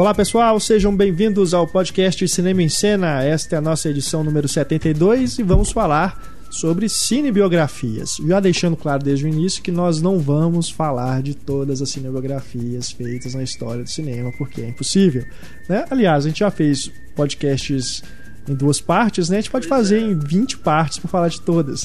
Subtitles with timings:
[0.00, 3.22] Olá pessoal, sejam bem-vindos ao podcast Cinema em Cena.
[3.22, 6.18] Esta é a nossa edição número 72 e vamos falar
[6.48, 8.16] sobre cinebiografias.
[8.26, 12.90] Já deixando claro desde o início que nós não vamos falar de todas as cinebiografias
[12.90, 15.22] feitas na história do cinema, porque é impossível.
[15.68, 15.84] Né?
[15.90, 18.02] Aliás, a gente já fez podcasts
[18.48, 19.36] em duas partes, né?
[19.36, 20.06] A gente pode pois fazer é.
[20.06, 21.84] em 20 partes para falar de todas.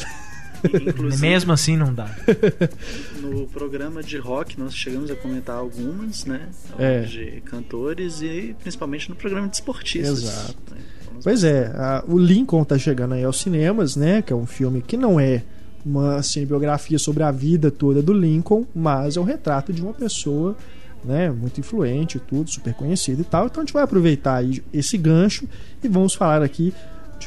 [0.66, 2.10] Inclusive, Mesmo assim não dá.
[3.22, 6.50] No programa de rock nós chegamos a comentar algumas, né?
[6.78, 7.02] É.
[7.02, 10.24] De cantores e principalmente no programa de esportistas.
[10.24, 10.56] Exato.
[10.72, 10.78] Né?
[11.24, 14.22] Pois é, a, o Lincoln tá chegando aí aos cinemas, né?
[14.22, 15.44] Que é um filme que não é
[15.86, 20.56] uma cinebiografia sobre a vida toda do Lincoln, mas é um retrato de uma pessoa
[21.04, 23.46] né, muito influente, tudo, super conhecido e tal.
[23.46, 25.48] Então a gente vai aproveitar aí esse gancho
[25.84, 26.74] e vamos falar aqui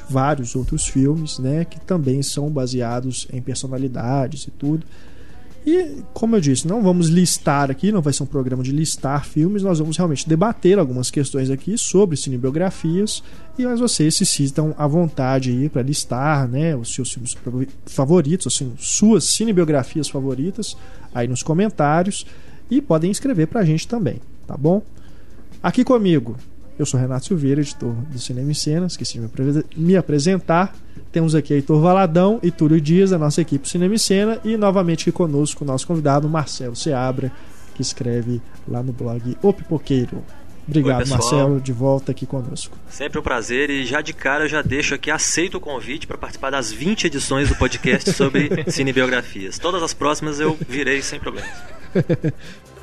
[0.09, 4.84] vários outros filmes, né, que também são baseados em personalidades e tudo.
[5.66, 9.27] E, como eu disse, não vamos listar aqui, não vai ser um programa de listar
[9.27, 13.23] filmes, nós vamos realmente debater algumas questões aqui sobre cinebiografias
[13.59, 17.37] e mas vocês se sintam à vontade aí para listar né, os seus filmes
[17.85, 20.74] favoritos, assim, suas cinebiografias favoritas
[21.15, 22.24] aí nos comentários
[22.71, 24.83] e podem escrever para a gente também, tá bom?
[25.62, 26.37] Aqui comigo,
[26.79, 30.74] eu sou Renato Silveira, editor do Cinema e Cenas, esqueci de me apresentar.
[31.10, 35.02] Temos aqui Heitor Valadão e Túlio Dias, da nossa equipe Cinema e Cena, e novamente
[35.02, 37.32] aqui conosco o nosso convidado Marcelo Seabra,
[37.74, 40.23] que escreve lá no blog O Pipoqueiro.
[40.68, 42.76] Obrigado, Oi, Marcelo, de volta aqui conosco.
[42.90, 46.18] Sempre um prazer e já de cara eu já deixo aqui, aceito o convite para
[46.18, 49.59] participar das 20 edições do podcast sobre cinebiografias.
[49.59, 51.51] Todas as próximas eu virei sem problemas.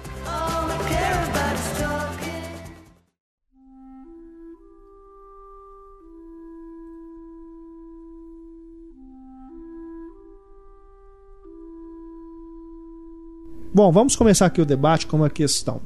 [13.75, 15.81] Bom, vamos começar aqui o debate com uma questão.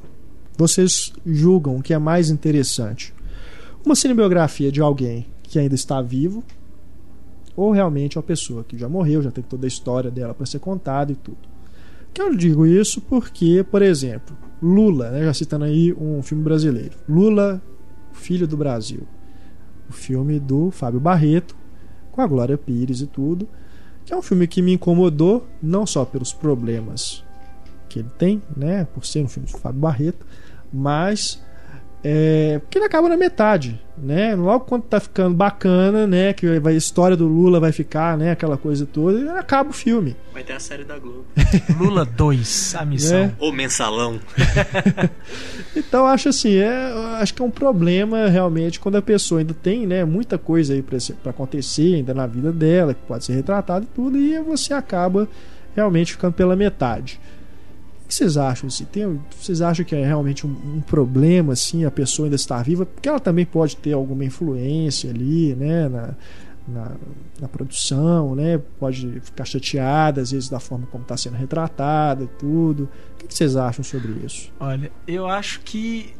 [0.56, 3.12] Vocês julgam o que é mais interessante?
[3.84, 6.44] Uma cinebiografia de alguém que ainda está vivo
[7.56, 10.60] ou realmente uma pessoa que já morreu, já tem toda a história dela para ser
[10.60, 11.38] contada e tudo?
[12.14, 16.96] Que eu digo isso porque, por exemplo, Lula, né, já citando aí um filme brasileiro,
[17.08, 17.60] Lula,
[18.12, 19.02] Filho do Brasil,
[19.88, 21.56] o filme do Fábio Barreto,
[22.12, 23.48] com a Glória Pires e tudo,
[24.04, 27.28] que é um filme que me incomodou não só pelos problemas
[27.90, 28.86] que ele tem, né?
[28.94, 30.24] Por ser um filme de Fábio Barreto,
[30.72, 31.42] mas
[32.02, 34.34] é, porque ele acaba na metade, né?
[34.34, 36.32] Logo quando tá ficando bacana, né?
[36.32, 38.30] Que a história do Lula vai ficar, né?
[38.30, 40.16] Aquela coisa toda, acaba o filme.
[40.32, 41.26] Vai ter a série da Globo.
[41.78, 43.18] Lula 2, a missão.
[43.18, 43.32] É.
[43.38, 44.18] O mensalão.
[45.76, 46.90] então acho assim, é,
[47.20, 50.02] acho que é um problema realmente quando a pessoa ainda tem, né?
[50.02, 54.16] Muita coisa aí para acontecer ainda na vida dela, que pode ser retratada e tudo,
[54.16, 55.28] e você acaba
[55.76, 57.20] realmente ficando pela metade
[58.10, 58.66] que vocês acham?
[58.66, 58.84] Assim?
[58.84, 62.84] Tem, vocês acham que é realmente um, um, problema assim a pessoa ainda estar viva?
[62.84, 65.88] Porque ela também pode ter alguma influência ali, né?
[65.88, 66.14] Na,
[66.66, 66.92] na,
[67.40, 68.60] na produção, né?
[68.80, 72.88] Pode ficar chateada às vezes da forma como está sendo retratada e tudo.
[73.14, 74.52] O que, vocês acham sobre isso?
[74.58, 76.12] Olha, eu acho que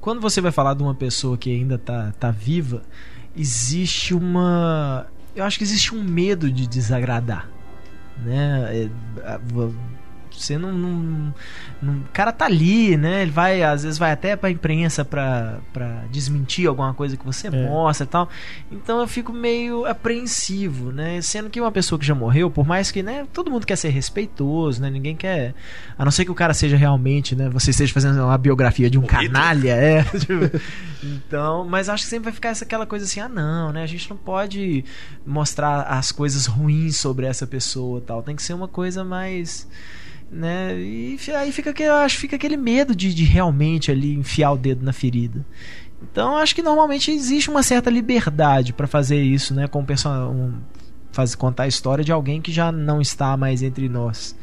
[0.00, 2.82] quando você vai falar de uma pessoa que ainda está tá viva,
[3.36, 5.06] existe uma.
[5.34, 7.50] Eu acho que existe um medo de desagradar.
[8.24, 8.84] Né?
[8.84, 8.90] É,
[10.36, 11.34] você não, não,
[11.82, 13.22] não, O cara tá ali, né?
[13.22, 17.48] Ele vai, às vezes, vai até pra imprensa pra, pra desmentir alguma coisa que você
[17.48, 17.50] é.
[17.50, 18.28] mostra e tal.
[18.70, 21.20] Então eu fico meio apreensivo, né?
[21.20, 23.26] Sendo que uma pessoa que já morreu, por mais que, né?
[23.32, 24.90] Todo mundo quer ser respeitoso, né?
[24.90, 25.54] Ninguém quer.
[25.98, 27.48] A não ser que o cara seja realmente, né?
[27.50, 30.02] Você esteja fazendo uma biografia de um canalha, é.
[30.04, 30.58] Tipo,
[31.02, 33.82] então, mas acho que sempre vai ficar essa, aquela coisa assim, ah, não, né?
[33.82, 34.84] A gente não pode
[35.26, 38.22] mostrar as coisas ruins sobre essa pessoa tal.
[38.22, 39.66] Tem que ser uma coisa mais
[40.30, 40.76] né?
[40.78, 44.84] E aí fica aquele, acho fica aquele medo de, de realmente ali enfiar o dedo
[44.84, 45.44] na ferida.
[46.02, 49.66] Então acho que normalmente existe uma certa liberdade para fazer isso, né?
[49.66, 50.54] Com um,
[51.12, 54.36] fazer contar a história de alguém que já não está mais entre nós.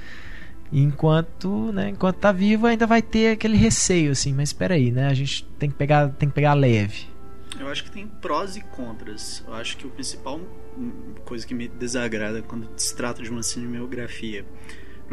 [0.73, 5.07] Enquanto, né, enquanto tá vivo ainda vai ter aquele receio assim, mas espera aí, né?
[5.07, 7.11] A gente tem que pegar, tem que pegar leve.
[7.59, 9.43] Eu acho que tem prós e contras.
[9.45, 10.39] Eu acho que o principal
[10.77, 14.45] hum, coisa que me desagrada quando se trata de uma cinematografia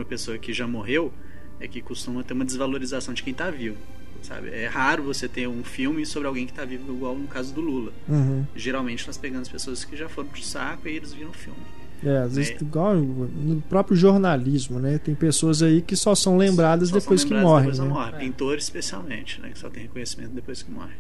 [0.01, 1.13] uma pessoa que já morreu
[1.61, 3.77] é que costuma ter uma desvalorização de quem está vivo.
[4.23, 4.51] Sabe?
[4.51, 7.61] É raro você ter um filme sobre alguém que está vivo, igual no caso do
[7.61, 7.93] Lula.
[8.09, 8.45] Uhum.
[8.55, 11.61] Geralmente nós pegamos pessoas que já foram pro saco e eles viram o filme.
[12.05, 12.57] É, às vezes, é.
[12.63, 14.99] igual no próprio jornalismo, né?
[14.99, 17.71] Tem pessoas aí que só são lembradas só depois são lembradas que morrem.
[17.71, 17.95] Depois né?
[17.95, 18.25] morre.
[18.25, 19.51] Pintores, especialmente, né?
[19.51, 20.95] Que só tem reconhecimento depois que morre.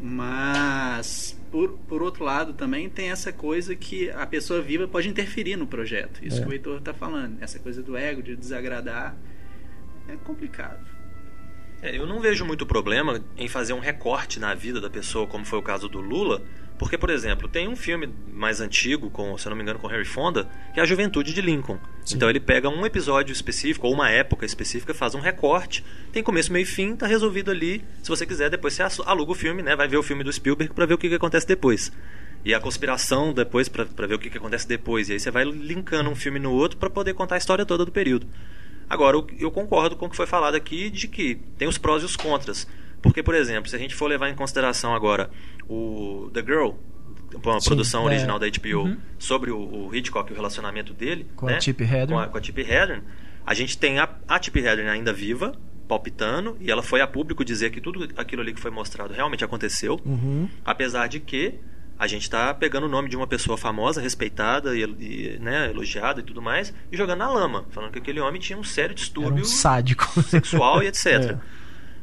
[0.00, 5.56] Mas, por, por outro lado, também tem essa coisa que a pessoa viva pode interferir
[5.56, 6.24] no projeto.
[6.24, 6.42] Isso é.
[6.42, 7.42] que o Heitor está falando.
[7.42, 9.16] Essa coisa do ego, de desagradar.
[10.06, 10.86] É complicado.
[11.82, 15.44] É, eu não vejo muito problema em fazer um recorte na vida da pessoa, como
[15.44, 16.42] foi o caso do Lula,
[16.78, 19.88] porque, por exemplo, tem um filme mais antigo, com, se eu não me engano, com
[19.88, 21.78] Harry Fonda, que é a Juventude de Lincoln.
[22.04, 22.16] Sim.
[22.16, 26.52] Então ele pega um episódio específico, ou uma época específica, faz um recorte, tem começo,
[26.52, 27.84] meio e fim, tá resolvido ali.
[28.02, 29.74] Se você quiser, depois você aluga o filme, né?
[29.74, 31.92] Vai ver o filme do Spielberg para ver o que, que acontece depois.
[32.44, 35.08] E a conspiração depois, para ver o que, que acontece depois.
[35.08, 37.84] E aí você vai linkando um filme no outro para poder contar a história toda
[37.84, 38.26] do período.
[38.88, 42.06] Agora, eu concordo com o que foi falado aqui de que tem os prós e
[42.06, 42.66] os contras.
[43.02, 45.30] Porque, por exemplo, se a gente for levar em consideração agora
[45.68, 46.70] o The Girl,
[47.44, 48.06] uma Sim, produção é.
[48.06, 48.96] original da HBO, Uhum.
[49.18, 51.54] sobre o, o Hitchcock e o relacionamento dele, Com né?
[51.54, 52.06] a Tippi Hedren.
[52.08, 53.02] com a, com a Tippi Hedren,
[53.46, 55.52] a gente tem a, a Tippi Hedren ainda viva,
[55.86, 59.44] palpitando, e ela foi a público dizer que tudo aquilo ali que foi mostrado realmente
[59.44, 60.48] aconteceu, Uhum.
[60.64, 61.54] apesar de que
[61.98, 66.20] a gente está pegando o nome de uma pessoa famosa, respeitada e, e, né, elogiada
[66.20, 68.94] e tudo mais, e jogando na lama, falando que aquele homem tinha um sério Era
[68.94, 70.22] distúrbio um sádico.
[70.22, 71.06] sexual e etc.
[71.06, 71.38] É.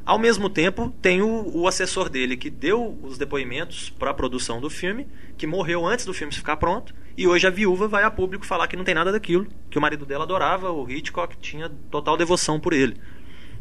[0.05, 4.61] Ao mesmo tempo, tem o, o assessor dele que deu os depoimentos para a produção
[4.61, 8.11] do filme, que morreu antes do filme ficar pronto, e hoje a viúva vai a
[8.11, 11.71] público falar que não tem nada daquilo, que o marido dela adorava, o Hitchcock tinha
[11.89, 12.97] total devoção por ele.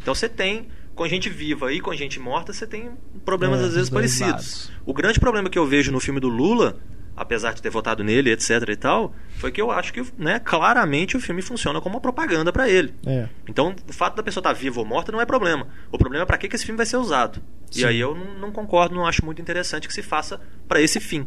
[0.02, 2.90] Então você tem, com gente viva e com gente morta, você tem
[3.24, 4.30] problemas É, às vezes parecidos.
[4.30, 4.72] lados.
[4.84, 6.78] O grande problema que eu vejo no filme do Lula,
[7.16, 11.16] apesar de ter votado nele, etc e tal, foi que eu acho que, né, claramente
[11.16, 12.94] o filme funciona como uma propaganda para ele.
[13.06, 13.28] É.
[13.48, 15.68] Então, o fato da pessoa estar viva ou morta não é problema.
[15.90, 17.42] O problema é para que, que esse filme vai ser usado.
[17.70, 17.82] Sim.
[17.82, 21.00] E aí eu não, não concordo, não acho muito interessante que se faça para esse
[21.00, 21.26] fim.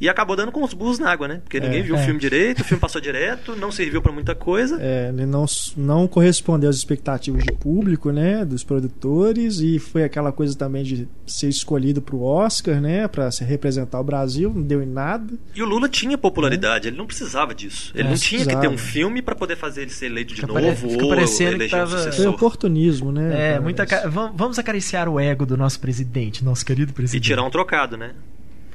[0.00, 1.40] E acabou dando com os burros na água, né?
[1.42, 2.00] Porque ninguém É, viu é.
[2.00, 4.76] o filme direito, o filme passou direto, não serviu para muita coisa.
[4.80, 5.46] É, ele não,
[5.76, 11.08] não correspondeu às expectativas de público, né, dos produtores e foi aquela coisa também de
[11.26, 15.32] ser escolhido para o Oscar, né, para se representar o Brasil, não deu em nada.
[15.54, 17.90] E o Lula tinha popularidade, ele não precisava disso.
[17.94, 18.92] Ele É, não tinha que ter um precisava.
[18.92, 21.78] filme para poder fazer ele ser eleito de Fica novo fica ou parecendo que eleger
[21.84, 23.54] um tava- Foi oportunismo, né?
[23.54, 27.24] É, muita ca- vam- Vamos acariciar o ego do nosso presidente, nosso querido E presidente.
[27.24, 28.12] tirar um trocado, né?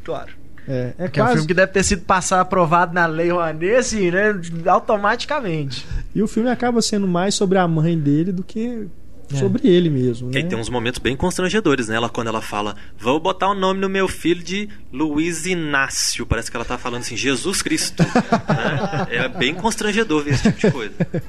[0.04, 0.41] Claro.
[0.68, 1.34] É, é Que é um quase.
[1.38, 4.34] filme que deve ter sido passado aprovado na Lei Rouanet, assim, né?
[4.68, 5.86] Automaticamente.
[6.14, 8.88] E o filme acaba sendo mais sobre a mãe dele do que
[9.34, 9.38] É.
[9.38, 10.42] sobre ele mesmo, E né?
[10.42, 11.96] aí tem uns momentos bem constrangedores, né?
[11.96, 16.26] Ela, quando ela fala, vou botar o nome no meu filho de Luiz Inácio.
[16.26, 18.04] Parece que ela tá falando assim, Jesus Cristo.
[18.50, 19.08] né?
[19.10, 20.94] É bem constrangedor ver esse tipo de coisa.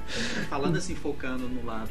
[0.50, 1.90] Falando assim, focando no lado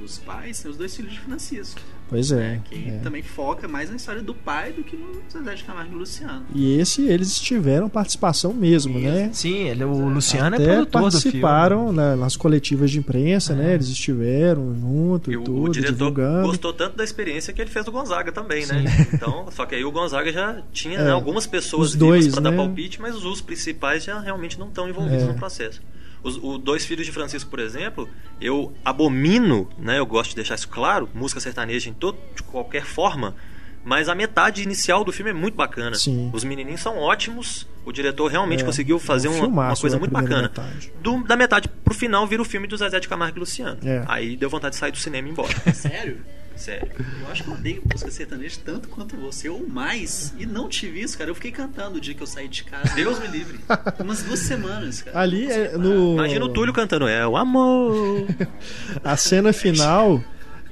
[0.00, 1.80] dos pais, tem os dois filhos de Francisco.
[2.06, 2.36] Pois é.
[2.36, 2.98] né, que é.
[2.98, 6.44] também foca mais na história do pai do que no Zezé de Camargo e Luciano.
[6.54, 9.30] E esse eles tiveram participação mesmo, né?
[9.32, 11.96] Sim, ele, o Luciano é Até produtor do participaram filme.
[11.96, 13.72] na- nas coletivas de imprensa, né?
[13.74, 16.46] Eles estiveram junto E e, o, tudo, o diretor divulgando.
[16.48, 18.84] gostou tanto da experiência que ele fez do Gonzaga também, né?
[18.86, 19.04] Sim.
[19.14, 22.42] Então, só que aí o Gonzaga já tinha É, né, algumas pessoas os dois, para
[22.42, 22.50] né?
[22.50, 25.26] dar palpite, mas os principais já realmente não estão envolvidos É.
[25.26, 25.80] no processo.
[26.24, 28.08] Os o Dois Filhos de Francisco, por exemplo,
[28.40, 29.98] eu abomino, né?
[29.98, 33.36] Eu gosto de deixar isso claro, música sertaneja em todo, de qualquer forma,
[33.84, 35.94] mas a metade inicial do filme é muito bacana.
[35.96, 36.30] Sim.
[36.32, 40.00] Os menininhos são ótimos, o diretor realmente É, conseguiu fazer um uma, uma coisa da
[40.00, 40.42] muito bacana.
[40.42, 40.90] metade.
[41.02, 43.78] Do- da metade pro final vira o filme do Zezé de Camargo e Luciano.
[43.84, 44.02] É.
[44.08, 45.52] Aí deu vontade de sair do cinema e ir embora.
[45.74, 46.18] Sério?
[46.56, 46.88] Sério.
[47.20, 50.32] Eu acho que eu odeio música sertaneja tanto quanto você, ou mais.
[50.38, 51.30] E não tive isso, cara.
[51.30, 52.94] Eu fiquei cantando o dia que eu saí de casa.
[52.94, 53.58] Deus me livre.
[54.00, 55.18] Umas duas semanas, cara.
[55.18, 58.26] Ali é no Imagina o Túlio cantando É o amor.
[59.02, 60.22] a cena final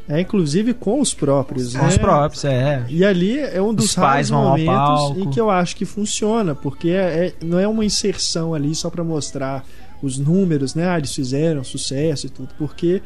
[0.09, 1.89] é inclusive com os próprios, Com né?
[1.89, 2.85] os próprios, é.
[2.89, 6.55] E ali é um dos Os pais raros momentos em que eu acho que funciona,
[6.55, 9.65] porque é, é- não é uma inserção ali só pra mostrar
[10.03, 10.89] os números, né?
[10.89, 13.01] Ah, eles fizeram sucesso e tudo, porque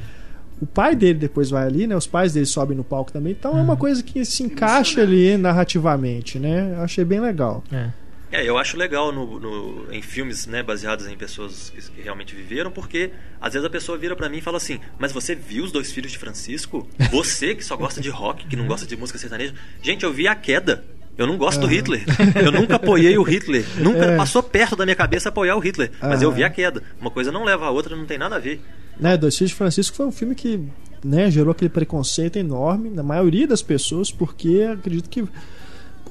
[0.60, 1.94] o pai dele depois vai ali, né?
[1.96, 3.62] Os pais dele sobem no palco também, então é Uhum.
[3.64, 6.74] uma coisa que se encaixa ali narrativamente, né?
[6.76, 7.62] Eu achei bem legal.
[7.72, 7.90] é.
[8.32, 12.34] É, eu acho legal no, no- em filmes né, baseados em pessoas que, que realmente
[12.34, 15.62] viveram, porque às vezes a pessoa vira pra mim e fala assim: Mas você viu
[15.62, 16.88] os dois filhos de Francisco?
[17.12, 19.54] Você que só gosta de rock, que não gosta de música sertaneja?
[19.80, 20.82] Gente, eu vi a queda.
[21.16, 22.04] Eu não gosto do Hitler.
[22.34, 23.64] Eu nunca apoiei o Hitler.
[23.78, 24.16] Nunca É.
[24.16, 25.92] passou perto da minha cabeça apoiar o Hitler.
[26.02, 26.36] Mas eu Aham.
[26.36, 26.82] vi a queda.
[27.00, 28.60] Uma coisa não leva a outra, não tem nada a ver.
[28.98, 30.60] Né, Dois Filhos de Francisco foi um filme que
[31.04, 35.24] né, gerou aquele preconceito enorme na maioria das pessoas, porque acredito que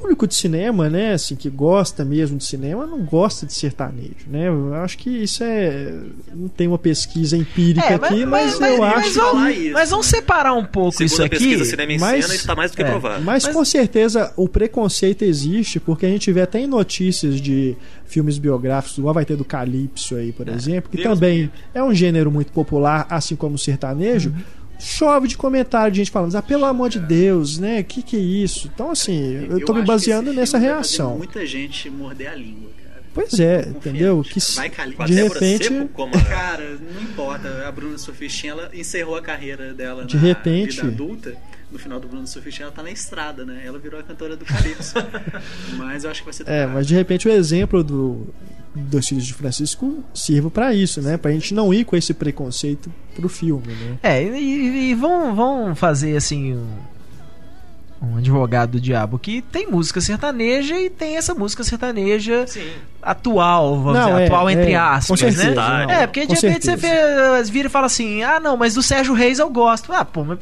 [0.06, 4.48] público de cinema, né, assim, que gosta mesmo de cinema, não gosta de sertanejo, né?
[4.48, 5.92] Eu acho que isso é
[6.36, 10.06] não tem uma pesquisa empírica É, aqui, mas, eu mas acho vamos, isso, mas vamos
[10.06, 11.38] separar um pouco Segundo isso a aqui.
[11.38, 13.24] pesquisa Cinema em mas- Cena, está mais do que é, provado.
[13.24, 17.76] Mas, Mas- com certeza o preconceito existe, porque a gente vê até em notícias de
[18.06, 21.94] filmes biográficos, igual vai ter do Calypso aí, por exemplo, que Deus também é um
[21.96, 24.30] gênero muito popular, assim como o sertanejo.
[24.30, 24.36] Uhum.
[24.80, 27.82] Chove de comentário de gente falando, ah, pelo amor de Deus, né?
[27.84, 28.70] Que que é isso?
[28.74, 31.18] Então, assim, eu tô me baseando nessa reação.
[31.18, 33.04] Muita gente morder a língua, cara.
[33.14, 34.22] Pois é, entendeu?
[34.24, 37.68] Que Vai a de repente- Seco como Cara, não importa.
[37.68, 41.34] A Bruna Sufistinha, ela encerrou a carreira dela De na repente- vida adulta
[41.72, 43.64] no final do Bruno Surfistinha ela tá na estrada, né?
[43.66, 44.94] Ela virou a cantora do Calypso.
[45.78, 48.28] mas eu acho que vai ser É, mas de repente o exemplo do
[48.76, 51.16] dos filhos de Francisco sirva pra isso, né?
[51.18, 53.98] Pra gente não ir com esse preconceito pro filme, né?
[54.04, 56.68] É, e, e- vão, vão fazer assim um,
[58.02, 62.68] um advogado do diabo que tem música sertaneja e tem essa música sertaneja Sim.
[63.02, 65.86] atual, vamos Não, dizer, é, atual entre é, aspas, com certeza, né?
[65.86, 68.84] não, É, porque de repente você vê, vira e fala assim: ah, não, mas do
[68.84, 69.92] Sérgio Reis eu gosto.
[69.94, 70.40] Ah, pô, mas.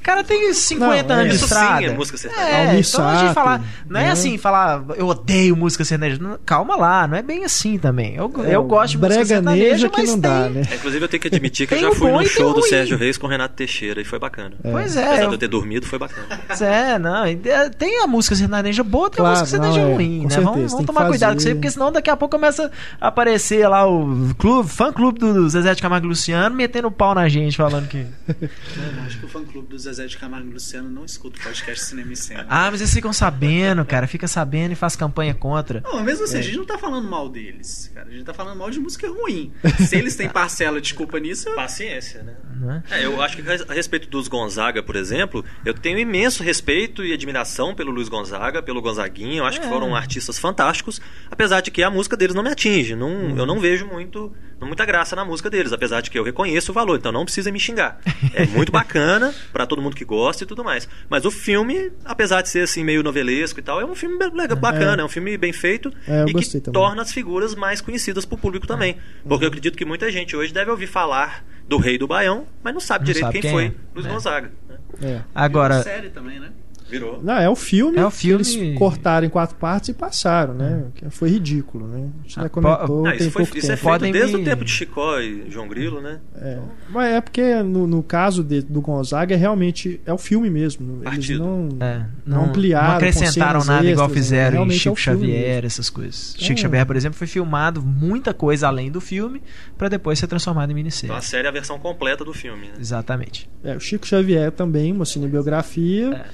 [0.00, 1.18] O cara tem 50 Não, é.
[1.20, 1.84] anos de Isso sim estrada.
[1.84, 2.56] é música sertaneja.
[2.56, 3.62] É, então a gente falar.
[3.86, 4.10] Não é né?
[4.10, 6.18] assim, falar, eu odeio música sertaneja.
[6.46, 8.14] Calma lá, não é bem assim também.
[8.16, 10.62] Eu, É, eu gosto de música sertaneja, neja que mas não tem, dá, né?
[10.70, 12.62] É, Inclusive eu tenho que admitir que eu já fui tem show do.
[12.62, 14.52] Sérgio Reis com o Renato Teixeira e foi bacana.
[14.62, 16.26] Pois Apesar é, de eu ter dormido, foi bacana.
[16.60, 17.24] É, não.
[17.26, 17.36] é,
[17.68, 20.30] Tem a música sertaneja boa, tem Claro, a música sertaneja não, é, ruim, né?
[20.30, 23.08] certeza, Vamos, vamos tomar cuidado com isso aí, porque senão daqui a pouco começa a
[23.08, 27.14] aparecer lá o clube, fã clube do Zezé de Camargo e Luciano metendo o pau
[27.14, 27.98] na gente, falando que.
[28.30, 31.42] Eu acho que o fã clube do Zezé de Camargo e Luciano não escuta o
[31.42, 32.46] podcast Cinema e Cena.
[32.48, 35.80] Ah, mas eles ficam sabendo, cara, fica sabendo e faz campanha contra.
[35.82, 36.24] Não, mesmo É.
[36.24, 38.08] assim, a gente não tá falando mal deles, cara.
[38.08, 39.52] A gente tá falando mal de música ruim.
[39.86, 41.54] Se eles têm parcela de culpa nisso, eu...
[41.54, 42.34] Paciência, né?
[42.60, 42.82] Não é?
[42.90, 47.12] É, eu acho que a respeito dos Gonzaga, por exemplo, eu tenho imenso respeito e
[47.12, 49.38] admiração pelo Luiz Gonzaga, pelo Gonzaguinha.
[49.38, 49.68] Eu acho que É.
[49.70, 52.94] foram artistas fantásticos, apesar de que a música deles não me atinge.
[52.94, 53.36] Não, Uhum.
[53.38, 54.32] Eu não vejo muito,
[54.66, 56.96] muita graça na música deles, apesar de que eu reconheço o valor.
[56.98, 57.98] Então não precisa me xingar.
[58.34, 60.88] É muito bacana pra todo mundo que gosta e tudo mais.
[61.08, 64.56] Mas o filme, apesar de ser assim meio novelesco e tal, é um filme legal,
[64.56, 66.72] bacana, é, um filme bem feito É, e que também.
[66.72, 68.96] torna as figuras mais conhecidas pro público também.
[69.26, 72.74] Porque eu acredito que muita gente hoje deve ouvir falar do Rei do Baião, mas
[72.74, 73.72] não sabe Não direito sabe quem, quem foi é.
[73.94, 74.08] Luiz É.
[74.10, 74.50] Gonzaga.
[74.68, 74.76] né?
[75.02, 75.20] É.
[75.34, 76.50] Agora, série também, né?
[76.90, 77.20] Virou.
[77.22, 77.98] Não, é o filme.
[77.98, 80.84] É o filme- Eles cortaram em quatro partes e passaram, né?
[80.94, 82.08] Que Foi ridículo, né?
[82.18, 83.02] A gente Ah, comentou.
[83.04, 85.18] Não, tem isso foi- pouco isso é feito Podem desde me- o tempo de Chicó
[85.20, 86.18] e João Grilo, né?
[86.36, 86.58] É.
[86.90, 90.96] Mas é porque no, no caso de- do Gonzaga é realmente é o filme mesmo.
[91.02, 91.44] Eles Partido.
[91.44, 94.14] não, É, não ampliaram, não acrescentaram nada igual extras, né?
[94.14, 95.66] fizeram em Realmente é Chico filme Xavier, mesmo.
[95.66, 96.34] essas coisas.
[96.38, 96.42] É.
[96.44, 99.42] Chico Xavier, por exemplo, foi filmado muita coisa além do filme
[99.78, 101.06] pra depois ser transformado em minissérie.
[101.10, 102.72] Então a série é a versão completa do filme, né?
[102.80, 103.48] Exatamente.
[103.62, 106.24] É, o Chico Xavier também, uma cinebiografia.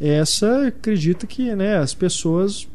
[0.00, 2.68] Essa, acredito que né, as pessoas.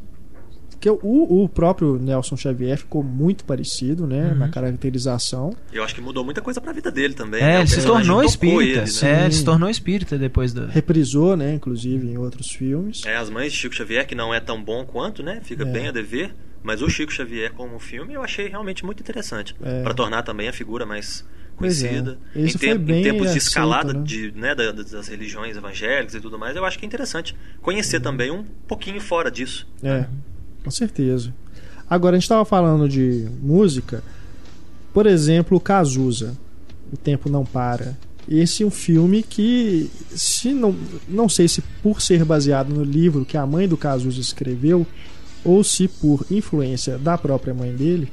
[0.80, 4.38] que o, o próprio Nelson Xavier ficou muito parecido né, Uhum.
[4.38, 5.52] na caracterização.
[5.74, 7.42] Eu acho que mudou muita coisa pra vida dele também.
[7.42, 7.60] É, né?
[7.62, 8.62] Ele se tornou espírita.
[8.84, 9.22] ele, né?
[9.22, 10.68] É, ele se tornou espírita depois do.
[10.68, 13.02] Reprisou, né, inclusive, em outros filmes.
[13.06, 15.42] É, As Mães de Chico Xavier, que não é tão bom quanto, né?
[15.44, 15.66] Fica É.
[15.66, 16.34] bem a dever.
[16.64, 19.56] Mas o Chico Xavier como filme eu achei realmente muito interessante.
[19.64, 19.84] É.
[19.84, 21.26] Pra tornar também a figura mais
[21.58, 21.60] É.
[21.60, 22.18] conhecida.
[22.36, 24.02] Esse em, foi tempo- bem em tempos de escalada né?
[24.04, 28.00] de, né, da- das religiões evangélicas e tudo mais, eu acho que é interessante conhecer
[28.00, 29.68] também um pouquinho fora disso.
[29.84, 30.06] É,
[30.64, 31.34] com certeza.
[31.90, 34.04] Agora, a gente estava falando de música.
[34.94, 36.38] Por exemplo, Cazuza,
[36.92, 37.98] O Tempo Não Para.
[38.30, 40.76] Esse é um filme que, se não,
[41.08, 44.86] não sei se por ser baseado no livro que a mãe do Cazuza escreveu,
[45.46, 48.12] ou se por influência da própria mãe dele,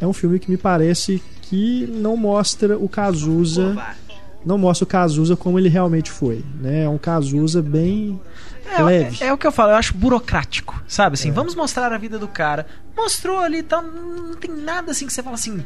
[0.00, 3.76] é um filme que me parece que não mostra o Cazuza,
[4.44, 6.84] não mostra o Cazuza como ele realmente foi, né?
[6.84, 8.18] É um Cazuza bem
[8.78, 9.22] leve.
[9.22, 11.14] É, é o que eu falo, eu acho burocrático, sabe?
[11.14, 11.16] É.
[11.18, 12.66] Assim, vamos mostrar a vida do cara.
[12.96, 15.64] Mostrou ali, tá, não tem nada assim que você fala assim,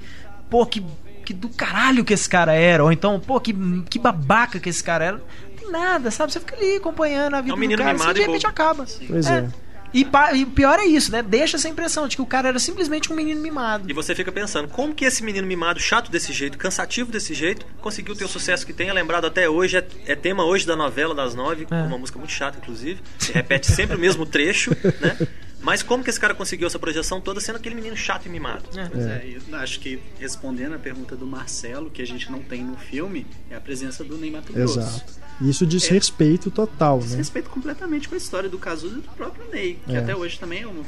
[0.51, 0.85] pô, que,
[1.25, 3.55] que do caralho que esse cara era, ou então, pô, que,
[3.89, 5.17] que babaca que esse cara era.
[5.17, 6.33] Não tem nada, sabe?
[6.33, 8.27] Você fica ali acompanhando a vida É um do menino cara, assim, mimado de e
[8.27, 8.85] repente acaba.
[9.09, 9.49] Pois é.
[9.93, 11.23] E, e o pior é isso, né?
[11.23, 13.91] Deixa essa impressão de que o cara era simplesmente um menino mimado.
[13.91, 17.65] E você fica pensando, como que esse menino mimado, chato desse jeito, cansativo desse jeito,
[17.81, 20.77] conseguiu ter o sucesso que tem, é lembrado até hoje, é, é tema hoje da
[20.77, 21.75] novela das nove, É.
[21.83, 25.17] uma música muito chata, inclusive, se repete sempre o mesmo trecho, né?
[25.61, 28.65] Mas como que esse cara conseguiu essa projeção toda sendo aquele menino chato e mimado?
[28.93, 32.63] Pois é, eu acho que respondendo a pergunta do Marcelo, que a gente não tem
[32.63, 34.79] no filme, é a presença do Ney Mato Grosso.
[34.79, 35.13] Exato.
[35.41, 37.05] Isso diz respeito total, né?
[37.07, 39.99] Desrespeito completamente com a história do Cazuza e do próprio Ney, que É.
[39.99, 40.85] até hoje também é uma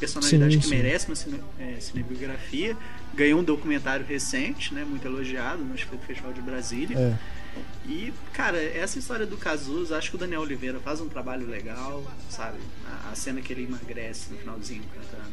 [0.00, 0.74] personalidade Sim, que sim.
[0.74, 2.76] merece uma cine, é, cinebiografia.
[3.14, 6.98] Ganhou um documentário recente, né, muito elogiado, no Festival de Brasília.
[6.98, 7.16] É.
[7.86, 12.04] E, cara, essa história do Cazuza, acho que o Daniel Oliveira faz um trabalho legal,
[12.28, 12.58] sabe?
[12.84, 15.32] A, a cena que ele emagrece no finalzinho cantando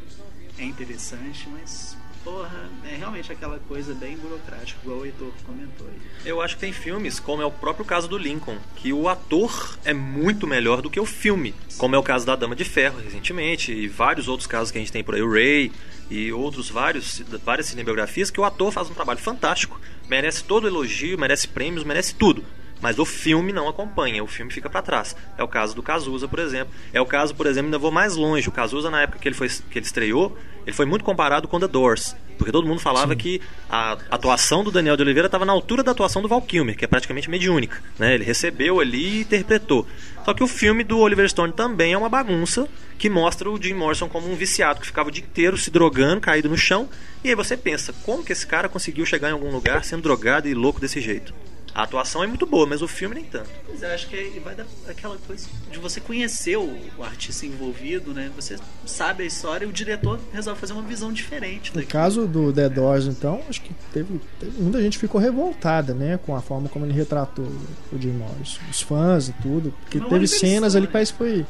[0.58, 5.94] é interessante, mas, porra, é realmente aquela coisa bem burocrática, igual o Heitor comentou aí.
[6.24, 9.78] Eu acho que tem filmes, como é o próprio caso do Lincoln, que o ator
[9.84, 11.54] é muito melhor do que o filme.
[11.76, 14.80] Como é o caso da Dama de Ferro, recentemente, e vários outros casos que a
[14.80, 15.70] gente tem por aí, o Ray
[16.10, 19.78] e outros vários, várias cinebiografias, que o ator faz um trabalho fantástico,
[20.08, 22.42] merece todo elogio, merece prêmios, merece tudo.
[22.80, 25.16] Mas o filme não acompanha, o filme fica para trás.
[25.38, 26.72] É o caso do Cazuza, por exemplo.
[26.92, 28.48] É o caso, por exemplo, ainda vou mais longe.
[28.48, 31.58] O Cazuza, na época que ele, foi, que ele estreou, ele foi muito comparado com
[31.58, 32.14] The Doors.
[32.36, 33.18] Porque todo mundo falava Sim.
[33.18, 33.40] que
[33.70, 36.84] a atuação do Daniel de Oliveira estava na altura da atuação do Val Kilmer, que
[36.84, 37.80] é praticamente mediúnica.
[37.98, 38.14] Né?
[38.14, 39.86] Ele recebeu ali e interpretou.
[40.24, 42.66] Só que o filme do Oliver Stone também é uma bagunça
[42.98, 46.20] que mostra o Jim Morrison como um viciado que ficava o dia inteiro se drogando,
[46.20, 46.88] caído no chão.
[47.22, 50.48] E aí você pensa, como que esse cara conseguiu chegar em algum lugar sendo drogado
[50.48, 51.32] e louco desse jeito?
[51.74, 53.50] A atuação é muito boa, mas o filme nem tanto.
[53.66, 58.14] Pois é, acho que vai dar aquela coisa de você conhecer o, o artista envolvido,
[58.14, 58.30] né?
[58.36, 61.74] Você sabe a história e o diretor resolve fazer uma visão diferente.
[61.74, 66.16] No caso do The Doors, então, acho que teve, teve, muita gente ficou revoltada, né?
[66.24, 67.46] Com a forma como ele retratou
[67.92, 68.60] o Jim Morrison.
[68.70, 69.74] Os fãs e tudo.
[69.80, 71.44] Porque teve cenas ali que parece que foi.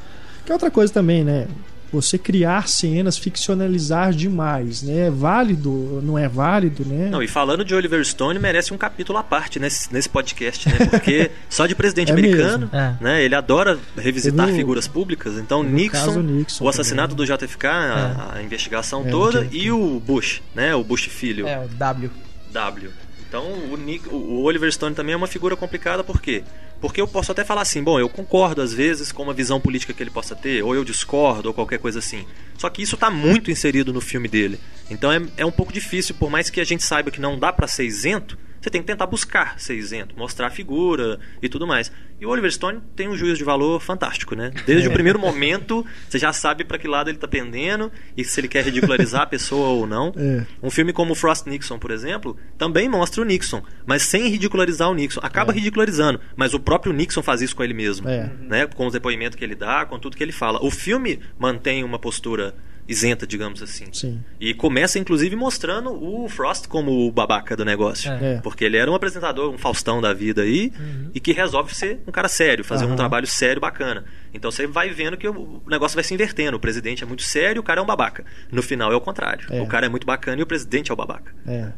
[0.47, 1.49] Que é outra coisa também, né?
[1.95, 5.07] Você criar cenas, ficcionalizar demais, né?
[5.07, 7.09] É válido, não é válido, né?
[7.09, 10.87] Não, e falando de Oliver Stone, merece um capítulo à parte nesse, nesse podcast, né?
[10.87, 12.95] Porque só de presidente é americano, é.
[13.01, 13.25] né?
[13.25, 15.39] Ele adora revisitar figuras públicas.
[15.39, 17.37] Então, Nixon, Nixon, o assassinato também.
[17.37, 18.39] do JFK, a, é.
[18.39, 20.75] a investigação é, toda, e o Bush, né?
[20.75, 21.47] O Bush filho.
[21.47, 22.11] É, o W.
[22.53, 23.04] W.
[23.35, 26.45] Então o, Nick, o Oliver Stone também é uma figura complicada, por quê?
[26.81, 29.93] Porque eu posso até falar assim, bom, eu concordo às vezes com uma visão política
[29.93, 32.25] que ele possa ter, ou eu discordo, ou qualquer coisa assim.
[32.57, 34.61] Só que isso está muito inserido no filme dele.
[34.89, 37.53] Então é, é um pouco difícil, por mais que a gente saiba que não dá
[37.53, 41.67] para ser isento, você tem que tentar buscar ser isento, mostrar a figura e tudo
[41.67, 41.93] mais.
[42.19, 44.53] E o Oliver Stone tem um juízo de valor fantástico, né?
[44.65, 44.91] Desde é.
[44.91, 48.49] o primeiro momento, você já sabe para que lado ele tá pendendo e se ele
[48.49, 50.15] quer ridicularizar a pessoa ou não.
[50.17, 50.47] É.
[50.63, 54.95] Um filme como Frost Nixon, por exemplo, também mostra o Nixon, mas sem ridicularizar o
[54.95, 55.21] Nixon.
[55.23, 55.57] Acaba é.
[55.57, 58.33] ridicularizando, mas o próprio Nixon faz isso com ele mesmo, é.
[58.41, 58.67] né?
[58.67, 60.65] Com os depoimentos que ele dá, com tudo que ele fala.
[60.65, 62.55] O filme mantém uma postura
[62.87, 63.87] isenta, digamos assim.
[63.93, 64.23] Sim.
[64.39, 68.11] E começa, inclusive, mostrando o Frost como o babaca do negócio.
[68.11, 68.35] É.
[68.35, 68.41] é.
[68.41, 71.11] Porque ele era um apresentador, um Faustão da vida aí, uhum.
[71.15, 72.93] e que resolve ser um cara sério, fazer uhum.
[72.93, 74.05] um trabalho sério, bacana.
[74.33, 76.57] Então você vai vendo que o negócio vai se invertendo.
[76.57, 78.25] O presidente é muito sério, o cara é um babaca.
[78.51, 79.47] No final é o contrário.
[79.51, 79.63] É.
[79.63, 81.35] O cara é muito bacana e o presidente é o babaca.
[81.47, 81.73] É.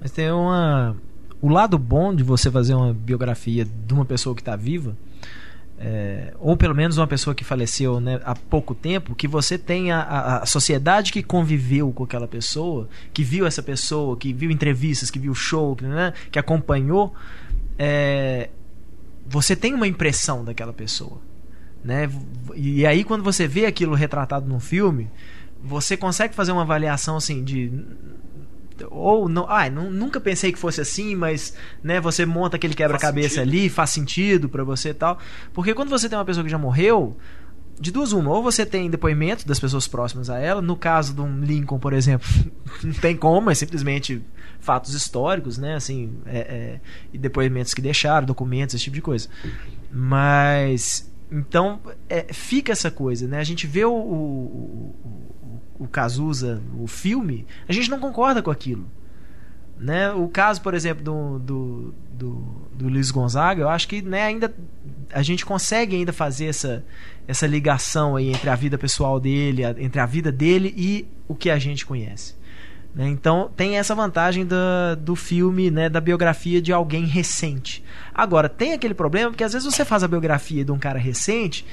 [0.00, 0.96] Mas tem uma.
[1.40, 4.96] O lado bom de você fazer uma biografia de uma pessoa que está viva
[5.82, 9.96] é, ou pelo menos uma pessoa que faleceu né, há pouco tempo, que você tenha
[9.96, 15.10] a, a, sociedade que conviveu com aquela pessoa, que viu essa pessoa, que viu entrevistas,
[15.10, 17.14] que viu show, né, que acompanhou,
[17.78, 18.50] é,
[19.26, 21.18] você tem uma impressão daquela pessoa.
[21.82, 22.10] Né?
[22.54, 25.08] E aí quando você vê aquilo retratado num filme,
[25.64, 27.72] você consegue fazer uma avaliação assim de
[28.90, 33.68] ou não, ah, nunca pensei que fosse assim, mas né, você monta aquele quebra-cabeça ali,
[33.68, 35.18] faz sentido para você e tal.
[35.52, 37.16] Porque quando você tem uma pessoa que já morreu,
[37.80, 41.22] de duas uma, ou você tem depoimento das pessoas próximas a ela, no caso de
[41.22, 42.28] um Lincoln, por exemplo,
[42.84, 44.22] não tem como, é simplesmente
[44.60, 49.28] fatos históricos, né, assim, é, é, e depoimentos que deixaram, documentos, esse tipo de coisa.
[49.90, 54.94] Mas, então, é, fica essa coisa, né, a gente vê o, o,
[55.39, 55.39] o
[55.86, 58.86] Cazuza, o filme, a gente não concorda com aquilo.
[59.78, 60.12] Né?
[60.12, 64.54] O caso, por exemplo, do, do, do, do Luiz Gonzaga, eu acho que né, ainda
[65.10, 66.84] a gente consegue ainda fazer essa,
[67.26, 71.34] essa ligação aí entre a vida pessoal dele, a, entre a vida dele e o
[71.34, 72.34] que a gente conhece.
[72.94, 73.08] Né?
[73.08, 77.82] Então tem essa vantagem da, do filme, né, da biografia de alguém recente.
[78.14, 81.64] Agora, tem aquele problema porque às vezes você faz a biografia de um cara recente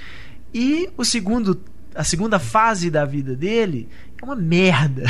[0.54, 1.60] e o segundo
[1.98, 3.90] a segunda fase da vida dele
[4.22, 5.04] é uma merda.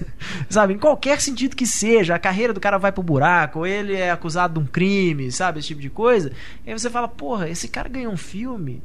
[0.48, 0.74] sabe?
[0.74, 4.10] Em qualquer sentido que seja, a carreira do cara vai pro buraco, ou ele é
[4.10, 5.58] acusado de um crime, sabe?
[5.58, 6.30] Esse tipo de coisa.
[6.66, 8.82] E aí você fala, porra, esse cara ganhou um filme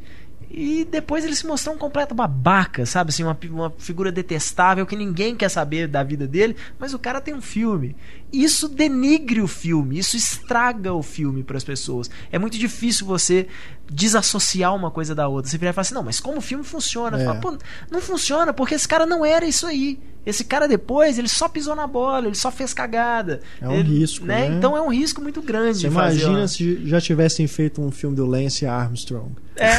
[0.50, 3.10] e depois ele se mostrou um completo babaca, sabe?
[3.10, 7.22] Assim, uma, uma figura detestável que ninguém quer saber da vida dele, mas o cara
[7.22, 7.96] tem um filme.
[8.32, 12.10] Isso denigre o filme, isso estraga o filme para as pessoas.
[12.32, 13.48] É muito difícil você
[13.92, 15.50] desassociar uma coisa da outra.
[15.50, 17.20] Você virar e falar assim: não, mas como o filme funciona?
[17.20, 17.26] É.
[17.26, 17.58] Fala, Pô,
[17.90, 20.00] não funciona porque esse cara não era isso aí.
[20.26, 23.40] Esse cara depois, ele só pisou na bola, ele só fez cagada.
[23.60, 24.48] É um ele, risco, né?
[24.48, 24.56] né?
[24.56, 25.80] Então é um risco muito grande.
[25.80, 29.32] Você imagina se já tivessem feito um filme do Lance Armstrong.
[29.56, 29.72] É,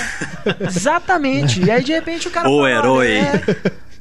[0.66, 1.62] exatamente.
[1.62, 2.48] e aí de repente o cara.
[2.48, 3.12] O fala, herói.
[3.12, 3.42] É,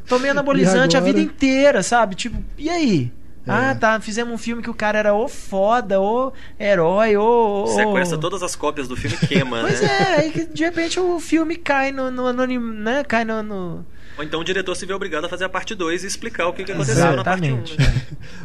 [0.08, 2.16] tomei anabolizante a vida inteira, sabe?
[2.16, 3.12] Tipo, e aí?
[3.50, 3.72] É.
[3.72, 4.00] Ah, tá.
[4.00, 7.68] Fizemos um filme que o cara era o foda, o herói, o.
[7.68, 9.88] Sequestra todas as cópias do filme e queima, pois né?
[9.88, 13.04] Pois é, aí de repente o filme cai no, no anônimo, né?
[13.04, 13.86] Cai no, no
[14.20, 16.52] ou então o diretor se vê obrigado a fazer a parte 2 e explicar o
[16.52, 17.56] que, que aconteceu na parte 1.
[17.56, 17.66] Um, né?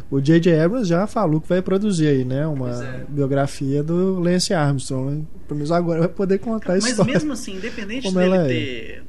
[0.09, 0.57] o J.J.
[0.57, 2.47] Abrams já falou que vai produzir aí, né?
[2.47, 3.03] Uma é.
[3.09, 5.11] biografia do Lance Armstrong.
[5.11, 5.21] Né?
[5.45, 6.95] Pelo menos agora vai poder contar isso.
[6.97, 8.47] Mas mesmo assim, independente dele é.
[8.47, 9.03] ter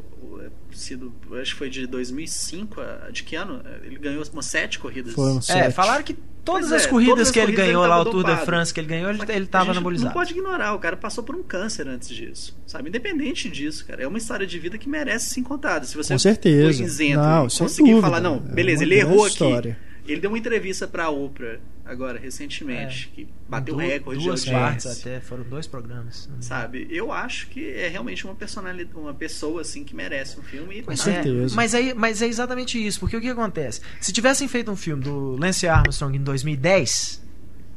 [0.78, 2.76] sido, acho que foi de 2005,
[3.12, 3.62] de que ano?
[3.84, 5.14] Ele ganhou umas sete corridas.
[5.14, 5.66] Foram sete.
[5.66, 7.90] É, falaram que Todas Pois as é, corridas todas as que ele corridas ganhou ele
[7.90, 8.46] lá, o Tour de dopado.
[8.46, 10.06] France que ele ganhou, ele, Mas ele tava anabolizado.
[10.10, 12.88] Não pode ignorar, o cara passou por um câncer antes disso, sabe?
[12.88, 15.84] Independente disso, cara, é uma história de vida que merece ser contada.
[15.84, 16.78] Se você Com certeza.
[16.78, 18.00] for isento Não, e conseguir dúvida.
[18.00, 19.34] falar, não, É beleza, uma ele errou grande
[19.66, 19.76] aqui.
[20.06, 24.86] Ele deu uma entrevista pra Oprah agora, recentemente, que bateu Du- recorde Duas de partes
[24.86, 25.16] audiência.
[25.16, 26.28] até, foram dois programas.
[26.40, 26.86] Sabe?
[26.90, 30.78] Eu acho que é realmente uma personalidade, uma pessoa assim que merece um filme.
[30.78, 31.54] E Com é, certeza.
[31.54, 33.80] mas, aí, mas é exatamente isso, porque o que acontece?
[34.00, 37.22] Se tivessem feito um filme do Lance Armstrong em 2010,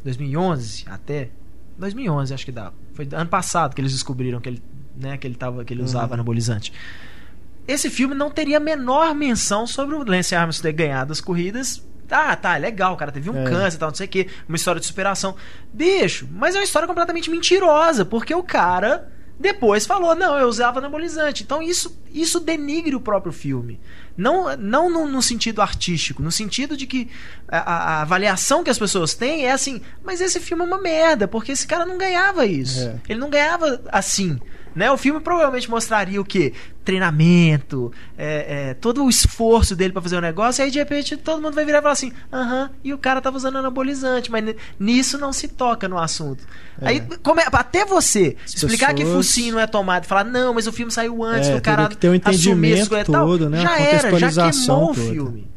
[0.04, 1.30] 2011 até,
[1.78, 4.64] 2011 acho que dá, foi ano passado que eles descobriram que ele,
[4.96, 6.14] né, que ele, tava, que ele usava Uhum.
[6.16, 6.74] anabolizante.
[7.68, 11.86] Esse filme não teria a menor menção sobre o Lance Armstrong ter ganhado as corridas.
[12.12, 13.50] Ah, tá, legal, o cara teve um É.
[13.50, 15.36] câncer tal, não sei o que, uma história de superação.
[15.74, 19.08] Bicho, mas é uma história completamente mentirosa, porque o cara
[19.40, 21.44] depois falou, não, eu usava anabolizante.
[21.44, 23.80] Então isso, isso denigre o próprio filme.
[24.18, 27.10] Não, não no, no sentido artístico, no sentido de que
[27.48, 30.82] a, a- a avaliação que as pessoas têm é assim, mas esse filme é uma
[30.82, 32.82] merda, porque esse cara não ganhava isso.
[32.86, 32.96] É.
[33.08, 34.38] Ele não ganhava assim.
[34.76, 34.90] Né?
[34.92, 36.54] O filme provavelmente mostraria o quê?
[36.86, 41.16] Treinamento, é, é, todo o esforço dele pra fazer o negócio, e aí de repente
[41.18, 44.56] todo mundo vai virar e falar assim: aham, e o cara tava usando anabolizante, mas
[44.80, 46.44] nisso não se toca no assunto.
[46.82, 46.90] É.
[46.90, 50.54] Aí, como é- até você explicar que pessoas- focinho não é tomado e falar, não,
[50.54, 53.26] mas o filme saiu antes É, do cara que ter um assumir entendimento e tal,
[53.28, 53.62] todo, né?
[53.62, 55.10] já era, já queimou o toda.
[55.10, 55.48] filme.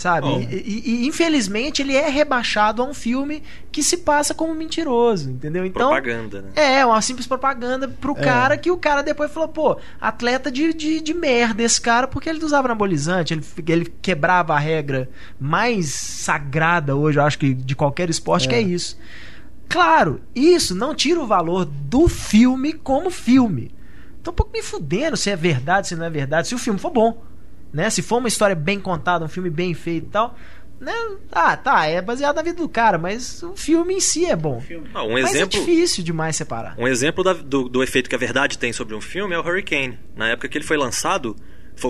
[0.00, 0.26] Sabe?
[0.26, 0.40] Bom.
[0.40, 5.28] E, e- e, infelizmente ele é rebaixado a um filme que se passa como mentiroso,
[5.30, 5.62] entendeu?
[5.62, 6.52] Então, Propaganda, né?
[6.56, 8.22] é, uma simples propaganda pro É.
[8.22, 12.30] cara que o cara depois falou, pô, atleta de, de, de merda esse cara, porque
[12.30, 17.76] ele usava anabolizante, ele, ele quebrava a regra mais sagrada hoje, eu acho que de
[17.76, 18.96] qualquer esporte, que é isso.
[19.68, 23.70] Claro, isso não tira o valor do filme como filme.
[24.22, 26.78] Tô um pouco me fudendo se é verdade, se não é verdade, se o filme
[26.80, 27.22] for bom.
[27.72, 27.88] Né?
[27.90, 30.36] Se for uma história bem contada, um filme bem feito e tal.
[30.80, 30.92] Né?
[31.30, 34.62] Ah, tá, é baseado na vida do cara, mas o filme em si é bom.
[34.94, 36.74] Ah, um Mas exemplo, é difícil demais separar.
[36.78, 39.42] um exemplo da- do, do efeito que a verdade tem sobre um filme é o
[39.42, 39.98] Hurricane.
[40.16, 41.36] Na época que ele foi lançado,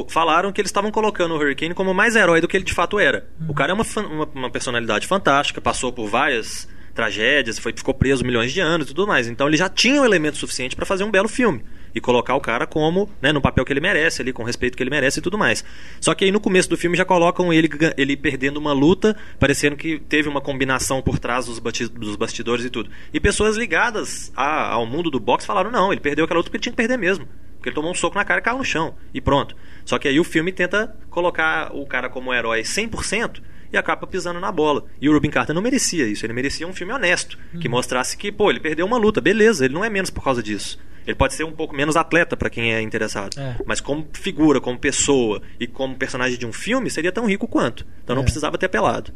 [0.09, 2.99] falaram que eles estavam colocando o Hurricane como mais herói do que ele de fato
[2.99, 3.29] era.
[3.49, 8.25] O cara é uma, uma, uma personalidade fantástica, passou por várias tragédias, foi, ficou preso
[8.25, 9.29] milhões de anos e tudo mais.
[9.29, 11.63] Então ele já tinha o elemento suficiente para fazer um belo filme.
[11.93, 14.77] E colocar o cara como, né, no papel que ele merece, ali, com o respeito
[14.77, 15.65] que ele merece e tudo mais.
[16.01, 19.75] Só que aí no começo do filme já colocam ele, ele perdendo uma luta, parecendo
[19.77, 21.59] que teve uma combinação por trás dos,
[21.91, 22.89] dos bastidores e tudo.
[23.13, 26.59] E pessoas ligadas a- ao mundo do boxe falaram: não, ele perdeu aquela luta porque
[26.59, 27.27] ele tinha que perder mesmo.
[27.57, 28.95] Porque ele tomou um soco na cara e caiu no chão.
[29.13, 29.57] E pronto.
[29.85, 34.41] Só que aí o filme tenta colocar o cara como herói 100% e acaba pisando
[34.41, 34.85] na bola.
[35.01, 36.25] E o Rubin Carter não merecia isso.
[36.27, 37.39] Ele merecia um filme honesto.
[37.61, 39.21] Que mostrasse que, pô, ele perdeu uma luta.
[39.21, 40.79] Beleza, ele não é menos por causa disso.
[41.07, 43.39] Ele pode ser um pouco menos atleta para quem é interessado.
[43.39, 43.57] É.
[43.67, 47.87] Mas como figura, como pessoa e como personagem de um filme, seria tão rico quanto.
[48.05, 48.25] Então não É.
[48.25, 49.13] precisava ter apelado.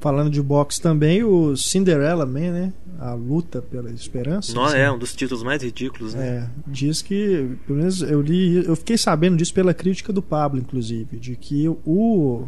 [0.00, 2.72] Falando de boxe também, o Cinderella Man, né?
[2.98, 4.52] A luta pela esperança.
[4.54, 4.76] Não assim.
[4.76, 6.26] é um dos títulos mais ridículos, né?
[6.26, 10.60] É, diz que, pelo menos eu li, eu fiquei sabendo disso pela crítica do Pablo,
[10.60, 12.46] inclusive, de que o,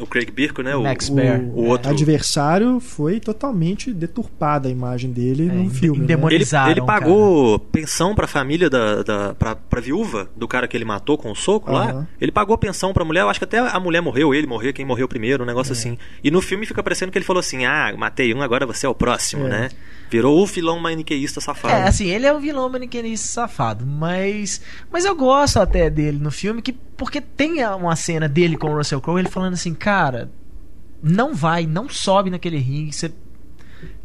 [0.00, 0.76] O Craig Birko, né?
[0.76, 1.40] O, Max o, Bear.
[1.40, 6.06] o outro- adversário foi totalmente deturpada a imagem dele É, no filme.
[6.06, 6.14] né?
[6.30, 10.84] Ele, ele pagou pensão pra família da, da pra, pra viúva do cara que ele
[10.84, 12.06] matou com o soco lá.
[12.20, 13.22] Ele pagou pensão pra mulher.
[13.22, 15.96] Eu acho que até a mulher morreu, ele morreu, quem morreu primeiro, um negócio assim.
[16.22, 18.88] E no filme fica parecendo que ele falou assim: Ah, matei um, agora você é
[18.88, 19.48] o próximo, É.
[19.48, 19.68] né?
[20.10, 21.74] Virou o filão maniqueísta safado.
[21.74, 26.30] É, assim, ele é um vilão maniquenista safado, mas mas eu gosto até dele no
[26.30, 30.30] filme que porque tem uma cena dele com o Russell Crowe, ele falando assim, cara,
[31.02, 33.12] não vai, não sobe naquele ringue, você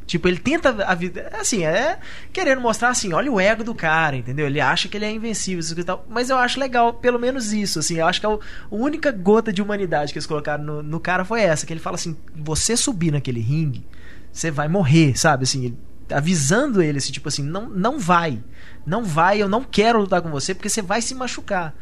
[0.04, 1.30] Tipo, ele tenta a vida.
[1.40, 1.98] Assim, é
[2.34, 4.46] querendo mostrar assim, olha o ego do cara, entendeu?
[4.46, 6.06] Ele acha que ele é invencível, isso e tal.
[6.10, 7.96] Mas eu acho legal, pelo menos isso, assim.
[7.98, 8.34] Eu acho que o-
[8.70, 11.66] a única gota de humanidade que eles colocaram no, no cara foi essa.
[11.66, 13.86] Que ele fala assim: você subir naquele ringue,
[14.34, 15.44] você vai morrer, sabe?
[15.44, 15.78] Assim, ele-
[16.14, 18.42] avisando ele, assim, tipo assim, não, não vai.
[18.86, 21.74] Não vai, eu não quero lutar com você porque você vai se machucar.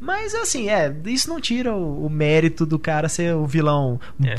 [0.00, 3.98] Mas assim, é, isso não tira o, o mérito do cara ser o vilão.
[4.22, 4.34] É.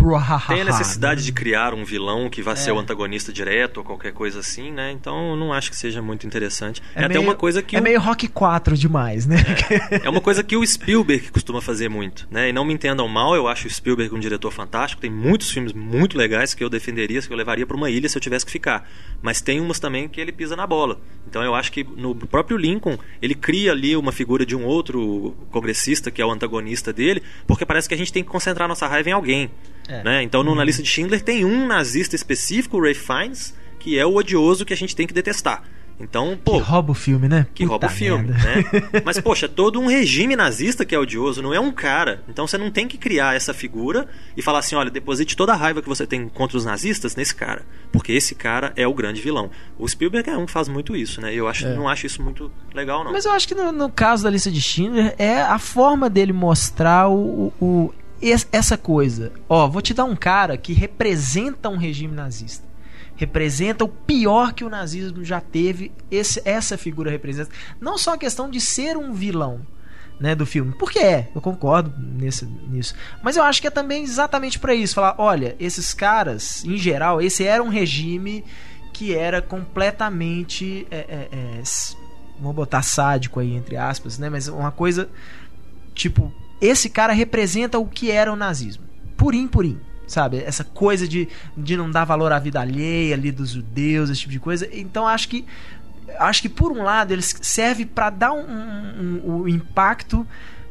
[0.48, 1.26] Tem a necessidade né?
[1.26, 2.74] de criar um vilão que ser É.
[2.74, 4.92] o antagonista direto ou qualquer coisa assim, né?
[4.92, 6.82] Então não acho que seja muito interessante.
[6.96, 9.38] É, até meio- uma coisa que É o- meio Rock 4 demais, né?
[10.04, 12.50] É uma coisa que o Spielberg costuma fazer muito, né?
[12.50, 15.74] E não me entendam mal, eu acho o Spielberg um diretor fantástico, tem muitos filmes
[15.74, 18.52] muito legais que eu defenderia, que eu levaria para uma ilha se eu tivesse que
[18.52, 18.88] ficar.
[19.22, 21.00] Mas tem umas também que ele pisa na bola.
[21.28, 25.36] Então eu acho que no próprio Lincoln, ele cria ali uma figura de um outro
[25.52, 28.88] congressista que é o antagonista dele, porque parece que a gente tem que concentrar nossa
[28.88, 29.50] raiva em alguém.
[29.88, 30.04] É.
[30.04, 30.24] Né?
[30.24, 34.06] Então no, na lista de Schindler tem um nazista específico, o Ray Fiennes, que é
[34.06, 35.64] o odioso que a gente tem que detestar.
[36.00, 36.54] Então, pô.
[36.54, 37.48] Que rouba o filme, né?
[37.56, 38.44] Que rouba o filme, merda.
[38.44, 39.02] né?
[39.04, 42.22] Mas, poxa, todo um regime nazista que é odioso, não é um cara.
[42.30, 45.56] Então você não tem que criar essa figura e falar assim: olha, deposite toda a
[45.56, 47.66] raiva que você tem contra os nazistas nesse cara.
[47.92, 49.50] Porque esse cara é o grande vilão.
[49.80, 51.34] O Spielberg é um que faz muito isso, né?
[51.34, 51.74] Eu acho, É.
[51.76, 53.12] não acho isso muito legal, não.
[53.12, 56.32] Mas eu acho que no, no caso da lista de Schindler é a forma dele
[56.34, 59.32] mostrar o, o- o- es- essa coisa.
[59.50, 62.67] Ó, vou te dar um cara que representa um regime nazista.
[63.18, 65.92] Representa o pior que o nazismo já teve.
[66.10, 67.50] Esse- essa figura representa.
[67.82, 69.62] Não só a questão de ser um vilão.
[70.20, 70.74] Né, do filme.
[70.80, 72.96] Porque é, eu concordo nesse, nisso.
[73.22, 74.96] Mas eu acho que é também exatamente para isso.
[74.96, 78.44] Falar, olha, esses caras, em geral, esse era um regime
[78.92, 80.88] que era completamente.
[80.90, 81.62] É, é, é,
[82.40, 84.28] vou botar sádico aí, entre aspas, né?
[84.28, 85.08] Mas uma coisa.
[85.94, 88.84] Tipo, esse cara representa o que era o nazismo.
[89.16, 89.80] Purim, purim.
[90.08, 90.38] Sabe?
[90.38, 94.32] Essa coisa de, de não dar valor à vida alheia ali dos judeus, esse tipo
[94.32, 94.68] de coisa.
[94.72, 95.46] Então acho que.
[96.20, 100.26] Acho que por um lado ele serve para dar um, um- um- o impacto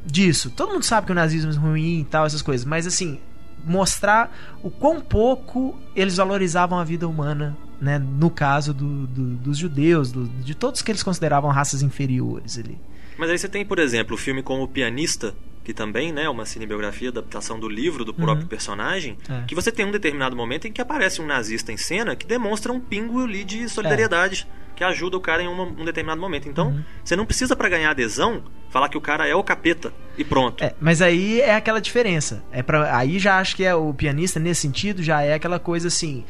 [0.04, 0.50] disso.
[0.50, 3.20] Todo mundo sabe que o nazismo é ruim e tal, essas coisas, mas assim,
[3.66, 7.98] mostrar o quão pouco eles valorizavam a vida humana, né?
[7.98, 12.78] No caso do- do- dos judeus, do- de todos que eles consideravam raças inferiores ali.
[13.18, 15.34] Mas aí você tem, por exemplo, o filme como O Pianista,
[15.66, 18.48] que também né, é uma cinebiografia, adaptação do livro do próprio Uhum.
[18.48, 19.42] personagem, É.
[19.48, 22.72] que você tem um determinado momento em que aparece um nazista em cena que demonstra
[22.72, 26.48] um pingo ali de solidariedade, que ajuda o cara em uma- um determinado momento.
[26.48, 26.84] Então, Uhum.
[27.02, 30.62] você não precisa, para ganhar adesão, falar que o cara é o capeta e pronto.
[30.62, 32.44] É, mas aí é aquela diferença.
[32.52, 35.88] É para aí já acho que é o pianista nesse sentido já é aquela coisa
[35.88, 36.24] assim.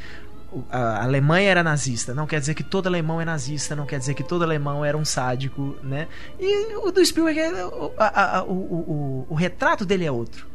[0.69, 4.13] A Alemanha era nazista, não quer dizer que todo alemão é nazista, não quer dizer
[4.13, 6.07] que todo alemão era um sádico, né?
[6.39, 10.45] E o do Spielberg, é, o, a- a- o, o, o, retrato dele é outro.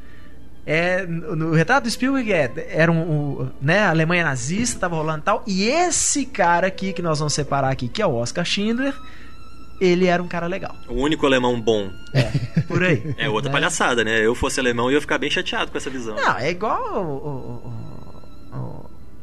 [0.64, 3.00] É, no, retrato do Spielberg é, era um,
[3.42, 7.18] o- né, a Alemanha nazista, tava rolando e tal, e esse cara aqui que nós
[7.18, 8.94] vamos separar aqui, que é o Oscar Schindler,
[9.80, 10.76] ele era um cara legal.
[10.88, 11.90] O único alemão bom.
[12.68, 13.12] Por aí.
[13.18, 13.52] É outra né?
[13.52, 14.24] palhaçada, né?
[14.24, 16.14] Eu fosse alemão eu ia ficar bem chateado com essa visão.
[16.14, 17.04] Não, é igual.
[17.04, 17.81] o- É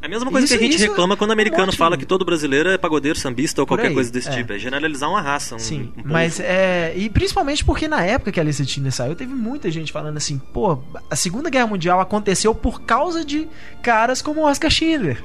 [0.09, 1.97] mesma coisa Isso- que a gente isso reclama quando o é um americano monte fala
[1.97, 4.31] que todo brasileiro é pagodeiro, sambista ou Por qualquer aí, coisa desse é.
[4.31, 4.53] tipo.
[4.53, 6.93] É generalizar uma raça, um, Sim, um mas é.
[6.95, 10.17] E principalmente porque na época que a lista de Schindler saiu, teve muita gente falando
[10.17, 13.47] assim: pô, a Segunda Guerra Mundial aconteceu por causa de
[13.81, 15.23] caras como Oscar Schindler.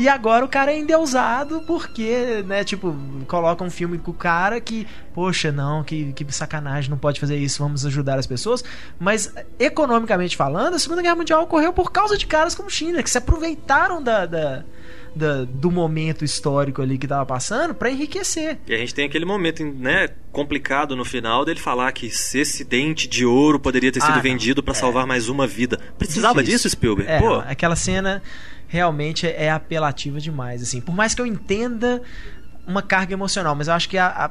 [0.00, 2.96] E agora o cara é endeusado porque, né, tipo,
[3.28, 7.36] coloca um filme com o cara que, poxa, não, que, que sacanagem, não pode fazer
[7.36, 8.64] isso, vamos ajudar as pessoas.
[8.98, 13.10] Mas, economicamente falando, a Segunda Guerra Mundial ocorreu por causa de caras como Schindler, que
[13.10, 14.64] se aproveitaram da, da-
[15.14, 18.58] da- do momento histórico ali que tava passando pra enriquecer.
[18.66, 22.64] E a gente tem aquele momento, né, complicado no final dele falar que se esse
[22.64, 24.22] dente de ouro poderia ter Ah, sido não.
[24.22, 25.78] vendido pra salvar mais uma vida.
[25.98, 26.56] Precisava Difícil.
[26.56, 27.10] disso, Spielberg?
[27.10, 28.22] É, Pô, aquela cena
[28.70, 30.80] realmente é é apelativa demais, assim.
[30.80, 32.00] Por mais que eu entenda
[32.66, 34.06] uma carga emocional, mas eu acho que a.
[34.06, 34.30] a-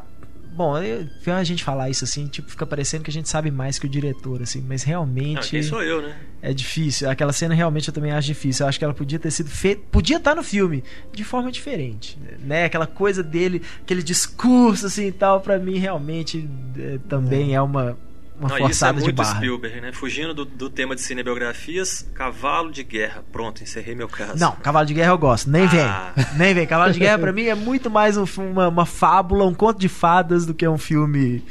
[0.52, 3.52] bom, eu, ver a gente falar isso assim, tipo, fica parecendo que a gente sabe
[3.52, 6.16] mais que o diretor, assim, mas não, realmente quem sou eu, né?
[6.42, 7.10] é difícil.
[7.10, 8.64] Aquela cena realmente eu também acho difícil.
[8.64, 9.82] Eu acho que ela podia ter sido feita.
[9.92, 12.18] Podia estar no filme de forma diferente.
[12.40, 12.66] Né?
[12.66, 17.98] Aquela coisa dele, aquele discurso assim e tal, pra mim realmente é, também é uma,
[18.40, 19.36] uma Não, isso é forçada de muito barra.
[19.36, 19.92] Spielberg, né?
[19.92, 23.24] Fugindo do, do tema de cinebiografias, Cavalo de Guerra.
[23.32, 24.40] Pronto, encerrei meu caso.
[24.40, 25.50] Não, Cavalo de Guerra eu gosto.
[25.50, 25.82] Nem vem.
[25.82, 26.14] Ah.
[26.38, 26.66] Nem vem.
[26.66, 29.90] Cavalo de Guerra pra mim é muito mais um uma, uma fábula, um conto de
[29.90, 31.44] fadas do que um filme.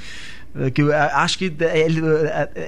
[0.56, 2.00] Eh, Que eu eh, acho que eh, ele,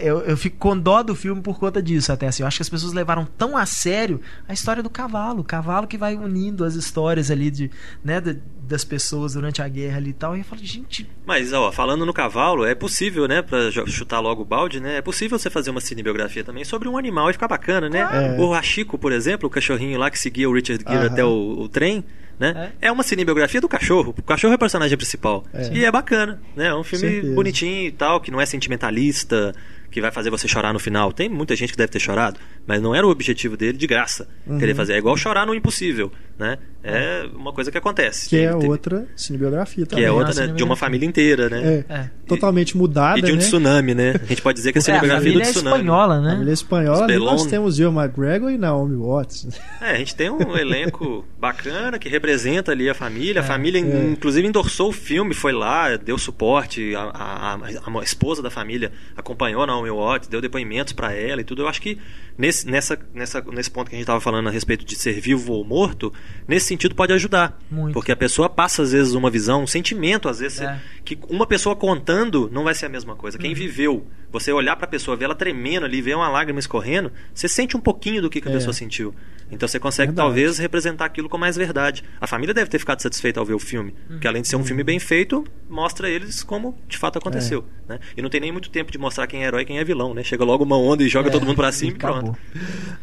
[0.02, 2.42] eu, eu fico com dó do filme por conta disso, até assim.
[2.42, 5.40] Eu acho que as pessoas levaram tão a sério a história do cavalo.
[5.40, 7.70] O cavalo que vai unindo as histórias ali de,
[8.04, 10.36] né, da- das pessoas durante a guerra ali e tal.
[10.36, 14.20] E eu falo, gente, Mas, ó, falando no cavalo, é possível, né, pra jo- chutar
[14.20, 17.32] logo o balde, né, é possível você fazer uma cinebiografia também sobre um animal e
[17.32, 18.06] ficar bacana, né?
[18.06, 18.40] Claro.
[18.42, 21.68] O Hachiko, por exemplo, o cachorrinho lá que seguia o Richard Gere até o, o
[21.68, 22.04] trem,
[22.40, 22.72] né?
[22.80, 22.90] É.
[22.90, 24.14] uma cinebiografia do cachorro.
[24.18, 25.44] O cachorro é o personagem principal.
[25.52, 25.70] É.
[25.72, 26.68] E é bacana, né?
[26.68, 27.34] É um filme Certeza.
[27.34, 29.54] bonitinho e tal, que não é sentimentalista,
[29.90, 31.12] que vai fazer você chorar no final.
[31.12, 34.28] Tem muita gente que deve ter chorado, mas não era o objetivo dele de graça
[34.46, 34.58] Uhum.
[34.58, 34.94] querer fazer.
[34.94, 36.58] É igual chorar no impossível, né?
[36.82, 38.28] É uma coisa que acontece.
[38.28, 40.04] Que é outra cinebiografia que também.
[40.06, 41.84] é uma outra né, de uma família inteira, né?
[41.88, 42.10] É, É.
[42.26, 43.40] totalmente mudada, E de um né?
[43.42, 44.14] tsunami, né?
[44.22, 45.76] A gente pode dizer que a é, a cinebiografia família do é tsunami.
[45.76, 46.30] espanhola, né?
[46.32, 49.48] Família espanhola, ali nós temos Ian McGregor e Naomi Watts.
[49.80, 53.42] É, a gente tem um elenco bacana que representa ali a família.
[53.42, 53.46] A É.
[53.46, 54.10] família, É.
[54.12, 56.94] inclusive, endossou o filme, foi lá, deu suporte.
[56.94, 61.40] A, a- a- a esposa da família acompanhou a Naomi Watts, deu depoimentos para ela
[61.40, 61.62] e tudo.
[61.62, 61.98] Eu acho que
[62.38, 65.52] nesse, nessa, nessa, nesse ponto que a gente estava falando a respeito de ser vivo
[65.52, 66.12] ou morto,
[66.48, 67.58] nesse sentido pode ajudar.
[67.70, 67.92] Muito.
[67.92, 70.80] Porque a pessoa passa, às vezes, uma visão, um sentimento, às vezes, É.
[71.04, 73.36] que uma pessoa contando não vai ser a mesma coisa.
[73.38, 77.12] Quem viveu, você olhar para a pessoa, ver ela tremendo ali, ver uma lágrima escorrendo,
[77.34, 78.54] você sente um pouquinho do que, que a É.
[78.54, 79.14] pessoa sentiu.
[79.52, 80.26] Então você consegue, Verdade.
[80.28, 82.04] talvez, representar aquilo com mais verdade.
[82.20, 83.92] A família deve ter ficado satisfeita ao ver o filme.
[84.06, 84.64] Porque além de ser um Uhum.
[84.64, 87.64] filme bem feito, mostra eles como de fato aconteceu.
[87.76, 87.80] É.
[87.94, 87.98] né?
[88.16, 90.14] E não tem nem muito tempo de mostrar quem é herói e quem é vilão,
[90.14, 90.22] né?
[90.22, 92.20] Chega logo uma onda e joga É, todo mundo pra cima e acabou.
[92.22, 92.38] pronto.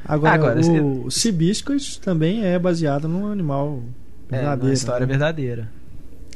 [0.06, 3.57] Agora, Agora, o Seabiscuit também é baseado num animal
[4.30, 4.68] É, verdadeiro.
[4.68, 5.12] uma história né?
[5.12, 5.70] verdadeira.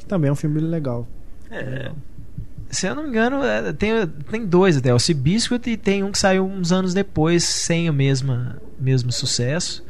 [0.07, 1.07] Também é um filme legal.
[1.49, 1.91] É.
[2.69, 4.93] Se eu não me engano, é, tem, tem dois até.
[4.93, 8.33] O Seabiscuit e tem um que saiu uns anos depois, sem o mesmo,
[8.79, 9.83] mesmo sucesso,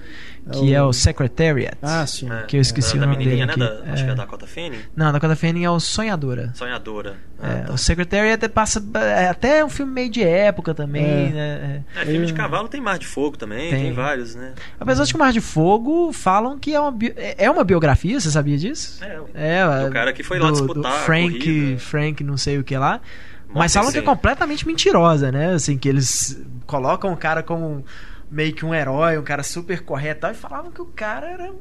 [0.51, 1.77] que É é o- o Secretariat.
[1.81, 2.31] Ah, sim.
[2.31, 2.43] É.
[2.43, 3.65] Que eu esqueci da, o da nome menininha, dele né?
[3.67, 3.83] aqui.
[3.85, 4.15] Da, Acho que é É.
[4.15, 4.79] da Dakota Fanning.
[4.95, 6.51] Não, a Dakota Fanning é o Sonhadora.
[6.55, 7.15] Sonhadora.
[7.41, 7.73] É, Ah, tá.
[7.73, 11.29] O Secretariat passa é até um filme meio de época também, É.
[11.29, 11.83] né?
[11.95, 12.01] É.
[12.01, 13.93] É, filme de cavalo tem Mar de Fogo também, tem, Tem.
[13.93, 14.53] vários, né?
[14.79, 18.19] Apesar de que o Mar de Fogo falam que é uma, bi- é uma biografia,
[18.19, 18.99] você sabia disso?
[19.03, 21.77] É, É, Do cara que foi lá do- disputar do Frank.
[21.79, 22.99] Frank não sei o que lá.
[23.53, 25.53] Mas falam que é completamente mentirosa, né?
[25.53, 27.83] Assim, que eles colocam o cara como
[28.31, 31.29] meio que um herói, um cara super correto e tal, e falavam que o cara
[31.29, 31.53] era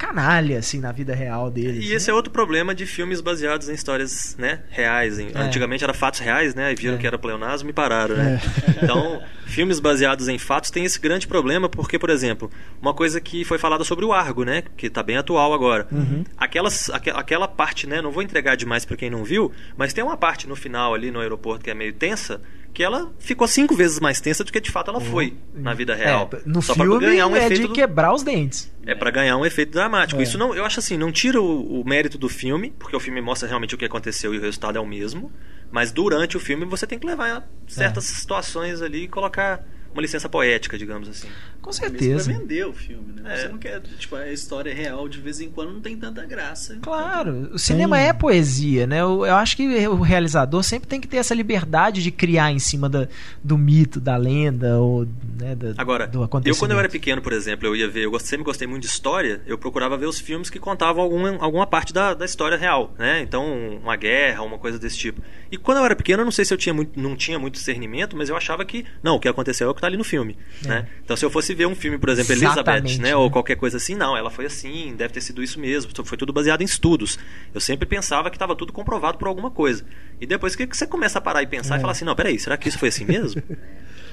[0.00, 1.84] canalha, assim, na vida real deles.
[1.84, 5.18] E esse é outro problema de filmes baseados em histórias, né, reais.
[5.18, 5.38] Em- É.
[5.38, 6.72] Antigamente era fatos reais, né?
[6.72, 6.98] E viram É.
[6.98, 8.40] que era pleonasmo e pararam, né?
[8.82, 13.44] Então, filmes baseados em fatos têm esse grande problema, porque, por exemplo, uma coisa que
[13.44, 14.62] foi falada sobre o Argo, né?
[14.76, 15.86] Que tá bem atual agora.
[15.92, 16.24] Uhum.
[16.38, 18.00] Aquelas, aque- aquela parte, né?
[18.00, 21.10] Não vou entregar demais pra quem não viu, mas tem uma parte no final ali
[21.10, 22.40] no aeroporto que é meio tensa.
[22.72, 25.92] Que ela ficou cinco vezes mais tensa do que de fato ela foi na vida
[25.92, 26.30] real.
[26.32, 28.70] É, no Só pra filme ganhar um é efeito de do- quebrar os dentes.
[28.86, 30.20] É pra ganhar um efeito dramático.
[30.20, 30.24] É.
[30.24, 33.20] Isso não, eu acho assim, não tira o, o mérito do filme, porque o filme
[33.20, 35.32] mostra realmente o que aconteceu e o resultado é o mesmo.
[35.70, 38.14] Mas durante o filme você tem que levar certas É.
[38.14, 41.28] situações ali e colocar uma licença poética, digamos assim.
[41.60, 42.30] Com certeza.
[42.30, 43.34] pra vender o filme, né?
[43.34, 43.36] É.
[43.36, 46.78] Você não quer, tipo, a história real de vez em quando não tem tanta graça.
[46.80, 49.00] Claro, o cinema Tem- é poesia, né?
[49.02, 52.58] Eu, eu acho que o realizador sempre tem que ter essa liberdade de criar em
[52.58, 53.06] cima da,
[53.44, 55.06] do mito, da lenda, ou
[55.38, 56.58] né, da, Agora, do eu acontecimento.
[56.58, 59.42] quando eu era pequeno, por exemplo, eu ia ver, eu sempre gostei muito de história,
[59.46, 63.20] eu procurava ver os filmes que contavam alguma, alguma parte da, da história real, né?
[63.20, 63.44] Então,
[63.82, 65.20] uma guerra, uma coisa desse tipo.
[65.52, 67.54] E quando eu era pequeno, eu não sei se eu tinha muito, não tinha muito
[67.54, 70.04] discernimento, mas eu achava que, não, o que aconteceu é o que tá ali no
[70.04, 70.86] filme, né?
[71.04, 73.10] Então, se eu fosse ver um filme, por exemplo, Elizabeth, né?
[73.10, 73.16] né?
[73.16, 76.32] Ou qualquer coisa assim, não, ela foi assim, deve ter sido isso mesmo, foi tudo
[76.32, 77.18] baseado em estudos.
[77.52, 79.84] Eu sempre pensava que estava tudo comprovado por alguma coisa.
[80.20, 82.38] E depois que que você começa a parar e pensar e falar assim, não, peraí,
[82.38, 83.42] será que isso foi assim mesmo?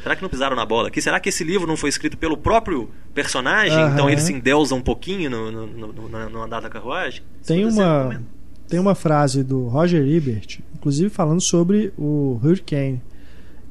[0.08, 1.01] Será que não pisaram na bola aqui?
[1.01, 3.77] Será que esse livro não foi escrito pelo próprio personagem?
[3.77, 3.93] Aham.
[3.93, 7.23] Então ele se endeusa um pouquinho no, no, no, no andar da carruagem?
[7.45, 8.21] Tem uma,
[8.69, 13.01] tem uma frase do Roger Ebert, inclusive falando sobre o Hurricane,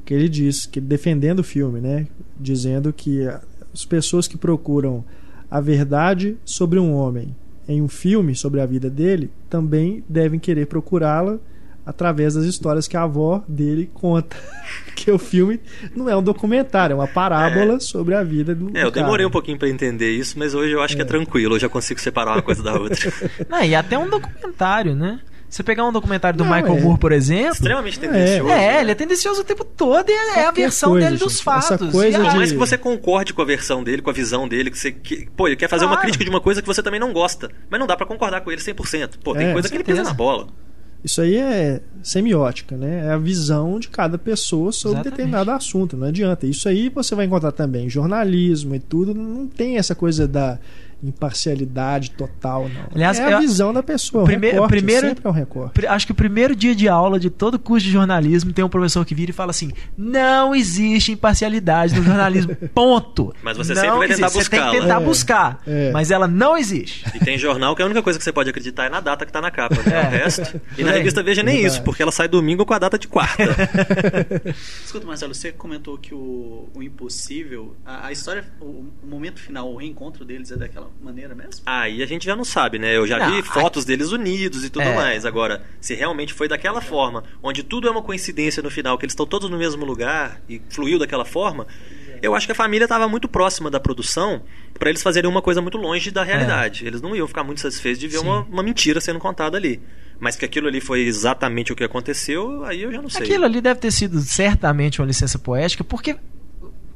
[0.07, 2.07] que ele diz, que defendendo o filme, né?
[2.39, 3.27] Dizendo que
[3.73, 5.03] as pessoas que procuram
[5.51, 7.35] a verdade sobre um homem
[7.67, 11.37] em um filme sobre a vida dele também devem querer procurá-la
[11.85, 14.37] através das histórias que a avó dele conta.
[14.95, 15.59] que o filme
[15.93, 19.05] não é um documentário, é uma parábola sobre a vida do É, eu cara.
[19.05, 21.67] demorei um pouquinho pra entender isso, mas hoje eu acho que é tranquilo, eu já
[21.67, 23.11] consigo separar uma coisa da outra.
[23.49, 25.19] Não, e até um documentário, né?
[25.49, 26.81] Você pegar um documentário do Não, Michael é.
[26.81, 27.53] Moore, por exemplo.
[27.53, 28.49] Extremamente tendencioso.
[28.51, 28.81] É, né?
[28.81, 31.43] ele é tendencioso o tempo todo e é a Qualquer versão coisa, dele dos gente.
[31.43, 31.71] fatos.
[31.71, 34.09] Essa coisa E Por a- mais de- que você concorde com a versão dele, com
[34.09, 34.91] a visão dele, que você.
[34.91, 36.01] Que, pô, ele quer fazer uma Claro.
[36.01, 37.49] crítica de uma coisa que você também não gosta.
[37.69, 39.17] Mas não dá pra concordar com ele 100%.
[39.23, 40.47] Pô, tem É, coisa que ele pisa na bola.
[41.03, 43.05] Isso aí é semiótica, né?
[43.07, 45.11] É a visão de cada pessoa sobre Exatamente.
[45.17, 45.95] determinado assunto.
[45.95, 46.45] Não adianta.
[46.45, 49.13] Isso aí você vai encontrar também em jornalismo e tudo.
[49.13, 50.59] Não tem essa coisa da
[51.03, 52.87] imparcialidade total, não.
[52.93, 54.23] Aliás, é a eu- visão da pessoa.
[54.25, 55.85] prime- recorte primeiro- sempre é um recorte.
[55.87, 59.05] Acho que o primeiro dia de aula de todo curso de jornalismo tem um professor
[59.05, 62.55] que vira e fala assim: não existe imparcialidade no jornalismo.
[62.73, 63.33] Ponto.
[63.43, 64.43] Mas você Não sempre vai tentar existe.
[64.43, 65.61] Você tem que tentar É, buscar.
[65.67, 65.91] é.
[65.91, 67.05] Mas ela não existe.
[67.15, 69.31] E tem jornal que a única coisa que você pode acreditar é na data que
[69.31, 69.83] tá na capa, né?
[70.03, 70.07] É.
[70.07, 70.61] O resto.
[70.77, 71.75] E na Bem, revista Veja nem verdade.
[71.75, 73.43] isso, porque ela sai domingo com a data de quarta.
[74.85, 78.65] Escuta, Marcelo, você comentou que o, o impossível, a, a história, o,
[79.03, 81.61] o momento final, o reencontro deles é daquela maneira mesmo?
[81.65, 82.95] Aí a gente já não sabe, né?
[82.95, 84.95] Eu já Não, vi fotos deles unidos e tudo É.
[84.95, 85.25] mais.
[85.25, 89.13] Agora, se realmente foi daquela forma, onde tudo é uma coincidência no final, que eles
[89.13, 91.67] estão todos no mesmo lugar e fluiu daquela forma,
[92.21, 94.41] eu acho que a família estava muito próxima da produção
[94.77, 96.85] para eles fazerem uma coisa muito longe da realidade.
[96.85, 98.19] Eles não iam ficar muito satisfeitos de ver É.
[98.19, 99.79] Uma, uma mentira sendo contada ali.
[100.19, 103.21] Mas que aquilo ali foi exatamente o que aconteceu, aí eu já não sei.
[103.21, 106.15] Aquilo ali deve ter sido certamente uma licença poética, porque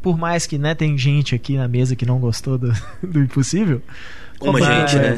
[0.01, 3.81] por mais que né, tem gente aqui na mesa que não gostou do, do impossível.
[4.41, 5.15] Uma mas- gente, né?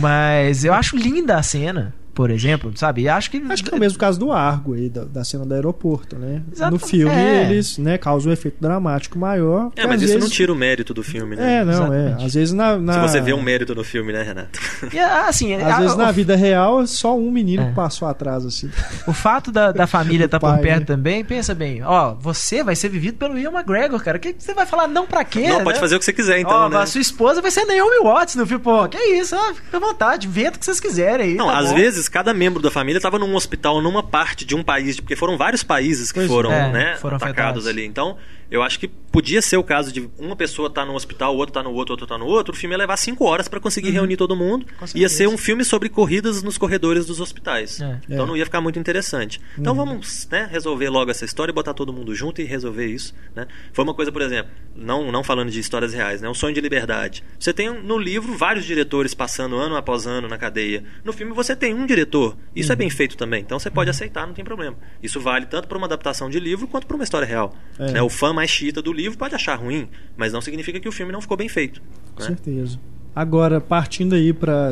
[0.00, 1.94] Mas eu acho linda a cena.
[2.18, 3.02] Por exemplo, sabe?
[3.02, 3.40] E acho que.
[3.48, 6.42] Acho que é o mesmo caso do Argo aí, da, da cena do aeroporto, né?
[6.52, 6.72] Exato.
[6.72, 7.44] No filme É.
[7.44, 9.70] eles né, causam um efeito dramático maior.
[9.76, 10.28] É, mas às isso vezes...
[10.28, 11.58] não tira o mérito do filme, né?
[11.60, 12.20] É, não, Exatamente.
[12.22, 12.26] é.
[12.26, 12.76] Às vezes na.
[12.76, 12.92] na...
[12.94, 14.58] Se você vê um mérito no filme, né, Renato?
[14.92, 17.68] E, assim, Às a- vezes o- na vida real, só um menino É.
[17.68, 18.68] que passou atrás, assim.
[19.06, 20.86] O fato da, da família estar por pai, perto né?
[20.86, 24.18] também, pensa bem, ó, você vai ser vivido pelo Ian McGregor, cara.
[24.18, 25.46] Que que você vai falar não pra quê?
[25.48, 25.62] não, né?
[25.64, 26.78] pode fazer o que você quiser, então, Ó, né?
[26.78, 28.88] A sua esposa vai ser Naomi Watts no filme, pô.
[28.88, 31.34] Que isso, ó, fica à vontade, inventa o que vocês quiserem aí.
[31.36, 31.76] Não, tá às bom.
[31.76, 35.36] vezes cada membro da família estava num hospital, numa parte de um país, porque foram
[35.36, 37.66] vários países que Pois foram, é, né, foram atacados afetados.
[37.66, 37.84] ali.
[37.84, 38.16] Então,
[38.50, 41.52] eu acho que podia ser o caso de uma pessoa estar no hospital, o outro
[41.52, 42.54] tá no outro, outro tá no outro.
[42.54, 44.66] O filme ia levar cinco horas para conseguir reunir todo mundo.
[44.80, 44.86] Uhum.
[44.94, 47.80] Ia ser um filme sobre corridas nos corredores dos hospitais.
[47.80, 47.98] É.
[48.08, 48.28] Então É.
[48.28, 49.38] não ia ficar muito interessante.
[49.58, 49.84] Então Uhum.
[49.84, 53.14] vamos né, resolver logo essa história, botar todo mundo junto e resolver isso.
[53.34, 53.46] Né?
[53.72, 56.28] Foi uma coisa, por exemplo, não, não falando de histórias reais, né?
[56.28, 57.22] Um sonho de liberdade.
[57.38, 60.84] Você tem no livro vários diretores passando ano após ano na cadeia.
[61.04, 62.36] No filme você tem um diretor.
[62.54, 62.78] Isso é Uhum.
[62.78, 63.40] bem feito também.
[63.40, 64.76] Então você pode aceitar, não tem problema.
[65.02, 67.52] Isso vale tanto para uma adaptação de livro quanto para uma história real.
[67.78, 67.92] É.
[67.92, 68.02] Né?
[68.02, 71.10] O fã mais chita do livro pode achar ruim, mas não significa que o filme
[71.12, 71.82] não ficou bem feito.
[72.14, 72.28] Com né?
[72.28, 72.78] certeza.
[73.14, 74.70] Agora, partindo aí para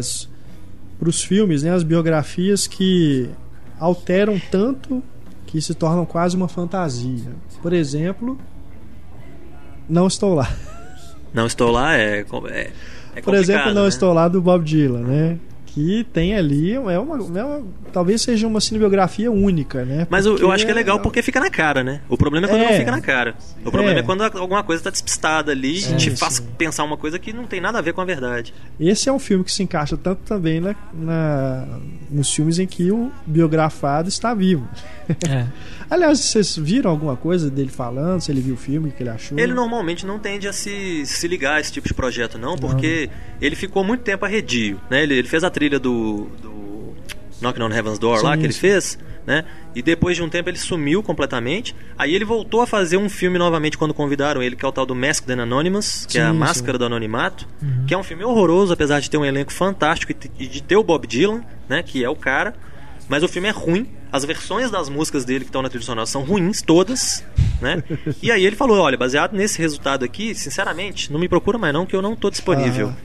[1.00, 3.28] os filmes, né, as biografias que
[3.80, 5.02] alteram tanto
[5.46, 7.32] que se tornam quase uma fantasia.
[7.62, 8.38] Por exemplo,
[9.88, 10.48] Não Estou Lá.
[11.32, 12.70] Não estou lá é, é,
[13.14, 13.88] é Por exemplo, Não né?
[13.88, 15.38] Estou Lá do Bob Dylan, né?
[15.76, 16.98] Que tem ali, é uma, é
[17.44, 17.62] uma-
[17.92, 20.06] talvez seja uma cinebiografia única, né?
[20.08, 22.00] Mas eu, eu acho que é legal porque fica na cara, né?
[22.08, 22.70] O problema é quando É.
[22.70, 23.34] não fica na cara.
[23.62, 24.02] O problema é, É.
[24.02, 26.16] quando alguma coisa tá despistada ali Sim, e te sim.
[26.16, 28.54] faz pensar uma coisa que não tem nada a ver com a verdade.
[28.80, 31.78] Esse é um filme que se encaixa tanto também na, na-
[32.10, 34.66] nos filmes em que o biografado está vivo.
[35.28, 35.44] É.
[35.88, 38.20] Aliás, vocês viram alguma coisa dele falando?
[38.20, 39.38] Se ele viu o filme, o que ele achou?
[39.38, 43.08] Ele normalmente não tende a se, se ligar a esse tipo de projeto, não, porque
[43.40, 45.02] ele ficou muito tempo arredio, né?
[45.04, 46.94] Ele, ele fez a trilha do, do
[47.40, 48.60] Knocking on Heaven's Door lá, Sim, que ele sim.
[48.60, 49.44] fez, né?
[49.74, 51.74] E depois de um tempo ele sumiu completamente.
[51.98, 54.86] Aí ele voltou a fazer um filme novamente quando convidaram ele, que é o tal
[54.86, 56.78] do Masked and Anonymous, que é a Sim, Máscara sim.
[56.78, 57.46] do Anonimato,
[57.86, 60.82] que é um filme horroroso, apesar de ter um elenco fantástico e de ter o
[60.82, 61.82] Bob Dylan, né?
[61.82, 62.54] Que é o cara.
[63.08, 63.88] Mas o filme é ruim.
[64.10, 67.22] As versões das músicas dele que estão na trilha sonora são ruins, todas,
[67.60, 67.82] né?
[68.22, 71.84] E aí ele falou, olha, baseado nesse resultado aqui, sinceramente, não me procura mais não,
[71.84, 72.86] que eu não tô disponível.
[72.88, 72.96] Aham.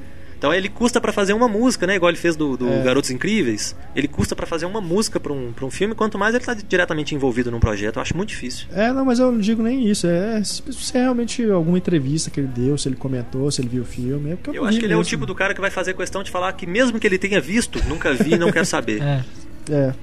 [0.41, 1.95] Então ele custa pra fazer uma música, né?
[1.97, 2.81] Igual ele fez do, do É.
[2.81, 3.75] Garotos Incríveis.
[3.95, 6.55] Ele custa pra fazer uma música pra um, pra um filme, quanto mais ele tá
[6.55, 7.97] diretamente envolvido num projeto.
[7.97, 8.65] Eu acho muito difícil.
[8.71, 10.07] É, não, mas eu não digo nem isso.
[10.07, 13.69] É se se é realmente alguma entrevista que ele deu, se ele comentou, se ele
[13.69, 14.31] viu o filme.
[14.31, 15.09] É eu, Eu acho que ele é o mesmo.
[15.11, 17.79] tipo do cara que vai fazer questão de falar que mesmo que ele tenha visto,
[17.87, 18.99] nunca vi, não quer saber.
[19.69, 19.71] É.
[19.71, 19.93] É,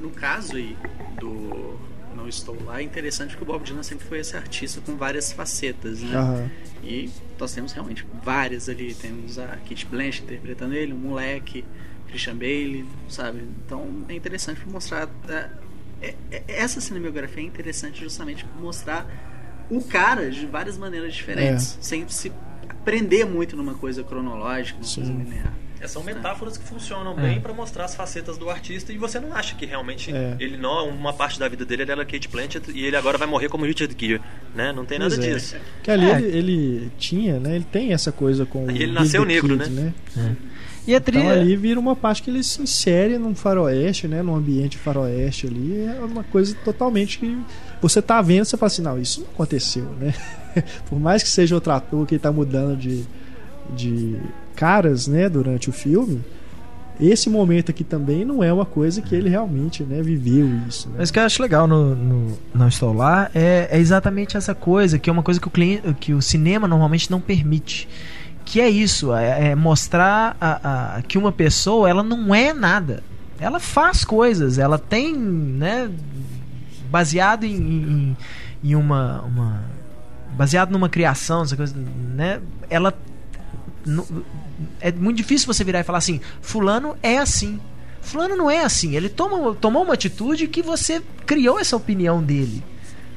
[0.00, 0.76] No caso aí
[1.20, 1.74] do
[2.18, 5.32] Não Estou Lá, é interessante que o Bob Dylan sempre foi esse artista com várias
[5.32, 6.16] facetas, né?
[6.16, 6.50] aham.
[6.82, 8.94] E nós temos realmente várias ali.
[8.94, 11.64] Temos a Kit Blanchett interpretando ele, um moleque,
[12.08, 13.42] Christian Bale, sabe?
[13.64, 15.08] Então é interessante pra mostrar.
[15.28, 15.48] é,
[16.00, 19.06] é, é- essa cinematografia é interessante justamente por mostrar
[19.70, 22.32] o cara de várias maneiras diferentes, sem se
[22.84, 25.18] prender muito numa coisa cronológica, numa coisa Sim.
[25.18, 25.52] linear.
[25.80, 27.22] É, são metáforas que funcionam É.
[27.22, 30.36] bem pra mostrar as facetas do artista e você não acha que realmente É.
[30.40, 33.28] ele não uma parte da vida dele ele era Kate Blanchett e ele agora vai
[33.28, 34.20] morrer como Richard Gere,
[34.54, 34.72] né?
[34.72, 35.32] Não tem nada Pois é.
[35.34, 35.56] disso.
[35.82, 36.18] Que ali É.
[36.20, 37.56] ele, ele tinha, né?
[37.56, 39.92] Ele tem essa coisa com o E ele nasceu negro, Kid, né?
[40.86, 41.20] E a trilha.
[41.22, 44.22] Então ali vira uma parte que ele se insere num faroeste, né?
[44.22, 45.84] Num ambiente faroeste ali.
[45.84, 47.38] É uma coisa totalmente que
[47.80, 50.14] você tá vendo, você fala assim, não, isso não aconteceu, né?
[50.88, 53.04] Por mais que seja outro ator que tá mudando de,
[53.76, 54.16] de
[54.58, 56.20] caras, né, durante o filme,
[57.00, 60.96] esse momento aqui também não é uma coisa que ele realmente, né, viveu isso, né?
[60.98, 64.98] Mas o que eu acho legal no, no Estou Lá é, é exatamente essa coisa,
[64.98, 67.88] que é uma coisa que o, cliente, que o cinema normalmente não permite.
[68.44, 73.02] Que é isso, é, é mostrar a, a- que uma pessoa ela não é nada.
[73.38, 75.88] Ela faz coisas, ela tem, né,
[76.90, 78.16] baseado em, em,
[78.64, 79.60] em uma, uma.
[80.36, 81.76] baseado numa criação, essa coisa,
[82.16, 82.40] né?
[82.68, 82.92] Ela.
[83.86, 84.24] nu-
[84.80, 87.60] é muito difícil você virar e falar assim: Fulano é assim.
[88.00, 88.94] Fulano não é assim.
[88.96, 92.62] Ele toma, tomou uma atitude que você criou essa opinião dele.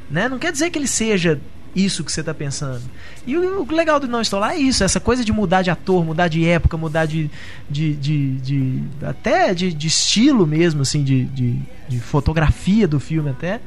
[0.09, 0.27] Né?
[0.27, 1.39] Não quer dizer que ele seja
[1.73, 2.81] isso que você está pensando.
[3.25, 5.69] E o, o legal do Não Estou Lá é isso, essa coisa de mudar de
[5.71, 7.29] ator, mudar de época, mudar de.
[7.69, 13.29] de, de, de- até de, de estilo mesmo, assim, de, de, de fotografia do filme
[13.29, 13.61] até.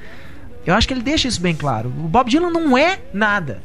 [0.66, 1.88] Eu acho que ele deixa isso bem claro.
[1.88, 3.62] O Bob Dylan não é nada.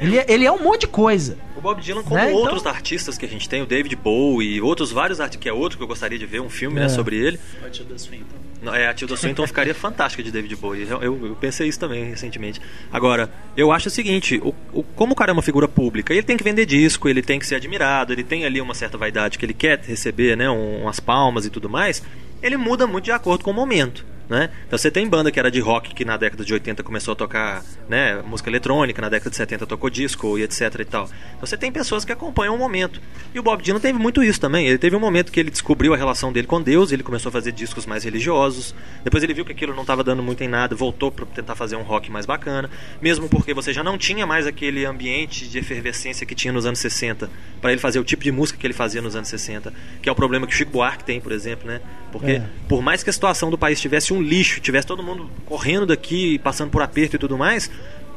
[0.00, 1.36] Ele é, ele é um monte de coisa.
[1.56, 4.54] O Bob Dylan, como Né, então- outros artistas que a gente tem, o David Bowie
[4.56, 6.82] e outros vários artistas, que é outro que eu gostaria de ver um filme É.
[6.84, 7.38] né, sobre ele.
[7.64, 8.36] O Tilda Swinton.
[8.62, 10.86] Não, É, a Tilda Swinton ficaria fantástica de David Bowie.
[10.88, 12.60] Eu, eu- eu pensei isso também recentemente.
[12.92, 16.22] Agora, eu acho o seguinte: o, o- como o cara é uma figura pública, ele
[16.22, 19.38] tem que vender disco, ele tem que ser admirado, ele tem ali uma certa vaidade
[19.38, 20.48] que ele quer receber, né?
[20.50, 22.02] um- umas palmas e tudo mais.
[22.42, 24.02] ele muda muito de acordo com o momento.
[24.30, 24.48] Né?
[24.64, 27.16] Então você tem banda que era de rock que na década de 80 começou a
[27.16, 31.10] tocar né, música eletrônica, na década de 70 tocou disco e etc e tal.
[31.34, 33.00] Então você tem pessoas que acompanham o momento.
[33.34, 34.68] E o Bob Dylan teve muito isso também.
[34.68, 37.32] Ele teve um momento que ele descobriu a relação dele com Deus, ele começou a
[37.32, 38.72] fazer discos mais religiosos.
[39.02, 41.74] Depois ele viu que aquilo não estava dando muito em nada, voltou para tentar fazer
[41.74, 42.70] um rock mais bacana,
[43.02, 46.78] mesmo porque você já não tinha mais aquele ambiente de efervescência que tinha nos anos
[46.78, 47.28] 60
[47.60, 50.12] para ele fazer o tipo de música que ele fazia nos anos 60, que é
[50.12, 51.80] o problema que o Chico Buarque tem, por exemplo, né?
[52.12, 52.42] Porque É.
[52.68, 56.38] por mais que a situação do país tivesse um lixo, tivesse todo mundo correndo daqui,
[56.38, 57.70] passando por aperto e tudo mais,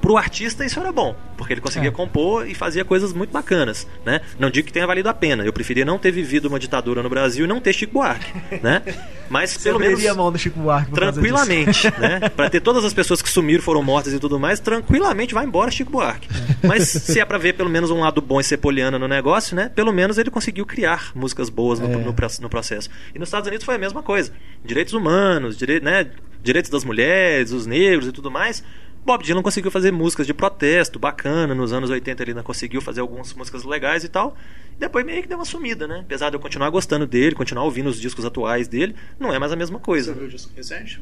[0.03, 1.91] pro artista isso era bom, porque ele conseguia É.
[1.91, 4.19] compor e fazia coisas muito bacanas, né?
[4.37, 7.09] Não digo que tenha valido a pena, eu preferia não ter vivido uma ditadura no
[7.09, 8.29] Brasil e não ter Chico Buarque,
[8.61, 8.81] né?
[9.29, 12.27] Mas pelo menos a mão do Chico Buarque tranquilamente, né?
[12.35, 15.71] Pra ter todas as pessoas que sumiram, foram mortas e tudo mais, tranquilamente vai embora
[15.71, 16.27] Chico Buarque.
[16.61, 19.55] Mas se é pra ver pelo menos um lado bom e ser poliana no negócio,
[19.55, 19.71] né?
[19.73, 21.95] Pelo menos ele conseguiu criar músicas boas no, É.
[21.95, 22.89] no, no processo.
[23.15, 24.33] E nos Estados Unidos foi a mesma coisa.
[24.65, 26.07] Direitos humanos, direi, né?
[26.43, 28.61] direitos das mulheres, os negros e tudo mais.
[29.05, 33.01] Bob Dylan conseguiu fazer músicas de protesto bacana, nos anos 80 ele ainda conseguiu fazer
[33.01, 34.35] algumas músicas legais e tal.
[34.75, 35.99] E depois meio que deu uma sumida, né?
[36.01, 39.51] Apesar de eu continuar gostando dele, continuar ouvindo os discos atuais dele, não é mais
[39.51, 40.13] a mesma Você coisa.
[40.13, 41.01] viu o disco recente?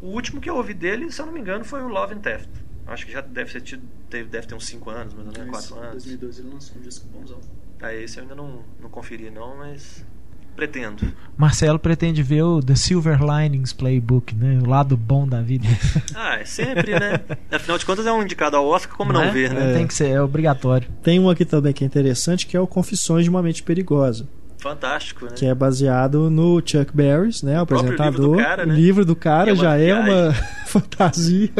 [0.00, 2.20] O último que eu ouvi dele, se eu não me engano, foi o Love and
[2.20, 2.48] Theft.
[2.86, 5.78] Acho que já deve, tido, deve ter uns 5 anos, mais ou menos, 4 Em
[5.78, 6.04] anos.
[6.04, 7.40] 2012 ele lançou um disco bonzão.
[7.80, 10.04] Ah, esse eu ainda não, não conferi não, mas
[10.54, 11.12] pretendo.
[11.36, 14.60] Marcelo pretende ver o The Silver Linings Playbook, né?
[14.62, 15.66] O lado bom da vida.
[16.14, 17.20] Ah, é sempre, né?
[17.50, 19.30] Afinal de contas é um indicado ao Oscar, como não, é?
[19.30, 19.72] ver, né?
[19.74, 20.88] Tem que ser, é obrigatório.
[21.02, 24.28] Tem um aqui também que é interessante, que é o Confissões de uma Mente Perigosa,
[24.62, 25.32] Fantástico, né?
[25.34, 28.36] que é baseado no Chuck Berry, né, o próprio apresentador.
[28.36, 28.72] livro do cara, né?
[28.72, 30.12] O livro do cara É já é viagem.
[30.14, 30.32] uma
[30.66, 31.50] fantasia.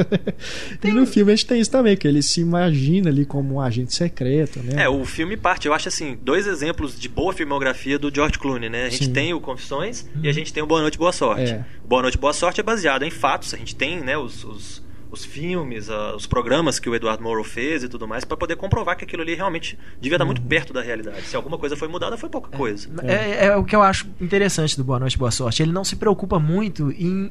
[0.82, 3.60] E no filme a gente tem isso também, que ele se imagina ali como um
[3.60, 4.84] agente secreto, né?
[4.84, 8.68] É, o filme parte, eu acho assim, dois exemplos de boa filmografia do George Clooney,
[8.70, 8.86] né?
[8.86, 9.12] A gente Sim.
[9.12, 11.52] tem o Confissões e a gente tem o Boa Noite, Boa Sorte.
[11.52, 11.64] É.
[11.84, 14.82] O Boa Noite, Boa Sorte é baseado em fatos, a gente tem, né, os, os,
[15.12, 18.56] os filmes, ah, os programas que o Eduardo Morrow fez e tudo mais, para poder
[18.56, 20.48] comprovar que aquilo ali realmente devia estar muito Uhum.
[20.48, 21.22] perto da realidade.
[21.26, 22.88] Se alguma coisa foi mudada, foi pouca coisa.
[23.04, 25.62] É, é o que eu acho interessante do Boa Noite, Boa Sorte.
[25.62, 27.30] Ele não se preocupa muito em,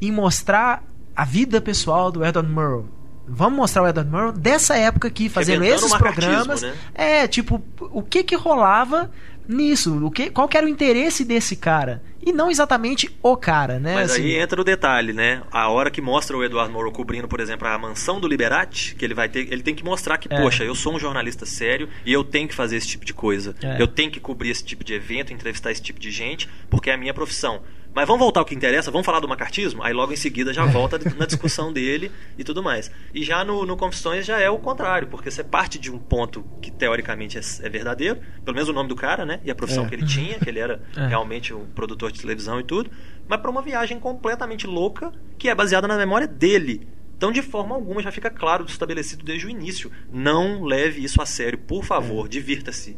[0.00, 0.84] em mostrar
[1.16, 2.86] a vida pessoal do Edward Murrow.
[3.26, 6.60] Vamos mostrar o Edward Murrow dessa época aqui, fazendo esses programas.
[6.60, 6.74] né?
[6.94, 9.10] É, tipo, o que que rolava
[9.48, 10.04] nisso?
[10.04, 12.02] O que, qual que era o interesse desse cara?
[12.24, 13.96] E não exatamente o cara, né?
[13.96, 14.22] Mas assim.
[14.22, 15.42] aí entra o detalhe, né?
[15.50, 19.04] A hora que mostra o Eduardo Moro cobrindo, por exemplo, a mansão do Liberati, que
[19.04, 20.40] ele vai ter, ele tem que mostrar que, É.
[20.40, 23.56] poxa, eu sou um jornalista sério e eu tenho que fazer esse tipo de coisa.
[23.62, 23.80] É.
[23.82, 26.94] Eu tenho que cobrir esse tipo de evento, entrevistar esse tipo de gente, porque é
[26.94, 27.60] a minha profissão.
[27.94, 29.82] Mas vamos voltar ao que interessa, vamos falar do macartismo?
[29.82, 32.90] Aí logo em seguida já volta na discussão dele e tudo mais.
[33.14, 36.42] E já no, no Confissões já é o contrário, porque você parte de um ponto
[36.62, 39.40] que teoricamente é, é verdadeiro, pelo menos o nome do cara, né?
[39.44, 39.88] E a profissão É.
[39.88, 41.06] que ele tinha, que ele era É.
[41.06, 42.90] realmente um produtor de televisão e tudo,
[43.28, 46.86] mas para uma viagem completamente louca que é baseada na memória dele.
[47.16, 49.92] Então, de forma alguma, já fica claro, estabelecido desde o início.
[50.12, 52.96] Não leve isso a sério, por favor, divirta-se.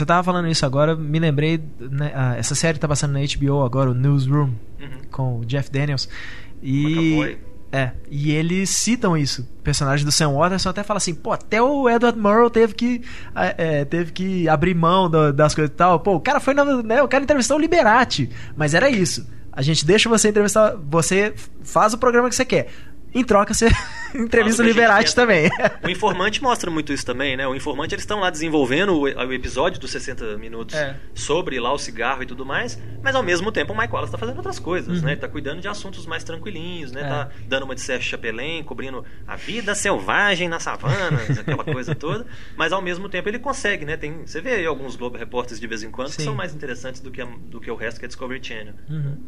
[0.00, 1.62] Você tava falando isso agora, me lembrei.
[1.78, 4.48] Né, ah, essa série tá passando na HBO agora, o Newsroom,
[4.80, 4.88] Uhum.
[5.10, 6.08] com o Jeff Daniels.
[6.62, 7.36] E.
[7.72, 9.42] É, e eles citam isso.
[9.60, 13.02] O personagem do Sam Watterson até fala assim: pô, até o Edward Murrow teve que,
[13.36, 16.00] é, teve que abrir mão da- das coisas e tal.
[16.00, 16.64] Pô, o cara foi na.
[16.82, 18.28] Né, o cara entrevistou o Liberati.
[18.56, 19.24] Mas era isso.
[19.52, 20.74] A gente deixa você entrevistar.
[20.90, 21.32] Você
[21.62, 22.70] faz o programa que você quer.
[23.12, 23.68] Em troca, você
[24.14, 25.50] entrevista o que Liberati também.
[25.82, 27.46] O Informante mostra muito isso também, né?
[27.48, 30.96] O Informante, eles estão lá desenvolvendo o, o episódio dos 60 minutos É.
[31.14, 34.18] sobre lá o cigarro e tudo mais, mas ao mesmo tempo o Mike Wallace tá
[34.18, 35.04] fazendo outras coisas, Uhum.
[35.06, 35.12] né?
[35.12, 37.00] Ele tá cuidando de assuntos mais tranquilinhos, né?
[37.02, 37.08] É.
[37.08, 42.26] Tá dando uma de Sérgio Chapelin, cobrindo a vida selvagem nas savanas, aquela coisa toda,
[42.56, 43.96] mas ao mesmo tempo ele consegue, né?
[43.96, 46.24] Tem, você vê aí alguns Globo Repórteres de vez em quando que Sim.
[46.24, 48.74] são mais interessantes do que, a- do que o resto que é Discovery Channel.
[48.88, 49.18] Uhum.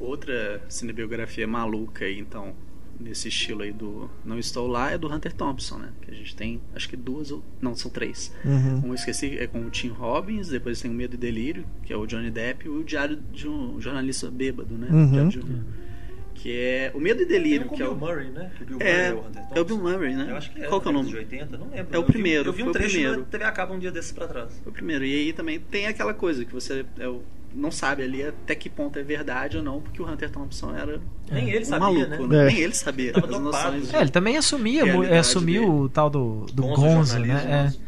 [0.00, 2.54] Outra cinebiografia maluca aí, então,
[3.00, 5.88] nesse estilo aí do Não Estou Lá, é do Hunter Thompson, né?
[6.02, 7.42] Que a gente tem, acho que duas ou...
[7.60, 8.32] Não, são três.
[8.44, 8.82] Uhum.
[8.84, 11.92] Um eu esqueci, é com o Tim Robbins, depois tem o Medo e Delírio, que
[11.92, 14.88] é o Johnny Depp, e o Diário de um Jornalista Bêbado, né?
[14.90, 15.26] Uhum.
[15.28, 15.86] Um-
[16.34, 17.96] Que é o Medo e Delírio, que é o...
[17.96, 18.50] Murray, né?
[18.56, 19.08] Que o Bill É,
[19.54, 20.26] é o Bill Murray, né?
[20.30, 21.10] Eu acho que é Qual que é o nome?
[21.10, 21.88] década de 80, não lembro.
[21.94, 23.18] É o Eu vi- primeiro, Eu vi um foi o trecho primeiro.
[23.20, 24.60] na TV Acaba um dia desses pra trás.
[24.62, 25.04] Foi o primeiro.
[25.04, 27.22] E aí também tem aquela coisa que você é o-
[27.56, 31.00] não sabe ali até que ponto é verdade ou não, porque o Hunter Thompson era
[31.30, 32.36] Nem ele um sabia, maluco, né?
[32.36, 32.42] né?
[32.42, 32.46] É.
[32.46, 33.64] Nem ele sabia Tava as dopado.
[33.72, 33.88] noções.
[33.88, 34.82] de- É, ele também assumia,
[35.18, 35.72] assumiu dele.
[35.72, 37.72] o tal do, do Gonzo Gonzo, né?
[37.82, 37.86] É.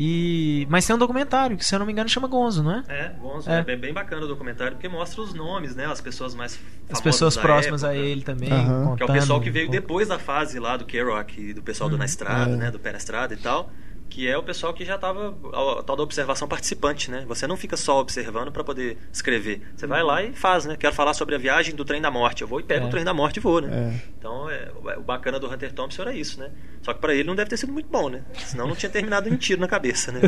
[0.00, 2.84] E, mas tem um documentário que, se eu não me engano, chama Gonzo, não é?
[2.88, 3.58] É, Gonzo, É.
[3.58, 5.86] é, bem, bem bacana o documentário, porque mostra os nomes, né?
[5.86, 8.48] As pessoas mais famosas As pessoas da próximas época, a ele também.
[8.48, 11.62] Contando Que é o pessoal que veio um depois da fase lá do K-Rock do
[11.62, 12.56] pessoal do Na Estrada, É.
[12.56, 12.70] né?
[12.70, 13.72] Do Pé na Estrada e tal.
[14.08, 17.24] Que é o pessoal que já estava a tal da observação participante, né?
[17.28, 19.60] Você não fica só observando para poder escrever.
[19.76, 20.76] Você vai lá e faz, né?
[20.76, 22.42] Quero falar sobre a viagem do trem da morte.
[22.42, 22.88] Eu vou e pego É.
[22.88, 23.68] o trem da morte e vou, né?
[23.70, 24.08] É.
[24.18, 26.50] Então, é, o bacana do Hunter Thompson era isso, né?
[26.82, 28.22] Só que para ele não deve ter sido muito bom, né?
[28.46, 30.20] Senão não tinha terminado em tiro na cabeça, né?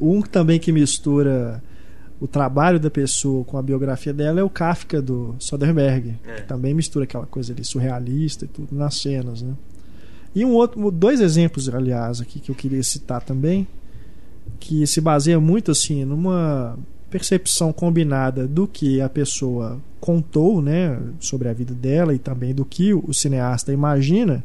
[0.00, 1.62] Um também que mistura
[2.20, 6.34] o trabalho da pessoa com a biografia dela é o Kafka do Soderbergh, É.
[6.36, 9.54] que também mistura aquela coisa ali surrealista e tudo nas cenas, né?
[10.34, 13.66] E um outro, dois exemplos, aliás, aqui que eu queria citar também,
[14.60, 16.78] que se baseia muito assim numa
[17.10, 22.64] percepção combinada do que a pessoa contou, né, sobre a vida dela e também do
[22.64, 24.44] que o cineasta imagina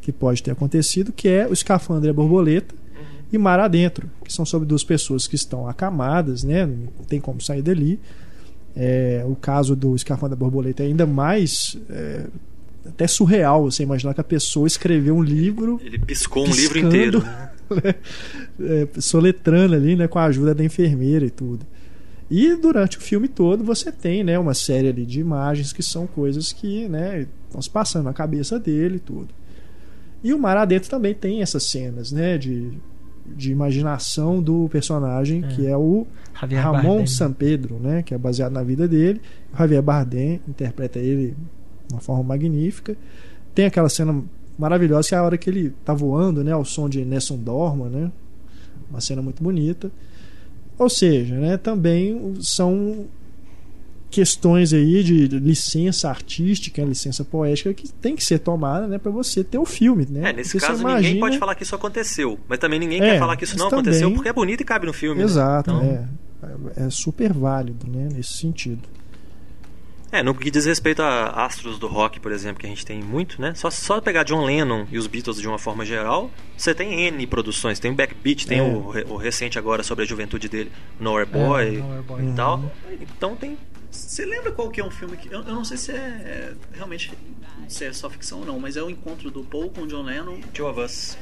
[0.00, 2.74] que pode ter acontecido, que é o Escafandro e a Borboleta
[3.32, 7.40] e Mar Adentro, que são sobre duas pessoas que estão acamadas, né, não tem como
[7.40, 8.00] sair dali.
[8.74, 12.26] É, o caso do Escafandro da Borboleta é ainda mais é,
[12.86, 16.60] até surreal você imaginar que a pessoa escreveu um livro Ele piscou um Piscando.
[16.78, 17.22] livro inteiro.
[17.84, 17.94] né?
[18.60, 21.64] é, soletrando ali, né, com a ajuda da enfermeira e tudo.
[22.30, 26.06] E durante o filme todo você tem, né, uma série ali de imagens que são
[26.06, 29.28] coisas que, né, estão se passando na cabeça dele e tudo.
[30.22, 32.72] E o Mar Adentro também tem essas cenas, né, de,
[33.26, 35.48] de imaginação do personagem É.
[35.48, 36.06] que é o
[36.40, 37.06] Javier Ramon Bardem.
[37.06, 39.20] San Pedro, né, que é baseado na vida dele.
[39.52, 41.34] O Javier Bardem interpreta ele
[41.90, 42.96] uma forma magnífica.
[43.54, 44.22] Tem aquela cena
[44.58, 47.88] maravilhosa que é a hora que ele tá voando, né, ao som de Nessun Dorma,
[47.88, 48.10] né?
[48.90, 49.90] Uma cena muito bonita.
[50.78, 53.06] Ou seja, né, também são
[54.10, 59.44] questões aí de licença artística, licença poética que tem que ser tomada, né, para você
[59.44, 60.30] ter o filme, né?
[60.30, 62.38] É, nesse Porque caso ninguém imagina- pode falar que isso aconteceu.
[62.48, 64.64] Mas também ninguém É, quer falar que isso não aconteceu também- porque é bonito e
[64.64, 65.18] cabe no filme.
[65.20, 65.24] né?
[65.24, 66.04] Exato, Então, é.
[66.76, 68.80] É super válido, né, nesse sentido.
[70.12, 73.00] É, no que diz respeito a astros do rock, por exemplo, que a gente tem
[73.00, 73.54] muito, né?
[73.54, 77.26] Só, só pegar John Lennon e os Beatles de uma forma geral, você tem N
[77.28, 77.78] produções.
[77.78, 78.62] Tem o Backbeat, tem É.
[78.62, 82.28] o, o recente agora sobre a juventude dele, Nowhere Boy É, Nowhere Boy.
[82.28, 82.72] e tal.
[83.00, 83.56] Então tem.
[83.90, 85.28] Você lembra qual que é um filme que.
[85.32, 87.12] Eu, eu não sei se é, é realmente
[87.68, 90.02] se é só ficção ou não, mas é o encontro do Paul com o John
[90.02, 90.40] Lennon.
[90.54, 91.16] Two of Us.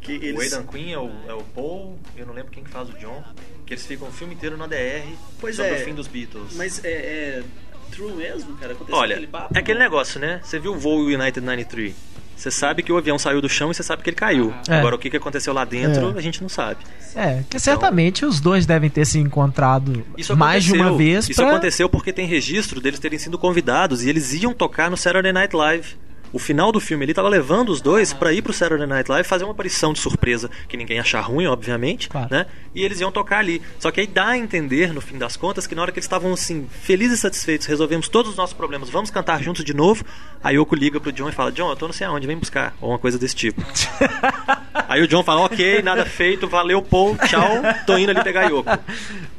[0.00, 0.52] Que O eles.
[0.52, 3.22] Aidan Quinn é o, é o Paul, eu não lembro quem que faz o John.
[3.66, 5.04] Que eles ficam o filme inteiro na DR
[5.40, 5.82] Pois sobre é.
[5.82, 6.54] o fim dos Beatles.
[6.56, 7.44] Mas é, é
[7.90, 8.72] true mesmo, cara?
[8.72, 9.54] Aconteceu Olha, aquele papo?
[9.54, 10.40] é aquele negócio, né?
[10.42, 11.94] Você viu o voo United 93.
[12.36, 14.54] Você sabe que o avião saiu do chão e você sabe que ele caiu.
[14.68, 14.74] É.
[14.78, 16.18] Agora, o que que aconteceu lá dentro, É.
[16.18, 16.84] a gente não sabe.
[17.16, 21.40] É, que certamente os dois devem ter se encontrado Isso mais de uma vez Isso
[21.40, 21.50] pra...
[21.50, 25.56] aconteceu porque tem registro deles terem sido convidados e eles iam tocar no Saturday Night
[25.56, 25.96] Live.
[26.32, 29.26] O final do filme ele tava levando os dois pra ir pro Saturday Night Live
[29.28, 32.28] fazer uma aparição de surpresa que ninguém achar ruim, obviamente, Claro.
[32.30, 32.46] né?
[32.74, 33.60] E eles iam tocar ali.
[33.78, 36.04] Só que aí dá a entender, no fim das contas, que na hora que eles
[36.04, 40.04] estavam assim, felizes e satisfeitos, resolvemos todos os nossos problemas, vamos cantar juntos de novo.
[40.44, 42.74] Aí Yoko liga pro John e fala: "John, eu tô não sei aonde, vem buscar",
[42.80, 43.60] ou uma coisa desse tipo.
[44.88, 47.50] aí o John fala: "OK, nada feito, valeu, Paul, tchau,
[47.86, 48.70] tô indo ali pegar a Yoko".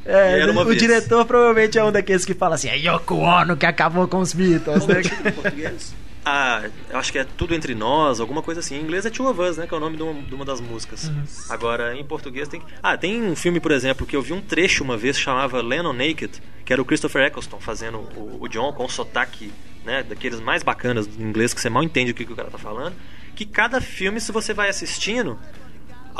[0.04, 0.78] É, o vez.
[0.78, 4.32] diretor provavelmente é um daqueles que fala assim, é Yoko Ono que acabou com os
[4.32, 5.02] Beatles, né?
[5.02, 5.94] em português?
[6.24, 8.76] Ah, eu acho que é Tudo Entre Nós, alguma coisa assim.
[8.76, 9.66] Em inglês é Two of Us, né?
[9.66, 11.04] Que é o nome de uma, de uma das músicas.
[11.04, 11.24] Uhum.
[11.48, 12.62] Agora, em português tem.
[12.82, 15.94] Ah, tem um filme, por exemplo, que eu vi um trecho uma vez, chamava Lennon
[15.94, 19.50] Naked, que era o Christopher Eccleston fazendo o, o John com o sotaque,
[19.84, 20.02] né?
[20.02, 22.58] Daqueles mais bacanas do inglês, que você mal entende o que, que o cara tá
[22.58, 22.94] falando.
[23.34, 25.38] Que cada filme, se você vai assistindo...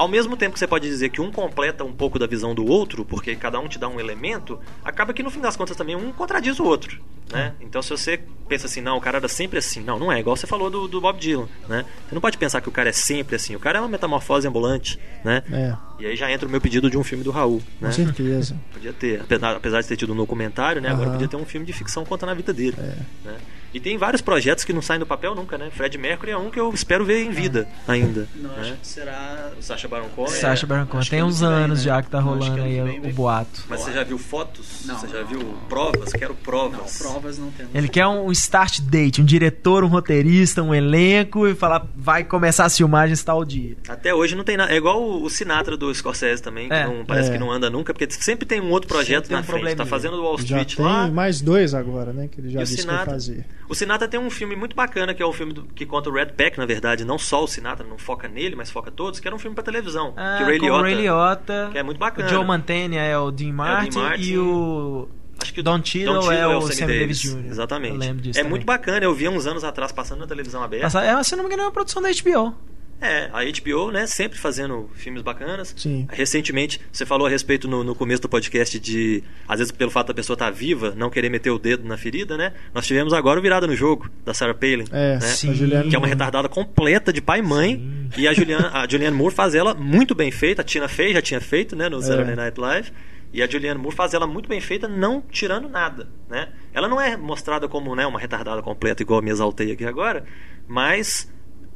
[0.01, 2.65] Ao mesmo tempo que você pode dizer que um completa um pouco da visão do
[2.65, 5.95] outro, porque cada um te dá um elemento, acaba que no fim das contas também
[5.95, 6.99] um contradiz o outro,
[7.31, 7.53] né?
[7.61, 10.35] Então se você pensa assim, não, o cara era sempre assim, não, não é, igual
[10.35, 11.85] você falou do, do Bob Dylan, né?
[12.09, 14.49] Você não pode pensar que o cara é sempre assim, o cara é uma metamorfose
[14.49, 15.43] ambulante, né?
[15.53, 17.93] É, E aí já entra o meu pedido de um filme do Raul, com né?
[17.93, 18.57] certeza.
[18.73, 19.23] Podia ter,
[19.55, 20.89] apesar de ter tido um documentário, né?
[20.89, 22.75] Agora podia ter um filme de ficção contando a vida dele.
[22.79, 23.29] É.
[23.29, 23.37] Né?
[23.73, 25.71] E tem vários projetos que não saem do papel nunca, né?
[25.71, 28.27] Fred Mercury é um que eu espero ver em vida ainda.
[28.35, 28.57] Não, né?
[28.63, 29.53] acho que será.
[29.59, 30.29] O Sacha Baron Cohen.
[30.31, 31.05] Sacha é- Baron Cohen.
[31.09, 31.85] Tem que uns que anos né?
[31.85, 33.13] já que tá que rolando aí que o, vem o vem.
[33.13, 33.65] boato.
[33.69, 34.85] Mas você já viu fotos?
[34.87, 36.13] Não, você já viu provas?
[36.13, 36.99] Quero Não, provas.
[36.99, 37.75] provas não temos.
[37.75, 42.65] Ele quer um start date, um diretor, um roteirista, um elenco e falar, vai começar
[42.65, 43.77] as filmagens tal dia.
[43.89, 44.73] Até hoje não tem nada.
[44.73, 46.87] É igual o Sinatra do Scorsese também, que É.
[46.87, 47.33] não, parece É.
[47.33, 49.77] que não anda nunca, porque sempre tem um outro projeto Sempre tem na um frente.
[49.77, 51.07] Tá fazendo o Wall Já Street tem lá.
[51.09, 52.29] mais dois agora, né?
[52.31, 53.13] Que ele já E disse que vai Sinatra?
[53.15, 53.47] fazer.
[53.71, 56.13] O Sinatra tem um filme muito bacana, que é o filme do- que conta o
[56.13, 59.29] Red Pack, na verdade, não só o Sinatra, não foca nele, mas foca todos, que
[59.29, 60.13] era um filme pra televisão.
[60.17, 62.27] Ah, que o Ray com o Liotta, Ray Liotta, que é muito bacana.
[62.27, 64.23] O Joe Mantegna é o Dean Martin, Martin.
[64.23, 65.09] e o
[65.43, 67.47] Acho que o Don Cheadle é o Sammy Davis Jr.
[67.47, 67.97] Exatamente.
[67.97, 68.51] Lembro disso é também.
[68.51, 70.87] muito bacana, eu vi uns anos atrás passando na televisão aberta.
[70.87, 72.55] Essa, é, se não me engano, é uma produção da HBO.
[73.01, 75.75] É, a HBO, né, sempre fazendo filmes bacanas.
[75.77, 76.07] Sim.
[76.11, 80.09] Recentemente, você falou a respeito no, no começo do podcast de, às vezes, pelo fato
[80.09, 82.53] da pessoa estar viva, não querer meter o dedo na ferida, né?
[82.75, 84.85] Nós tivemos agora o Virada no Jogo, da Sarah Palin.
[84.93, 85.55] É, né?
[85.55, 88.09] Julianne que é uma retardada completa de pai e mãe.
[88.17, 90.61] E a Julianne, a Julianne Moore faz ela muito bem feita.
[90.61, 92.93] A Tina Fey já tinha feito, né, no Saturday Night Live.
[93.33, 96.49] E a Julianne Moore faz ela muito bem feita, não tirando nada, né?
[96.75, 100.25] Ela não é mostrada como né, uma retardada completa, igual eu me exaltei aqui agora,
[100.67, 101.31] mas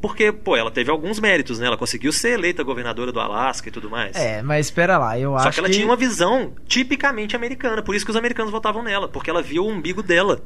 [0.04, 1.66] porque, pô, ela teve alguns méritos, né?
[1.66, 4.14] Ela conseguiu ser eleita governadora do Alasca e tudo mais.
[4.14, 7.94] É, mas espera lá, eu Só acho que ela tinha uma visão tipicamente americana, por
[7.94, 10.42] isso que os americanos votavam nela, porque ela via o umbigo dela.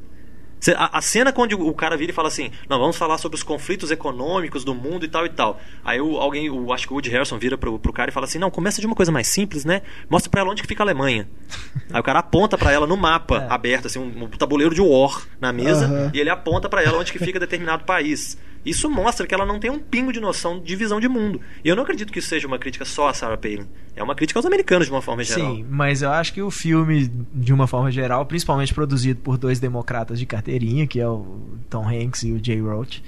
[0.77, 3.43] A, a cena quando o cara vira e fala assim: Não, vamos falar sobre os
[3.43, 5.61] conflitos econômicos do mundo e tal e tal.
[5.85, 8.25] Aí o, alguém, o, acho que o Woody Harrison vira pro, pro cara e fala
[8.27, 9.83] assim: Não, começa de uma coisa mais simples, né?
[10.11, 11.29] Mostra pra ela onde que fica a Alemanha.
[11.93, 13.53] Aí o cara aponta pra ela no mapa É.
[13.55, 16.11] aberto, assim, um, um tabuleiro de war na mesa, Aham.
[16.13, 18.37] e ele aponta pra ela onde que fica determinado país.
[18.67, 21.41] Isso mostra que ela não tem um pingo de noção de visão de mundo.
[21.65, 23.67] E eu não acredito que isso seja uma crítica só a Sarah Palin.
[23.95, 25.55] É uma crítica aos americanos de uma forma geral.
[25.57, 29.59] Sim, mas eu acho que o filme, de uma forma geral, principalmente produzido por dois
[29.61, 33.05] democratas de carteirinha, que é o Tom Hanks e o Jay Roach,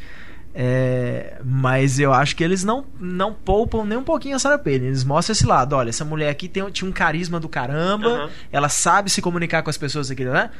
[0.54, 4.86] é, mas eu acho que eles não, não poupam nem um pouquinho a Sarah Palin.
[4.86, 5.74] Eles mostram esse lado.
[5.74, 8.30] Olha, essa mulher aqui tem, tinha um carisma do caramba, Aham.
[8.52, 10.50] ela sabe se comunicar com as pessoas aqui, né?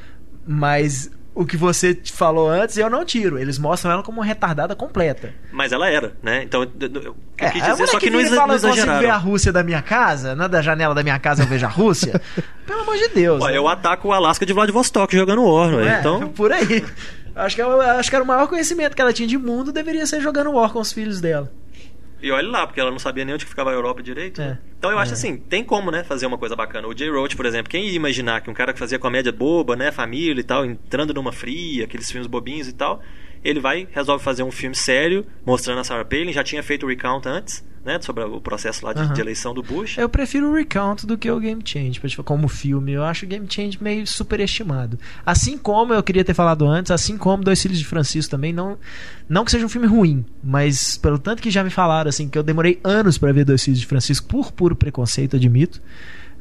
[0.46, 3.38] Mas o que você falou antes, eu não tiro.
[3.38, 5.32] Eles mostram ela como uma retardada completa.
[5.52, 6.42] Mas ela era, né?
[6.42, 8.86] Então, eu, eu, eu É, quis dizer, só que, não, exa- fala, não "Eu consigo
[8.86, 9.24] ver a exageraram.
[9.24, 12.20] Rússia da minha casa, não é da janela da minha casa eu vejo a Rússia.
[12.66, 13.42] Pelo amor de Deus.
[13.42, 13.56] Ó, né?
[13.56, 15.96] eu ataco o Alasca de Vladivostok jogando War, ué.
[15.96, 16.28] É, então...
[16.28, 16.84] por aí.
[17.34, 20.04] Acho que, eu, acho que era o maior conhecimento que ela tinha de mundo, deveria
[20.04, 21.50] ser jogando War com os filhos dela.
[22.22, 24.40] E olha lá, porque ela não sabia nem onde que ficava a Europa direito.
[24.40, 24.50] É.
[24.50, 24.58] né?
[24.78, 26.88] Então eu acho assim, tem como, né, fazer uma coisa bacana.
[26.88, 29.76] O Jay Roach, por exemplo, quem ia imaginar que um cara que fazia comédia boba,
[29.76, 33.02] né, família e tal, entrando numa fria, aqueles filmes bobinhos e tal,
[33.45, 36.88] ele vai, resolve fazer um filme sério, mostrando a Sarah Palin, já tinha feito o
[36.88, 39.12] recount antes, né, sobre o processo lá de, Aham.
[39.14, 39.97] de eleição do Bush.
[39.97, 42.93] Eu prefiro o Recount do que o Game Change, falar, como filme.
[42.93, 44.99] Eu acho o Game Change meio superestimado.
[45.24, 48.78] Assim como eu queria ter falado antes, assim como Dois Filhos de Francisco também, não,
[49.28, 52.36] não que seja um filme ruim, mas pelo tanto que já me falaram, assim, que
[52.36, 55.80] eu demorei anos pra ver Dois Filhos de Francisco, por puro preconceito, admito.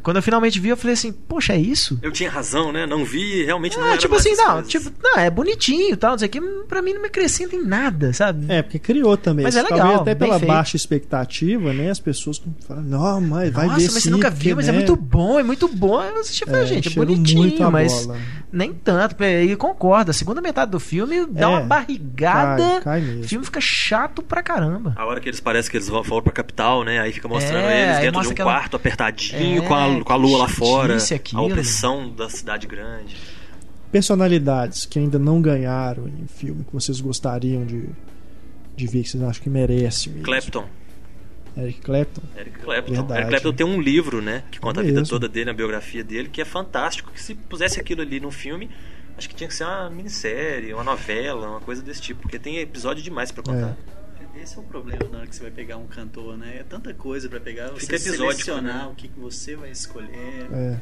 [0.04, 2.00] Quando eu finalmente vi, eu falei assim, poxa, é isso?
[2.02, 2.86] Eu tinha razão, né?
[2.86, 4.70] Não vi, realmente não Ah, era tipo mais assim, não, coisas.
[4.72, 7.56] tipo, não, é bonitinho e tal, não sei o que, pra mim não me acrescenta
[7.56, 8.46] em nada, sabe?
[8.48, 9.44] É, porque criou também.
[9.44, 10.52] Mas é Talvez legal, até bem pela feito.
[10.52, 11.90] baixa expectativa, né?
[11.90, 14.72] As pessoas falam, não, mas vai Nossa, ver mas você sim, nunca viu, mas é
[14.72, 16.02] né?" muito bom, é muito bom.
[16.02, 18.18] E falei, É, gente, é bonitinho, a mas bola.
[18.52, 19.22] nem tanto.
[19.24, 22.64] E concorda, a segunda metade do filme dá É, uma barrigada.
[22.64, 23.22] cai- cai mesmo.
[23.24, 24.94] O filme fica chato pra caramba.
[24.96, 27.00] A hora que eles parecem que eles vão pra capital, né?
[27.00, 30.14] Aí fica mostrando É, eles dentro de um aquela- quarto apertadinho, É, com, a, com
[30.14, 30.96] a lua lá fora.
[30.96, 31.42] aquilo.
[31.42, 33.16] A opressão da cidade grande.
[33.92, 37.90] Personalidades que ainda não ganharam em filme, que vocês gostariam de,
[38.76, 40.24] de ver, que vocês acham que merece mesmo.
[40.24, 40.66] Clapton.
[41.58, 42.22] Eric Clapton.
[42.38, 42.94] Eric Clapton.
[42.94, 43.20] Verdade.
[43.20, 44.44] Eric Clapton tem um livro, né?
[44.52, 47.12] Que conta a vida toda dele, a biografia dele, que é fantástico.
[47.12, 48.70] Que se pusesse aquilo ali num filme,
[49.18, 52.22] acho que tinha que ser uma minissérie, uma novela, uma coisa desse tipo.
[52.22, 53.76] Porque tem episódio demais pra contar.
[54.42, 56.58] Esse é o problema na hora que você vai pegar um cantor, né?
[56.60, 58.90] É tanta coisa pra pegar, você Fica selecionar né?
[58.92, 60.48] o que, que você vai escolher.
[60.52, 60.80] É.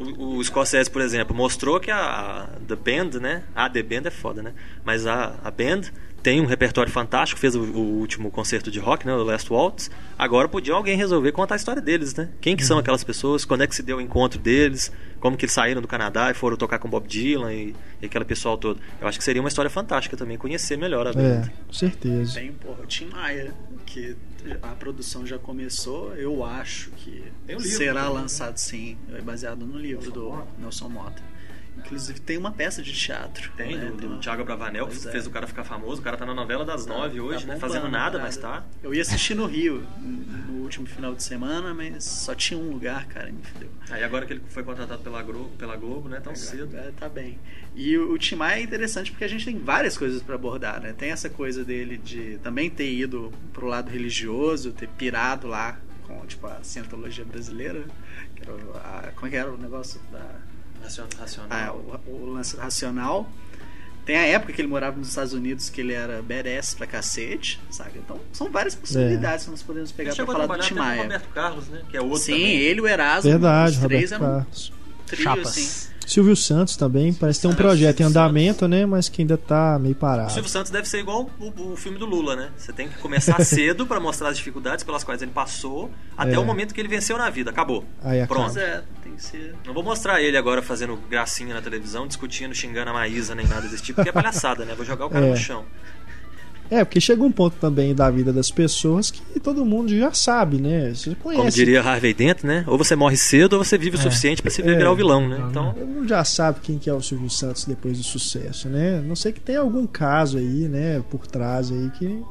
[0.00, 3.44] O, o Scorsese, por exemplo, mostrou que a, a The Band, né?
[3.54, 4.54] A The Band é foda, né?
[4.84, 5.82] Mas a, a Band
[6.22, 9.14] tem um repertório fantástico, fez o, o último concerto de rock, né?
[9.14, 9.90] O Last Waltz.
[10.18, 12.28] Agora podia alguém resolver contar a história deles, né?
[12.40, 13.44] Quem que são aquelas pessoas?
[13.44, 14.92] Quando é que se deu o encontro deles?
[15.20, 18.24] Como que eles saíram do Canadá e foram tocar com Bob Dylan e, e aquele
[18.24, 18.80] pessoal todo?
[19.00, 21.22] Eu acho que seria uma história fantástica também, conhecer melhor a Band.
[21.22, 22.34] É, com certeza.
[22.34, 23.54] Tem, porra, o Tim Maia,
[23.86, 24.16] que
[24.62, 28.08] a produção já começou, eu acho que o livro será né?
[28.08, 31.22] lançado sim, é baseado no livro do Nelson Mota.
[31.78, 33.50] Inclusive tem uma peça de teatro.
[33.56, 33.86] Tem, né?
[33.86, 35.10] do, do uma- Thiago Bravanel, que Pois é.
[35.12, 36.00] fez o cara ficar famoso.
[36.00, 37.58] O cara tá na novela das nove hoje, Tá né?
[37.60, 38.22] Fazendo nada, cara.
[38.24, 38.64] mas tá.
[38.82, 43.06] Eu ia assistir no Rio no último final de semana, mas só tinha um lugar,
[43.06, 43.68] cara, e me fudeu.
[43.90, 46.20] Aí agora que ele foi contratado pela Globo, pela Globo né?
[46.20, 46.76] Tão cedo.
[46.76, 47.38] É, tá bem.
[47.74, 50.80] E o, o Tim Maia é interessante porque a gente tem várias coisas pra abordar,
[50.80, 50.92] né?
[50.92, 56.26] Tem essa coisa dele de também ter ido pro lado religioso, ter pirado lá com
[56.26, 57.84] tipo a cientologia brasileira,
[58.34, 60.24] que a- como é que era o negócio da
[60.82, 61.48] Racional.
[61.50, 61.72] ah,
[62.06, 63.28] o, o lance racional.
[64.04, 67.60] Tem a época que ele morava nos Estados Unidos que ele era badass pra cacete,
[67.70, 67.98] sabe?
[68.02, 71.02] Então são várias possibilidades que nós podemos pegar pra falar do Tim o Maia.
[71.02, 71.82] Roberto Carlos, né?
[71.90, 72.56] Que é outro Sim, também.
[72.56, 74.72] ele e o Erasmo, Verdade, os três Roberto eram um Carlos.
[75.06, 75.46] trio, Chapas.
[75.48, 75.88] assim.
[76.06, 78.16] Silvio Santos também, parece ter um projeto em Santos.
[78.16, 78.86] andamento, né?
[78.86, 80.32] Mas que ainda tá meio O parado.
[80.32, 82.48] Silvio Santos deve ser igual o, o filme do Lula, né?
[82.56, 86.38] Você tem que começar cedo pra mostrar as dificuldades pelas quais ele passou até É.
[86.38, 87.50] o momento que ele venceu na vida.
[87.50, 87.84] Acabou.
[88.02, 88.40] Aí acaba.
[88.40, 88.54] Pronto.
[88.54, 88.82] Mas é,
[89.22, 89.54] ser.
[89.66, 93.68] Não vou mostrar ele agora fazendo gracinha na televisão, discutindo, xingando a Maísa, nem nada
[93.68, 94.74] desse tipo, porque é palhaçada, né?
[94.74, 95.30] Vou jogar o cara É.
[95.30, 95.64] no chão.
[96.70, 100.60] É, porque chega um ponto também da vida das pessoas que todo mundo já sabe,
[100.60, 100.92] né?
[100.94, 101.38] Você conhece.
[101.40, 102.62] Como diria Harvey Dent, né?
[102.66, 104.02] Ou você morre cedo ou você vive o É.
[104.02, 104.64] suficiente pra se É.
[104.76, 105.42] virar o vilão, né?
[105.48, 109.00] Então, Todo mundo já sabe quem que é o Silvio Santos depois do sucesso, né?
[109.00, 112.22] Não sei que tem algum caso aí, né, por trás aí que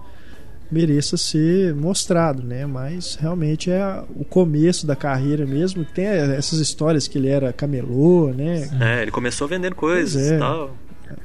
[0.72, 2.65] mereça ser mostrado, né?
[2.65, 5.86] Mas realmente é o começo da carreira mesmo.
[5.86, 8.70] Tem essas histórias que ele era camelô, né?
[8.80, 10.36] é, ele começou vendendo coisas Pois é.
[10.36, 10.76] e tal.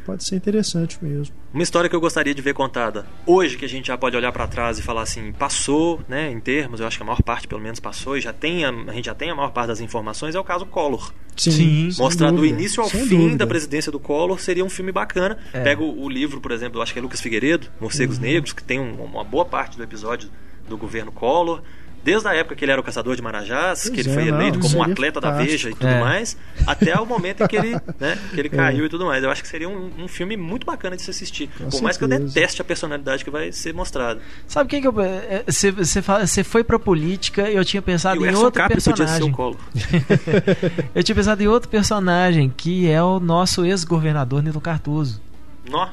[0.05, 1.35] Pode ser interessante mesmo.
[1.53, 4.33] Uma história que eu gostaria de ver contada hoje, que a gente já pode olhar
[4.33, 7.47] pra trás e falar assim, passou, né, em termos, eu acho que a maior parte
[7.49, 9.81] pelo menos passou e já tem a, a gente já tem a maior parte das
[9.81, 11.13] informações, é o caso Collor.
[11.37, 13.37] Sim, sem Mostrar do início ao sem fim dúvida.
[13.39, 15.39] da presidência do Collor seria um filme bacana.
[15.53, 15.61] É.
[15.63, 18.23] Pega o, o livro, por exemplo, eu acho que é Lucas Figueiredo, Morcegos Uhum.
[18.23, 20.29] Negros, que tem um- uma boa parte do episódio
[20.69, 21.63] do governo Collor.
[22.05, 24.25] Desde a época que ele era o caçador de Marajás, que Pois ele é, foi
[24.31, 25.31] não, eleito como um seria atleta da.
[25.33, 26.01] Veja e tudo É.
[26.01, 26.37] mais,
[26.67, 28.57] até o momento em que ele, né, que ele É.
[28.57, 29.23] caiu e tudo mais.
[29.23, 31.49] Eu acho que seria um, um filme muito bacana de se assistir.
[31.59, 32.35] Com Por mais que eu certeza.
[32.35, 34.21] deteste a personalidade que vai ser mostrada.
[34.49, 35.01] Sabe quem que eu.
[35.01, 38.53] é, Você você fala- você foi pra política e eu tinha pensado e em outro
[38.61, 39.33] Cap podia ser o personagem.
[40.95, 45.21] Eu tinha pensado em outro personagem, que é o nosso ex-governador Nilo Cardoso.
[45.69, 45.89] Nó.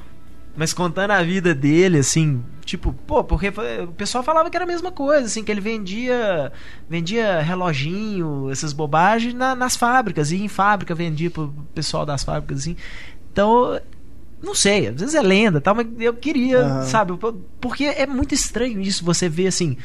[0.60, 4.68] Mas contando a vida dele, assim, tipo, pô, porque o pessoal falava que era a
[4.68, 6.52] mesma coisa, assim, que ele vendia
[6.90, 12.60] vendia reloginho, essas bobagens na- nas fábricas, e em fábrica vendia pro pessoal das fábricas,
[12.60, 12.76] assim.
[13.32, 13.80] Então,
[14.44, 16.82] não sei, às vezes é lenda, tal, mas eu queria, Aham.
[16.82, 17.14] sabe,
[17.62, 19.78] porque é muito estranho isso, você vê assim.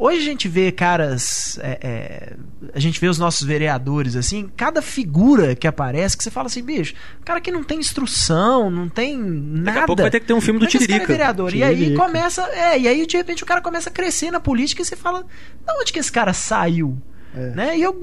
[0.00, 1.58] Hoje a gente vê caras.
[1.60, 2.32] é, é,
[2.72, 6.62] a gente vê os nossos vereadores, assim, cada figura que aparece, que você fala assim,
[6.62, 6.94] bicho,
[7.24, 9.64] cara que não tem instrução, não tem nada.
[9.64, 11.06] Daqui a pouco vai ter que ter um filme do é é Tiririca.
[11.06, 11.52] vereador?
[11.52, 12.00] E aí Tiririca.
[12.00, 12.42] começa.
[12.52, 15.26] É, e aí de repente o cara começa a crescer na política e você fala,
[15.66, 16.96] da onde que esse cara saiu?
[17.38, 17.50] É.
[17.50, 17.78] Né?
[17.78, 17.94] E eu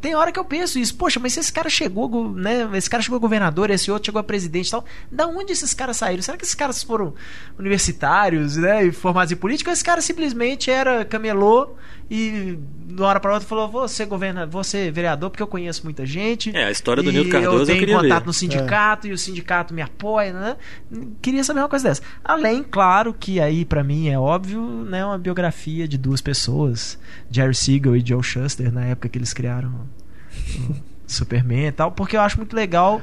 [0.00, 2.68] tem hora que eu penso isso, poxa, mas se esse cara chegou, go- né?
[2.74, 4.84] Esse cara chegou a governador, esse outro chegou a presidente e tal.
[5.10, 6.22] Da onde esses caras saíram?
[6.22, 7.14] Será que esses caras foram
[7.58, 8.84] universitários, né?
[8.86, 9.70] E formados em política?
[9.70, 11.70] Ou esse cara simplesmente era camelô
[12.14, 15.46] e de uma hora para outra falou: vou ser governador, vou ser vereador porque eu
[15.46, 16.54] conheço muita gente.
[16.54, 18.26] É, a história do Nildo Cardoso eu eu tenho queria contato ver.
[18.26, 20.56] no sindicato e o sindicato me apoia, né?
[21.22, 22.02] Queria saber uma coisa dessa.
[22.22, 26.98] Além, claro, que aí pra mim é óbvio, né, uma biografia de duas pessoas,
[27.30, 29.70] Jerry Siegel e Joe Shuster, na época que eles criaram
[30.68, 30.74] o
[31.06, 33.00] Superman e tal, porque eu acho muito legal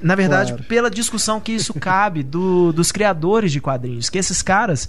[0.00, 0.64] na verdade, Claro.
[0.68, 4.88] pela discussão que isso cabe do, dos criadores de quadrinhos, que esses caras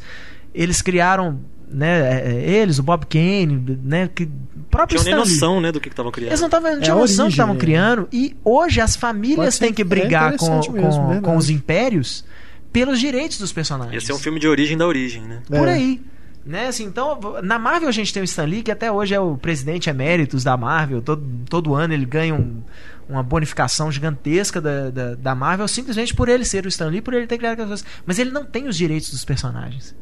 [0.54, 1.40] eles criaram,
[1.70, 4.28] né, é, é, eles, o Bob Kane, né, que
[4.70, 5.34] próprio Tinham nem Stan Lee.
[5.54, 6.30] noção, né, do que estavam criando.
[6.32, 7.60] Eles não, tavam, não É tinham noção que origem, estavam né?
[7.60, 8.08] criando.
[8.12, 11.22] E hoje as famílias têm que é brigar com, interessante mesmo, com, verdade.
[11.26, 12.26] com os impérios
[12.72, 13.94] pelos direitos dos personagens.
[13.94, 15.42] Ia ser um filme de origem da origem, né?
[15.48, 15.74] Por É.
[15.74, 16.02] aí.
[16.46, 19.20] Né, assim, então, na Marvel a gente tem o Stan Lee, que até hoje é
[19.20, 21.02] o presidente eméritos da Marvel.
[21.02, 22.62] Todo, todo ano ele ganha um-
[23.10, 27.14] uma bonificação gigantesca da, da, da Marvel, simplesmente por ele ser o Stan Lee, por
[27.14, 27.86] ele ter criado aquelas coisas.
[28.06, 29.94] Mas ele não tem os direitos dos personagens.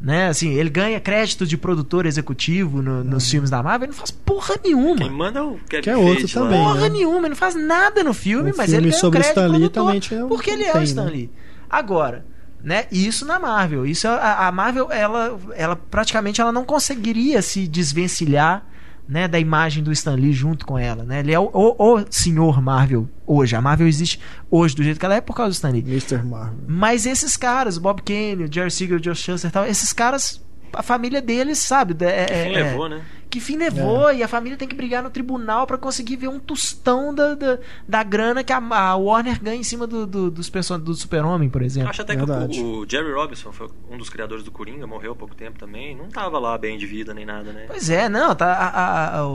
[0.00, 3.98] Né, assim, ele ganha crédito de produtor executivo no- nos filmes da Marvel, ele não
[3.98, 4.96] faz porra nenhuma.
[4.98, 6.88] Quem manda é o Kevin Que é outro Feige também, Porra né?
[6.90, 9.40] nenhuma, ele não faz nada no filme, O mas filme ele ganha sobre o crédito
[9.40, 11.10] Stan de Lee produtor, também tinha- porque ele é tem, o Stan né?
[11.10, 11.30] Lee.
[11.68, 12.24] Agora,
[12.62, 17.42] né, isso na Marvel, isso é, a, a Marvel ela, ela praticamente ela não conseguiria
[17.42, 18.64] se desvencilhar
[19.08, 21.20] né, da imagem do Stan Lee junto com ela, né?
[21.20, 23.56] Ele é o, o, o senhor Marvel hoje.
[23.56, 25.80] A Marvel existe hoje do jeito que ela é por causa do Stan Lee.
[25.80, 26.22] Mr.
[26.22, 26.58] Marvel.
[26.68, 30.44] Mas esses caras, o Bob Kane, o Jerry Siegel, Joe Shuster e tal, esses caras,
[30.74, 31.96] a família deles, sabe?
[32.04, 33.00] É, é- Quem é- levou, né?
[33.30, 36.38] Que fim levou e a família tem que brigar no tribunal pra conseguir ver um
[36.40, 40.48] tostão da, da, da grana que a, a Warner ganha em cima do, do, dos
[40.48, 41.90] person- do super-homem, por Eu exemplo.
[41.90, 42.60] acho até que Verdade.
[42.60, 45.94] o, o Jerry Robinson foi um dos criadores do Coringa, morreu há pouco tempo também.
[45.96, 47.64] Não tava lá bem de vida nem nada, né?
[47.68, 48.52] Pois é, não, tá.
[48.52, 49.30] a- a- a- o,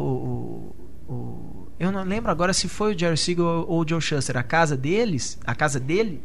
[1.08, 4.38] o- o- eu não lembro agora se foi o Jerry Siegel ou o Joe Shuster.
[4.38, 6.22] A casa deles, a casa dele,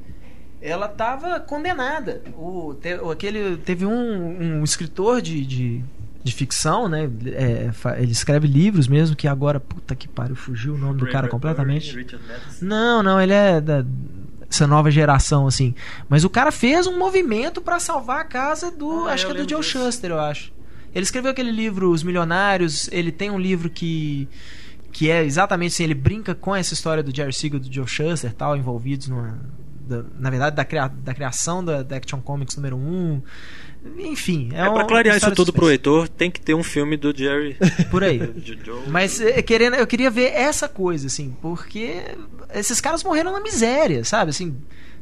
[0.61, 2.23] ela tava condenada.
[2.37, 5.85] O, te- o- aquele, teve um, um escritor de, de,
[6.23, 7.09] de ficção, né?
[7.27, 7.71] é,
[8.03, 11.95] ele escreve livros mesmo, que agora, puta que pariu, fugiu o nome do cara completamente.
[12.61, 13.85] Não, não, ele é da
[14.51, 15.75] essa nova geração assim.
[16.09, 19.35] Mas o cara fez um movimento pra salvar a casa do, Ah, acho que é
[19.35, 19.79] do Joe disso.
[19.79, 20.53] Shuster, eu acho.
[20.95, 24.27] Ele escreveu aquele livro Os Milionários, ele tem um livro que
[24.91, 28.33] que é exatamente assim, ele brinca com essa história do Jerry Siegel do Joe Shuster,
[28.33, 29.39] tal, envolvidos numa
[29.87, 33.23] da- na verdade da, cria- da criação da, da Action Comics número 1.
[33.99, 35.73] Enfim, é, É, pra uma clarear isso tudo pro suspense.
[35.73, 37.57] Heitor, tem que ter um filme do Jerry.
[37.91, 38.21] por aí.
[38.89, 42.03] Mas eh, querendo, eu queria ver essa coisa, assim, porque
[42.55, 44.31] esses caras morreram na miséria, sabe?
[44.31, 44.57] Assim,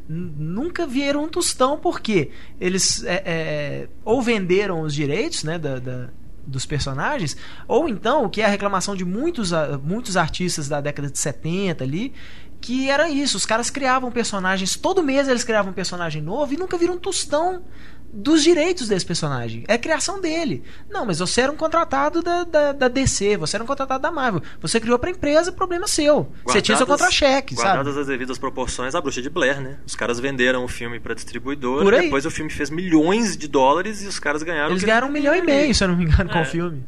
[0.08, 2.30] nunca vieram um tostão, porque
[2.60, 6.08] eles é, é, ou venderam os direitos, né, da, da-
[6.46, 10.80] dos personagens, ou então, o que é a reclamação de muitos, ah, muitos artistas da
[10.80, 12.12] década de 70 ali,
[12.60, 16.56] que era isso, os caras criavam personagens, todo mês eles criavam um personagem novo e
[16.56, 17.64] nunca viram um tostão
[18.12, 19.64] dos direitos desse personagem.
[19.68, 20.62] É a criação dele.
[20.90, 24.10] Não, mas você era um contratado da, da, da DC, você era um contratado da
[24.10, 24.42] Marvel.
[24.60, 26.30] Você criou pra empresa, problema seu.
[26.44, 27.68] você tinha seu contra-cheque, sabe?
[27.68, 29.78] Guardadas as devidas proporções, a bruxa de Blair, né?
[29.86, 32.02] Os caras venderam o filme pra distribuidora, Por aí.
[32.04, 34.70] depois o filme fez milhões de dólares e os caras ganharam.
[34.70, 36.42] Eles ganharam um milhão e meio, se eu não me engano, com É.
[36.42, 36.82] o filme.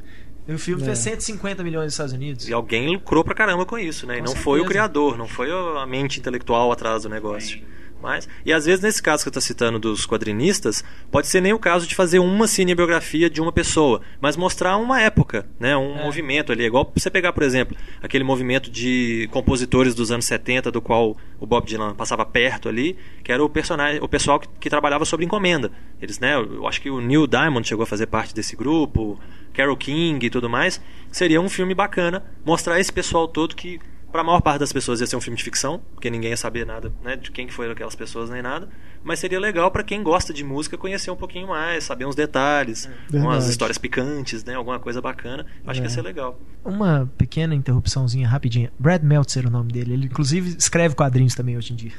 [0.47, 0.87] E o filme É.
[0.87, 2.49] fez 150 milhões nos Estados Unidos.
[2.49, 4.15] E alguém lucrou pra caramba com isso, né?
[4.15, 4.45] E Com não certeza.
[4.45, 7.61] foi o criador, não foi a mente intelectual atrás do negócio.
[8.01, 11.53] Mas, e às vezes, nesse caso que você está citando dos quadrinistas, pode ser nem
[11.53, 15.77] o caso de fazer uma cinebiografia de uma pessoa, mas mostrar uma época, né?
[15.77, 16.05] um É.
[16.05, 16.63] movimento ali.
[16.63, 21.17] É igual você pegar, por exemplo, aquele movimento de compositores dos anos 70, do qual
[21.41, 25.05] o Bob Dylan passava perto ali, que era o personagem, o pessoal que, que trabalhava
[25.05, 25.71] sobre encomenda.
[26.01, 26.37] Eles, né?
[26.37, 29.19] Eu acho que o Neil Diamond chegou a fazer parte desse grupo,
[29.53, 30.81] Carole King e tudo mais.
[31.11, 33.81] Seria um filme bacana mostrar esse pessoal todo que
[34.11, 36.37] para a maior parte das pessoas ia ser um filme de ficção, porque ninguém ia
[36.37, 38.69] saber nada né, de quem que foram aquelas pessoas nem nada.
[39.05, 42.87] Mas seria legal para quem gosta de música conhecer um pouquinho mais, saber uns detalhes,
[43.13, 43.51] umas Verdade.
[43.51, 45.47] histórias picantes, né, alguma coisa bacana.
[45.67, 46.39] Acho que ia ser legal.
[46.65, 48.73] Uma pequena interrupçãozinha rapidinha.
[48.79, 49.93] Brad Meltzer é o nome dele.
[49.93, 51.93] Ele inclusive escreve quadrinhos também hoje em dia.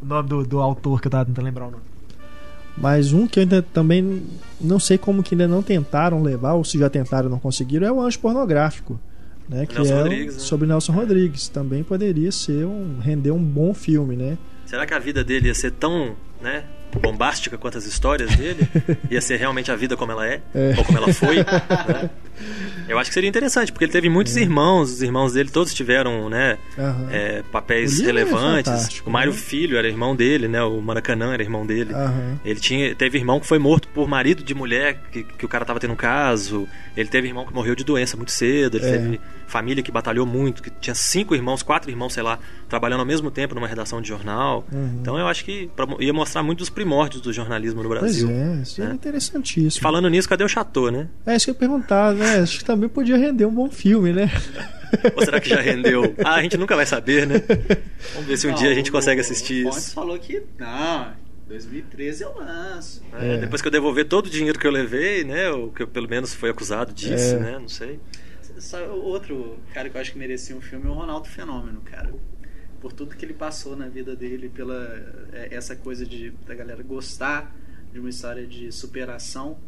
[0.00, 1.84] O nome do, do autor que eu tava tentando lembrar o nome.
[2.76, 4.22] Mas um que eu ainda também
[4.60, 7.86] não sei como que ainda não tentaram levar, ou se já tentaram e não conseguiram,
[7.86, 8.98] é o Anjo Pornográfico.
[9.52, 10.40] Né, que Nelson é Rodrigues, né?
[10.40, 11.48] sobre Nelson Rodrigues.
[11.48, 14.38] Também poderia ser um render um bom filme, né?
[14.66, 16.64] Será que a vida dele ia ser tão, né,
[17.00, 18.66] bombástica quanto as histórias dele?
[19.10, 20.74] ia ser realmente a vida como ela é, É.
[20.78, 21.36] ou como ela foi?
[21.44, 22.10] né?
[22.88, 26.28] Eu acho que seria interessante, porque ele teve muitos irmãos, os irmãos dele todos tiveram,
[26.30, 26.56] né,
[27.10, 29.00] é, papéis O é relevantes.
[29.04, 29.38] o Mário né?
[29.38, 30.62] Filho era irmão dele, né?
[30.62, 31.92] O Maracanã era irmão dele.
[32.44, 35.64] Ele tinha, teve irmão que foi morto por marido de mulher, que, que o cara
[35.66, 36.66] tava tendo um caso.
[36.96, 38.78] Ele teve irmão que morreu de doença muito cedo.
[38.78, 38.90] Ele É.
[38.92, 39.20] teve
[39.52, 42.38] família que batalhou muito, que tinha cinco irmãos, quatro irmãos, sei lá,
[42.68, 44.64] trabalhando ao mesmo tempo numa redação de jornal.
[44.72, 44.98] Uhum.
[45.00, 48.30] Então eu acho que pra- ia mostrar muito dos primórdios do jornalismo no Pois Brasil.
[48.30, 48.94] é, isso é, né?
[48.94, 49.82] interessantíssimo.
[49.82, 51.06] Falando nisso, cadê o Chateau, né?
[51.26, 52.36] É isso que eu ia perguntar, né?
[52.38, 54.30] Acho que também podia render um bom filme, né?
[55.14, 56.14] Ou será que já rendeu?
[56.24, 57.42] Ah, a gente nunca vai saber, né?
[58.14, 59.94] Vamos ver se um Não, dia a gente o- consegue o assistir Fontes isso.
[59.94, 61.08] falou que não,
[61.48, 63.02] 2013 eu lanço.
[63.20, 63.38] É, É.
[63.38, 65.50] Depois que eu devolver todo o dinheiro que eu levei, né?
[65.50, 67.38] Ou que eu pelo menos foi acusado disso, É.
[67.38, 67.58] né?
[67.60, 67.98] Não sei.
[68.58, 72.12] Só outro cara que eu acho que merecia um filme é o Ronaldo Fenômeno, cara.
[72.80, 74.84] Por tudo que ele passou na vida dele, pela
[75.32, 77.54] é, essa coisa de da galera gostar
[77.92, 79.58] de uma história de superação,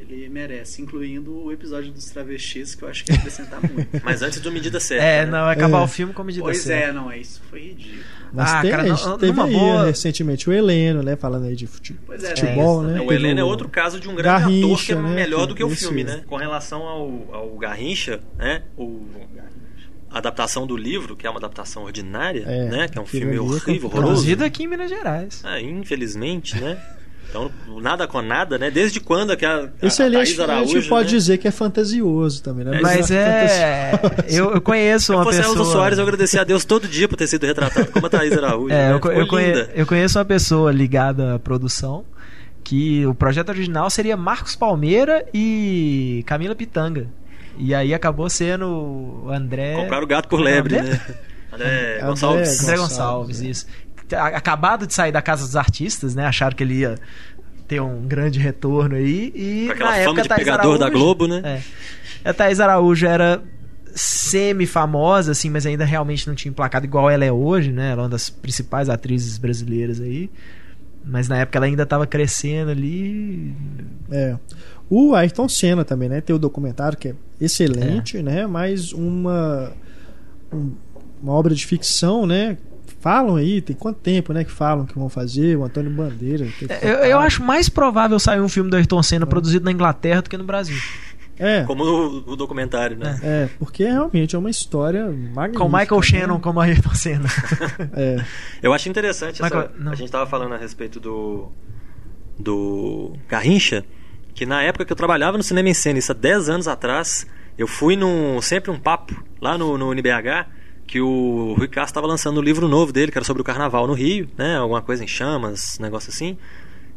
[0.00, 3.88] ele merece, incluindo o episódio dos travestis, que eu acho que ia acrescentar muito.
[4.04, 5.04] Mas antes do medida certa.
[5.04, 5.30] É, né?
[5.30, 5.84] não, vai acabar É.
[5.84, 6.88] o filme com medida pois certa.
[6.90, 8.02] é, não, é isso foi ridículo.
[8.32, 11.14] Mas Ah, tem, cara, a não- teve aí boa- recentemente o Heleno, né?
[11.16, 13.00] Falando aí de fute- Pois é, futebol, é, né?
[13.00, 15.54] o Heleno é outro caso de um grande Garrincha, ator que é né, melhor do
[15.54, 16.22] que o esse- filme, né?
[16.26, 18.62] Com relação ao, ao Garrincha, né?
[18.76, 19.06] O,
[20.10, 22.88] a adaptação do livro, que é uma adaptação ordinária, É, né?
[22.88, 23.84] Que é um filme é horrível, complicado.
[23.86, 24.12] horroroso.
[24.14, 25.40] Produzido aqui em Minas Gerais.
[25.44, 26.76] Ah, infelizmente, né?
[27.34, 28.70] Então, nada com nada, né?
[28.70, 31.18] Desde quando que a, a, ali a Thaís gente, a Araújo, gente pode né?
[31.18, 32.78] dizer que é fantasioso também, né?
[32.80, 33.90] Mas é.
[34.28, 35.64] Eu, eu conheço Se eu uma fosse pessoa.
[35.64, 38.72] Soares, eu agradecia a Deus todo dia por ter sido retratado como a Thaís Araújo.
[38.72, 39.00] É, né?
[39.02, 42.04] eu, eu, conhe- eu conheço uma pessoa ligada à produção
[42.62, 47.08] que o projeto original seria Marcos Palmeira e Camila Pitanga.
[47.58, 48.66] E aí acabou sendo
[49.26, 49.74] o André.
[49.74, 50.90] Compraram o gato por lebre, André?
[50.92, 51.00] né?
[51.52, 51.66] André
[51.96, 52.62] André Gonçalves.
[52.62, 53.46] André Gonçalves, Gonçalves, é.
[53.46, 53.66] isso.
[54.16, 56.26] Acabado de sair da Casa dos Artistas, né?
[56.26, 56.96] Acharam que ele ia
[57.68, 59.32] ter um grande retorno aí.
[59.34, 61.42] E Com aquela na fama época, de a Thaís pegador da Araújo- Globo, né?
[62.24, 62.28] É.
[62.28, 63.42] A Thaís Araújo era
[63.94, 67.92] semi-famosa, assim, mas ainda realmente não tinha emplacado igual ela é hoje, né?
[67.92, 70.30] Ela é uma das principais atrizes brasileiras aí.
[71.04, 73.54] Mas na época ela ainda estava crescendo ali.
[74.10, 74.36] É.
[74.88, 76.20] O Ayrton Senna também, né?
[76.20, 78.46] Tem o documentário que é excelente, né?
[78.46, 79.72] Mas uma
[80.52, 80.72] um-
[81.22, 82.56] uma obra de ficção, né?
[83.04, 84.44] Falam aí, tem quanto tempo, né?
[84.44, 86.48] Que falam que vão fazer o Antônio Bandeira.
[86.70, 90.22] É, Eu, eu acho mais provável sair um filme do Ayrton Senna produzido na Inglaterra
[90.22, 90.74] do que no Brasil.
[91.38, 93.20] É, Como o, o documentário, né?
[93.22, 95.58] é, porque realmente é uma história magnífica.
[95.58, 96.02] Com Michael né?
[96.02, 97.28] Shannon como Ayrton Senna.
[97.92, 98.24] É,
[98.62, 99.92] Eu acho interessante essa, Michael, não.
[99.92, 101.52] a gente tava falando a respeito do
[102.38, 103.84] do Garrincha,
[104.34, 107.26] que na época que eu trabalhava no cinema em cena, isso há 10 anos atrás,
[107.58, 110.63] eu fui num sempre um papo lá no, no NBH
[110.94, 113.84] que o Rui Castro estava lançando um livro novo dele, que era sobre o carnaval
[113.84, 116.36] no Rio, né, alguma coisa em chamas, negócio assim.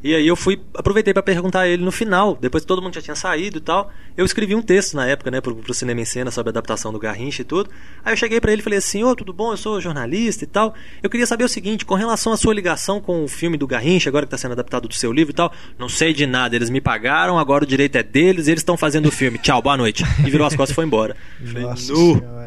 [0.04, 2.94] E aí eu fui, aproveitei para perguntar a ele no final, depois que todo mundo
[2.94, 3.92] já tinha saído e tal.
[4.16, 6.94] Eu escrevi um texto na época, né, pro, pro Cinema em Cena sobre a adaptação
[6.94, 7.72] do Garrincha e tudo.
[8.06, 9.52] Aí eu cheguei para ele e falei assim: "Ô, tudo bom?
[9.52, 10.76] Eu sou jornalista e tal.
[11.02, 14.12] Eu queria saber o seguinte, com relação à sua ligação com o filme do Garrincha,
[14.12, 16.70] agora que está sendo adaptado do seu livro e tal, não sei de nada, eles
[16.70, 19.40] me pagaram, agora o direito é deles, eles estão fazendo o filme.
[19.40, 21.18] Tchau, boa noite." E virou as costas e foi embora.
[21.44, 21.92] Falei, Nossa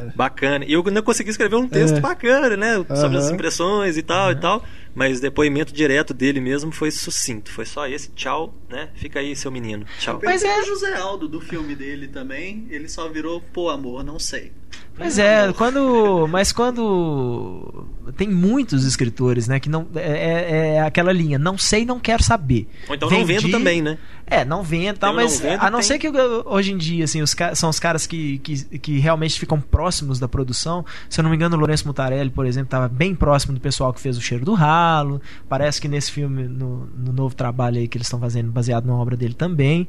[0.01, 0.13] Senhora.
[0.17, 0.65] bacana.
[0.65, 2.01] E eu não consegui escrever um texto É.
[2.01, 2.85] bacana, né?
[2.97, 4.65] Sobre as impressões e tal e tal.
[4.95, 7.51] Mas depoimento direto dele mesmo foi sucinto.
[7.53, 8.89] Foi só esse, tchau, né?
[8.95, 9.87] Fica aí, seu menino.
[10.01, 10.21] Tchau.
[10.23, 14.19] Mas é- o José Aldo do filme dele também, ele só virou pô amor, não
[14.19, 14.53] sei.
[15.01, 16.29] Mas é, quando.
[16.31, 17.87] Mas quando.
[18.17, 19.59] Tem muitos escritores, né?
[19.59, 19.87] Que não.
[19.95, 22.69] É, é aquela linha, não sei, não quero saber.
[22.87, 23.97] Ou então não vendo também, né?
[24.27, 26.09] É, não vendo e tal, mas não vendo, a não tem- ser que
[26.45, 30.29] hoje em dia, assim, os são os caras que, que, que realmente ficam próximos da
[30.29, 30.85] produção.
[31.09, 33.93] Se eu não me engano, o Lourenço Mutarelli, por exemplo, estava bem próximo do pessoal
[33.95, 35.21] que fez o Cheiro do Ralo.
[35.49, 38.99] Parece que nesse filme, no, no novo trabalho aí que eles estão fazendo, baseado numa
[38.99, 39.89] obra dele também,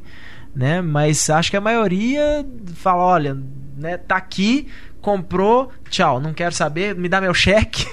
[0.55, 0.81] né?
[0.81, 2.45] Mas acho que a maioria
[2.75, 3.37] fala, olha,
[3.77, 4.67] né, tá aqui,
[5.01, 7.87] comprou, tchau, não quero saber, me dá meu cheque,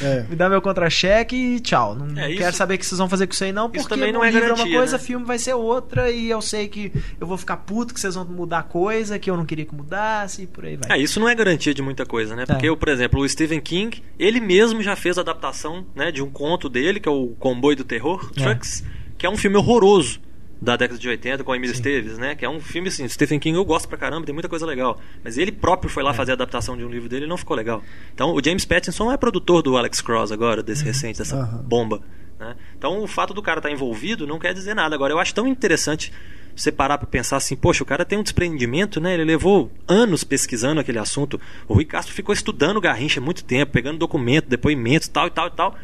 [0.00, 0.22] É.
[0.30, 1.94] me dá meu contra-cheque e tchau.
[1.94, 3.80] Não, É, isso- quero saber o que vocês vão fazer com isso aí, não, porque
[3.80, 5.02] isso também não é livro é uma garantia, coisa, né?
[5.04, 6.90] filme vai ser outra, e eu sei que
[7.20, 10.44] eu vou ficar puto que vocês vão mudar coisa que eu não queria que mudasse,
[10.44, 10.98] e por aí vai.
[10.98, 12.46] É, isso não é garantia de muita coisa, né?
[12.46, 12.74] Porque, É.
[12.74, 16.70] por exemplo, o Stephen King, ele mesmo já fez a adaptação né, de um conto
[16.70, 18.40] dele, que é o Comboio do Terror, É.
[18.44, 18.82] Trucks,
[19.18, 20.20] que é um filme horroroso
[20.60, 21.72] da década de 80 com a Emília.
[21.74, 22.34] Esteves, né?
[22.34, 24.98] Que é um filme assim, Stephen King eu gosto pra caramba, tem muita coisa legal.
[25.22, 26.14] Mas ele próprio foi lá É.
[26.14, 27.82] fazer a adaptação de um livro dele e não ficou legal.
[28.14, 30.88] Então, o James Pattinson é produtor do Alex Cross agora, desse Uhum.
[30.88, 31.62] recente, dessa Aham.
[31.62, 32.00] bomba.
[32.40, 32.54] Né?
[32.76, 34.94] Então, o fato do cara estar envolvido não quer dizer nada.
[34.94, 36.12] Agora, eu acho tão interessante
[36.54, 39.12] você parar pra pensar assim, poxa, o cara tem um desprendimento, né?
[39.12, 41.38] Ele levou anos pesquisando aquele assunto.
[41.68, 45.50] O Rui Castro ficou estudando Garrincha muito tempo, pegando documento, depoimentos, tal e tal e
[45.50, 45.76] tal,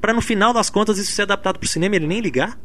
[0.00, 2.58] Pra no final das contas isso ser adaptado pro cinema e ele nem ligar.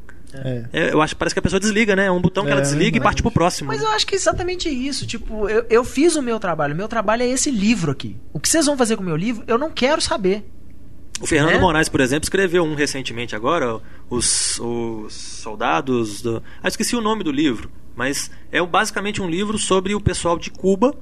[0.44, 0.66] É.
[0.74, 2.06] É, eu acho que parece que a pessoa desliga, né?
[2.06, 3.68] É um botão que É, ela desliga e parte pro próximo.
[3.68, 5.06] Mas eu acho que é exatamente isso.
[5.06, 6.74] Tipo, eu, eu fiz o meu trabalho.
[6.74, 8.18] O meu trabalho é esse livro aqui.
[8.34, 10.46] O que vocês vão fazer com o meu livro, eu não quero saber.
[11.22, 11.60] O Fernando né?
[11.60, 13.80] Moraes, por exemplo, escreveu um recentemente agora,
[14.10, 16.22] os, os soldados.
[16.22, 16.44] Do...
[16.62, 20.52] Ah, esqueci o nome do livro, mas é basicamente um livro sobre o pessoal de
[20.52, 20.94] Cuba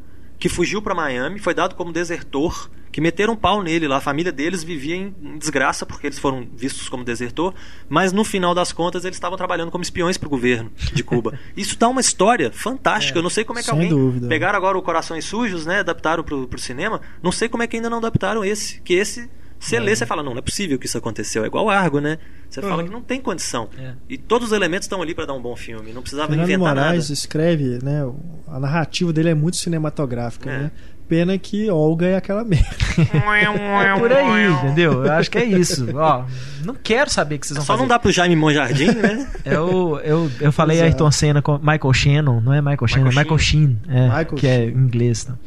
[0.44, 3.96] que fugiu para Miami, foi dado como desertor, que meteram um pau nele lá.
[3.96, 7.54] A família deles vivia em desgraça porque eles foram vistos como desertor,
[7.88, 11.40] mas no final das contas eles estavam trabalhando como espiões para o governo de Cuba.
[11.56, 13.20] Isso dá uma história fantástica.
[13.20, 14.28] Eu não sei como é que alguém dúvida.
[14.28, 15.80] pegaram agora o Corações Sujos, né?
[15.80, 17.00] Adaptaram pro, pro cinema.
[17.22, 18.82] Não sei como é que ainda não adaptaram esse.
[18.82, 19.30] Que esse,
[19.66, 21.44] você lê, você fala, não, não é possível que isso aconteceu.
[21.44, 22.18] É igual Argo, né?
[22.50, 23.68] Você fala que não tem condição.
[23.80, 23.94] É.
[24.08, 25.92] E todos os elementos estão ali para dar um bom filme.
[25.92, 27.14] Não precisava Fernando inventar Moraes nada.
[27.14, 28.08] escreve, né?
[28.48, 30.58] A narrativa dele é muito cinematográfica, É.
[30.60, 30.72] né?
[31.10, 32.66] Pena que Olga é aquela merda.
[32.98, 35.04] É por aí, entendeu?
[35.06, 35.86] Eu acho que é isso.
[35.96, 36.24] Ó,
[36.64, 37.82] não quero saber o que vocês vão Só fazer.
[37.82, 39.28] não dá pro Jaime Monjardim, né?
[39.44, 40.88] Eu, eu, eu falei Exato.
[40.88, 44.48] Ayrton Senna com Michael Shannon, não é Michael Shannon, é Michael Sheen, é, Michael que
[44.48, 44.70] é Sheen.
[44.70, 45.24] em inglês.
[45.24, 45.38] Então.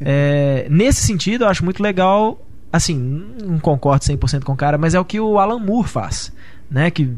[0.00, 2.40] É, nesse sentido, eu acho muito legal,
[2.72, 2.96] assim,
[3.44, 6.32] não concordo 100% com o cara, mas é o que o Alan Moore faz,
[6.72, 7.08] né, que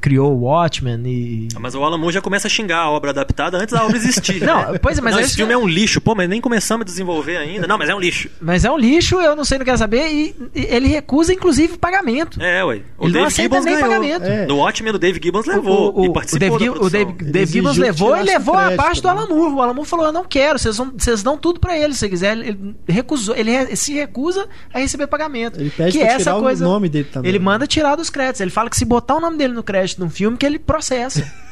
[0.00, 1.48] criou o Watchmen e...
[1.60, 4.42] Mas o Alan Moore já começa a xingar a obra adaptada antes da obra existir.
[4.44, 4.78] Não, né?
[4.78, 6.00] pois é, mas não, é esse filme que- é um lixo.
[6.00, 7.66] Pô, mas nem começamos a desenvolver ainda.
[7.66, 8.28] Não, mas é um lixo.
[8.40, 11.78] Mas é um lixo, eu não sei, não quero saber, e, e ele recusa, inclusive,
[11.78, 12.42] pagamento.
[12.42, 12.76] É, ué.
[12.98, 13.88] O Ele não Dave aceita Gibbons nem ganhou.
[13.88, 14.22] pagamento.
[14.24, 14.46] É.
[14.46, 16.90] No Watchmen, o Dave Gibbons levou o, e o, o participou Dave, da Gib- o
[16.90, 17.12] Dave.
[17.32, 19.14] Dave Gibbons levou e levou o a crédito, parte do né?
[19.14, 19.54] Alan Moore.
[19.54, 21.94] O Alan Moore falou: Eu não quero, vocês, vão, vocês dão tudo pra ele.
[21.94, 25.60] Se quiser, ele recusou, ele re- se recusa a receber pagamento.
[25.60, 27.28] Ele pede que pra é essa tirar coisa, o nome dele também.
[27.28, 28.40] Ele manda tirar dos créditos.
[28.40, 31.24] Ele fala que se botar o nome dele no crédito num filme, que ele processa.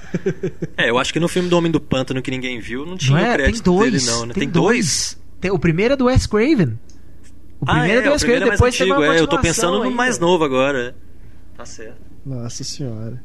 [0.76, 3.18] É, eu acho que no filme do Homem do Pântano que ninguém viu, não tinha
[3.18, 3.34] não o é?
[3.36, 3.90] Tem crédito dois.
[3.92, 4.32] dele, não, né?
[4.34, 5.18] Tem, dois?
[5.40, 6.78] Tem- o primeiro é do Wes Craven.
[7.60, 8.94] O ah, primeiro é, é do o Wes Craven, é depois antigo.
[8.94, 9.96] uma É, eu tô pensando no ainda.
[9.96, 10.94] mais novo agora.
[11.00, 11.56] é.
[11.56, 11.96] Tá certo.
[12.24, 13.20] Nossa senhora.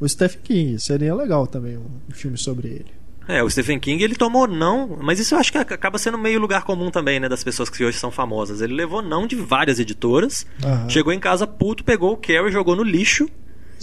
[0.00, 2.90] O Stephen King, seria legal também um um filme sobre ele.
[3.28, 6.40] É, o Stephen King ele tomou não, mas isso eu acho que acaba sendo meio
[6.40, 8.60] lugar comum também, né, das pessoas que hoje são famosas.
[8.60, 10.88] Ele levou não de várias editoras, Aham.
[10.88, 13.28] chegou em casa puto, pegou o Carrie, jogou no lixo.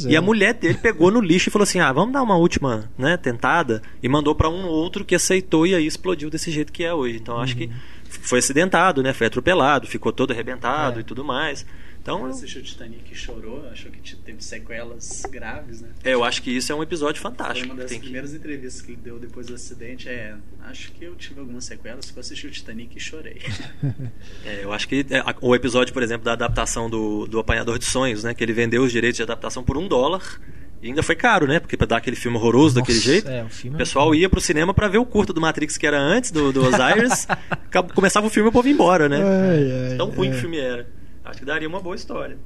[0.08, 0.18] E é.
[0.18, 3.16] a mulher dele pegou no lixo e falou assim: "Ah, vamos dar uma última, né,
[3.18, 6.94] tentada" e mandou pra um outro que aceitou e aí explodiu desse jeito que é
[6.94, 7.18] hoje.
[7.18, 7.70] Então acho que
[8.10, 9.14] foi acidentado, né?
[9.14, 11.02] Foi atropelado, ficou todo arrebentado É.
[11.02, 11.66] e tudo mais.
[12.04, 15.88] Então, Assistiu o Titanic e chorou, achou que teve sequelas graves, né?
[16.04, 17.66] é, eu acho que isso é um episódio Foi fantástico.
[17.70, 20.10] uma das Tem que- primeiras entrevistas que ele deu depois do acidente.
[20.10, 20.36] É,
[20.66, 23.41] acho que eu tive algumas sequelas, porque eu assisti o Titanic e chorei.
[24.45, 27.86] É, eu acho que é, o episódio, por exemplo, da adaptação do, do Apanhador de
[27.86, 28.34] Sonhos, né?
[28.34, 30.41] Que ele vendeu os direitos de adaptação por um dólar.
[30.82, 31.62] E ainda foi caro, né?
[31.62, 33.30] Porque pra dar aquele filme horroroso daquele Nossa, jeito.
[33.30, 35.78] é, o filme o é- pessoal ia pro cinema pra ver o curto do Matrix
[35.78, 37.26] que era antes, do, do Osiris.
[37.95, 39.18] Começava o filme e o povo ia embora, né?
[39.24, 40.32] Ai, ai, Tão ruim é.
[40.32, 40.86] que o filme era.
[41.26, 42.38] Acho que daria uma boa história.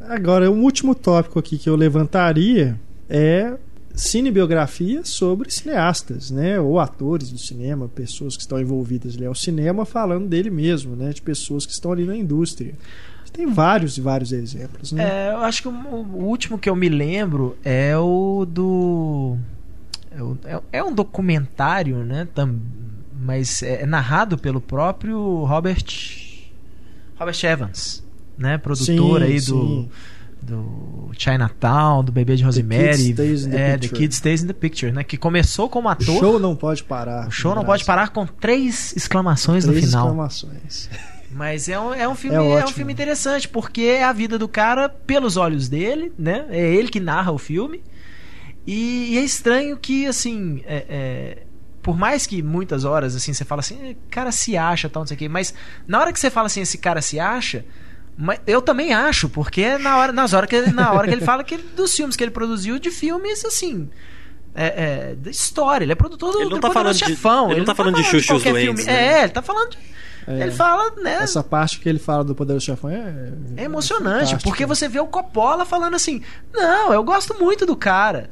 [0.00, 2.78] Agora, um último tópico aqui que eu levantaria
[3.08, 3.54] é
[3.94, 6.58] cinebiografia sobre cineastas, né?
[6.58, 11.10] Ou atores do cinema, pessoas que estão envolvidas ali ao cinema, falando dele mesmo, né?
[11.12, 12.74] De pessoas que estão ali na indústria.
[13.32, 15.04] Tem vários e vários exemplos, né?
[15.04, 19.36] É, eu acho que o, o último que eu me lembro é o do.
[20.44, 22.28] É, é- é um documentário, né?
[22.34, 22.60] tam-
[23.18, 25.84] mas é, é narrado pelo próprio Robert
[27.22, 28.04] Robert Evans,
[28.36, 28.58] né?
[28.58, 29.88] Produtor Sim, aí do
[30.42, 33.88] do Chinatown, do Bebê de Rosemary, Kid Stays in the é, The.
[33.88, 35.04] Kid Stays in the Picture, né?
[35.04, 36.18] Que começou como O ator.
[36.18, 37.28] show não pode parar.
[37.28, 40.06] O show não pode parar com três exclamações Três no final.
[40.08, 40.90] exclamações.
[41.30, 44.38] Mas é um, é um filme É é, um filme interessante porque é a vida
[44.38, 46.44] do cara pelos olhos dele, né?
[46.50, 47.80] É ele que narra o filme.
[48.66, 51.42] E, e é estranho que assim, é- é,
[51.82, 55.06] por mais que muitas horas assim você fala assim, "Eh, cara se acha, tal, não
[55.06, 55.52] sei o quê, mas
[55.86, 57.64] na hora que você fala assim, esse cara se acha,
[58.16, 61.14] mas eu também acho, porque é na hora, nas horas que ele- na hora que
[61.14, 63.88] ele fala que ele- dos filmes que ele produziu de filmes assim,
[64.54, 64.66] é,
[65.10, 65.84] é, da história.
[65.84, 67.50] Ele é produtor do, Ele não do tá falando de- Chefão.
[67.50, 68.84] ele não tá falando de Duendes, filme.
[68.84, 69.18] né?
[69.18, 69.78] É, ele tá falando de,
[70.24, 70.42] É.
[70.42, 71.14] Ele fala, né?
[71.22, 73.32] Essa parte que ele fala do Poderoso Chefão é.
[73.56, 74.42] É emocionante, fantástica.
[74.44, 76.22] porque você vê o Coppola falando assim:
[76.54, 78.30] Não, eu gosto muito do cara.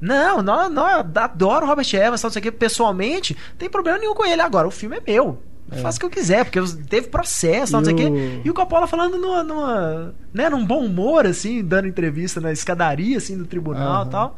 [0.00, 3.68] Não, não, não adoro o Robert Evans, tal, não sei o que, pessoalmente, não tem
[3.68, 4.40] problema nenhum com ele.
[4.40, 5.42] Agora, o filme é meu.
[5.70, 6.58] Eu faço o que eu quiser, porque
[6.88, 8.04] teve processo, tal, não sei o quê.
[8.06, 12.50] o- E o Coppola falando numa, numa, né, num bom humor, assim, dando entrevista na
[12.50, 14.06] escadaria, assim, do tribunal Aham.
[14.06, 14.36] e tal.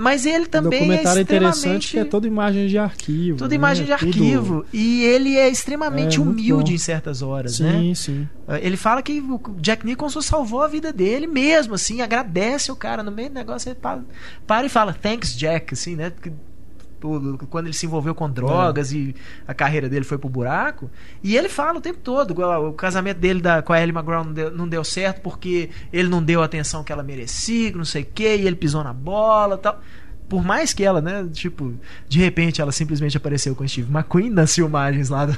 [0.00, 1.58] Mas ele também é documentário extremamente...
[1.58, 3.36] interessante que é todo imagem de arquivo.
[3.38, 3.54] Tudo né?
[3.56, 4.64] imagem de Tudo- arquivo.
[4.72, 6.74] E ele é extremamente É, humilde bom.
[6.74, 7.72] em certas horas, né?
[7.72, 8.28] Sim, sim.
[8.62, 13.02] Ele fala que o Jack Nicholson salvou a vida dele mesmo, assim, agradece o cara
[13.02, 14.00] no meio do negócio, ele para,
[14.46, 16.10] para e fala, thanks Jack, assim, né?
[17.48, 19.14] Quando ele se envolveu com drogas e
[19.46, 20.90] a carreira dele foi pro buraco.
[21.22, 22.32] E ele fala o tempo todo:
[22.68, 26.08] o casamento dele da, com a Ellie McGraw não deu, não deu certo porque ele
[26.08, 28.92] não deu a atenção que ela merecia, não sei o que, e ele pisou na
[28.92, 29.80] bola tal.
[30.28, 31.74] Por mais que ela, né, tipo,
[32.08, 35.36] de repente ela simplesmente apareceu com o Steve McQueen nas filmagens lá do,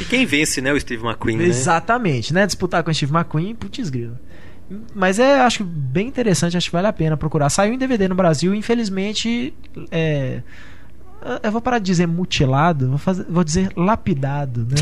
[0.00, 0.72] E quem vence, né?
[0.72, 1.44] O Steve McQueen, né?
[1.44, 2.46] Exatamente, né?
[2.46, 4.16] Disputar com o Steve McQueen, putz grilo.
[4.94, 7.48] Mas é, acho bem interessante, acho que vale a pena procurar.
[7.48, 9.54] Saiu em DVD no Brasil, infelizmente,
[9.90, 10.42] é,
[11.42, 14.76] eu vou parar de dizer mutilado, vou, fazer, vou dizer lapidado, né?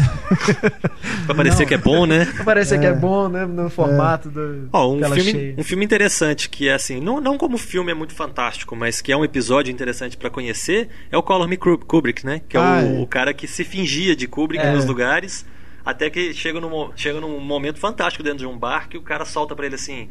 [1.26, 1.66] Pra parecer Não.
[1.68, 2.24] que é bom, né?
[2.26, 2.92] Pra parecer que é É.
[2.94, 3.46] bom, né?
[3.46, 5.54] No formato do Ó, um filme, cheia.
[5.58, 9.10] um filme interessante que é assim, não, não como filme é muito fantástico, mas que
[9.12, 12.40] é um episódio interessante pra conhecer, é o Color Me Kub- Kubrick, né?
[12.48, 13.00] Que é, Ah, o, é.
[13.02, 14.72] o cara que se fingia de Kubrick É.
[14.72, 15.44] nos lugares,
[15.84, 19.24] até que chega num, chega num momento fantástico dentro de um bar que o cara
[19.24, 20.08] solta pra ele assim: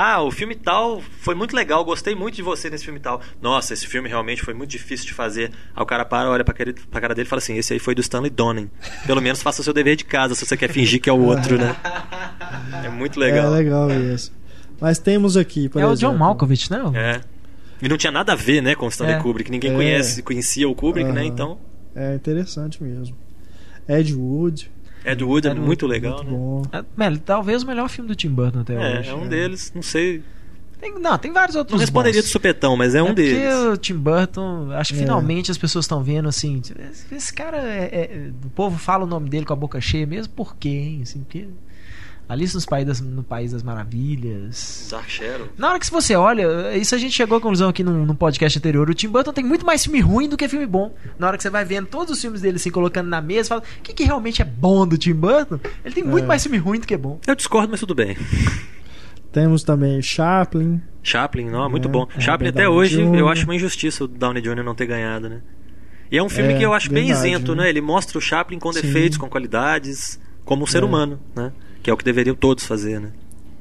[0.00, 3.20] "Ah, o filme tal foi muito legal, gostei muito de você nesse filme tal.
[3.42, 5.50] Nossa, esse filme realmente foi muito difícil de fazer".
[5.74, 7.78] Aí o cara para, olha pra, aquele, pra cara dele e fala assim: "Esse aí
[7.78, 8.70] foi do Stanley Donen.
[9.06, 11.20] Pelo menos faça o seu dever de casa, se você quer fingir que é o
[11.20, 11.74] outro, né?"
[12.84, 13.46] É muito legal.
[13.54, 14.32] É legal isso.
[14.80, 16.80] Mas temos aqui, por É o exemplo, John Malkovich, né?
[16.94, 17.20] É.
[17.82, 19.18] E não tinha nada a ver, né, com o Stanley É.
[19.20, 19.50] Kubrick.
[19.50, 19.74] Ninguém É.
[19.74, 21.20] conhece, conhecia o Kubrick, né?
[21.22, 21.28] Aham.
[21.28, 21.58] Então,
[21.96, 23.16] É interessante mesmo.
[23.88, 24.70] Ed Wood,
[25.04, 26.30] Ed Wood é Ed muito Wood, legal, muito
[26.72, 26.82] né?
[26.98, 27.04] bom.
[27.04, 29.10] É, talvez o melhor filme do Tim Burton até É, hoje.
[29.10, 29.28] é um é.
[29.28, 30.22] deles, não sei.
[30.80, 32.26] Tem- não, tem vários outros Não responderia bons.
[32.26, 33.54] de supetão, mas é um é porque deles.
[33.72, 35.02] o Tim Burton, acho que É.
[35.02, 36.60] finalmente as pessoas estão vendo assim,
[36.90, 40.06] esse, esse cara é, é- o povo fala o nome dele com a boca cheia
[40.06, 41.00] mesmo, por quê, hein?
[41.02, 41.48] Assim, porque
[42.28, 44.88] Alice nos País das, no País das Maravilhas.
[44.90, 45.48] Dark Shadow.
[45.56, 48.58] Na hora que você olha, isso a gente chegou à conclusão aqui no, no podcast
[48.58, 48.88] anterior.
[48.90, 50.94] O Tim Burton tem muito mais filme ruim do que filme bom.
[51.18, 53.62] Na hora que você vai vendo todos os filmes dele assim, colocando na mesa, fala:
[53.78, 55.58] o que, que realmente é bom do Tim Burton?
[55.84, 56.26] Ele tem muito É.
[56.26, 57.18] mais filme ruim do que bom.
[57.26, 58.16] Eu discordo, mas tudo bem.
[59.32, 60.80] Temos também Chaplin.
[61.02, 62.06] Chaplin, não, é muito É, bom.
[62.16, 63.28] é, Chaplin até Downey hoje eu Jr.
[63.28, 64.62] acho uma injustiça o Downey Jr.
[64.64, 65.40] não ter ganhado, né?
[66.10, 67.64] E é um filme É, que eu acho bem verdade, isento, né?
[67.64, 67.68] né?
[67.68, 68.80] Ele mostra o Chaplin com Sim.
[68.80, 70.86] defeitos, com qualidades, como um ser É.
[70.86, 71.52] humano, né?
[71.88, 73.12] Que é o que deveriam todos fazer, né?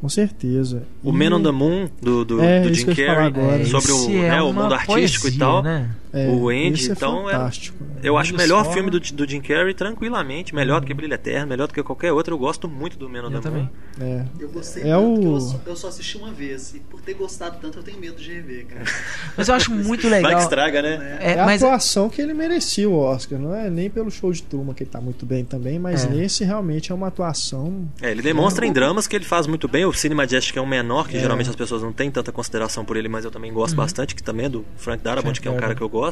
[0.01, 0.83] Com certeza.
[1.01, 3.65] O E- Man on the Moon, do, do, É, do Jim Carrey, agora.
[3.65, 5.63] sobre o, Esse né, é o mundo artístico e poesia, tal.
[5.63, 5.89] Né?
[6.25, 7.77] É, o Andy, esse é então, é- fantástico.
[7.83, 7.87] né?
[8.03, 8.71] Eu acho o melhor só.
[8.73, 12.13] filme do, do Jim Carrey tranquilamente, melhor do que Brilho Eterno, melhor do que qualquer
[12.13, 12.33] outro.
[12.35, 13.41] Eu gosto muito do the Moon.
[13.41, 13.69] também.
[13.99, 14.23] É.
[14.39, 16.75] Eu gostei É tanto que o- eu só, eu só assisti uma vez.
[16.75, 18.83] E por ter gostado tanto, eu tenho medo de rever, cara.
[19.35, 20.41] Mas eu acho muito Vai que legal.
[20.41, 21.17] estraga, né?
[21.21, 24.31] É, É, a mas atuação que ele merecia o Oscar, não é nem pelo show
[24.31, 26.09] de turma que ele tá muito bem também, mas É.
[26.09, 27.87] nesse realmente é uma atuação.
[28.01, 29.85] É, ele demonstra em dramas que ele faz muito bem.
[29.85, 31.19] O Cine Majestic é um menor, que É.
[31.19, 34.21] geralmente as pessoas não têm tanta consideração por ele, mas eu também gosto bastante, que
[34.23, 36.06] também é do Frank Darabont, Frank que é um cara que eu gosto.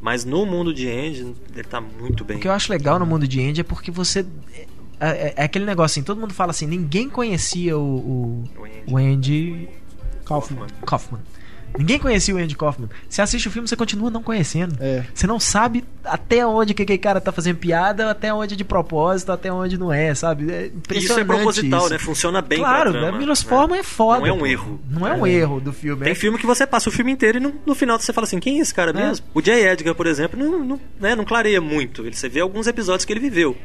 [0.00, 2.36] Mas no mundo de Andy, ele tá muito bem.
[2.36, 4.26] O que eu acho legal no mundo de Andy é porque você.
[4.98, 8.64] É, é- é aquele negócio assim, todo mundo fala assim, ninguém conhecia o, o, O
[8.64, 8.82] Andy.
[8.92, 9.68] o Andy
[10.24, 10.66] Kaufman.
[10.86, 11.20] Kaufman.
[11.78, 12.88] Ninguém conhecia o Andy Kaufman.
[13.08, 14.76] Você assiste o filme, você continua não conhecendo.
[14.80, 15.04] É.
[15.14, 18.64] Você não sabe até onde que aquele cara tá fazendo piada, até onde é de
[18.64, 20.50] propósito, até onde não é, sabe?
[20.52, 21.20] É E Isso impressionante.
[21.20, 21.90] é proposital, isso.
[21.90, 21.98] né?
[21.98, 23.48] Funciona bem Claro, a Milos né?
[23.48, 24.20] Forman é foda.
[24.20, 24.46] Não é um pô.
[24.46, 24.80] erro.
[24.90, 26.02] Não é um erro do filme.
[26.04, 28.26] Tem é filme que você passa o filme inteiro e no, no final você fala
[28.26, 28.94] assim, quem é esse cara É.
[28.94, 29.26] mesmo?
[29.32, 29.52] O J.
[29.72, 32.02] Edgar, por exemplo, não, não, né, não clareia muito.
[32.04, 33.56] Ele, você vê alguns episódios que ele viveu.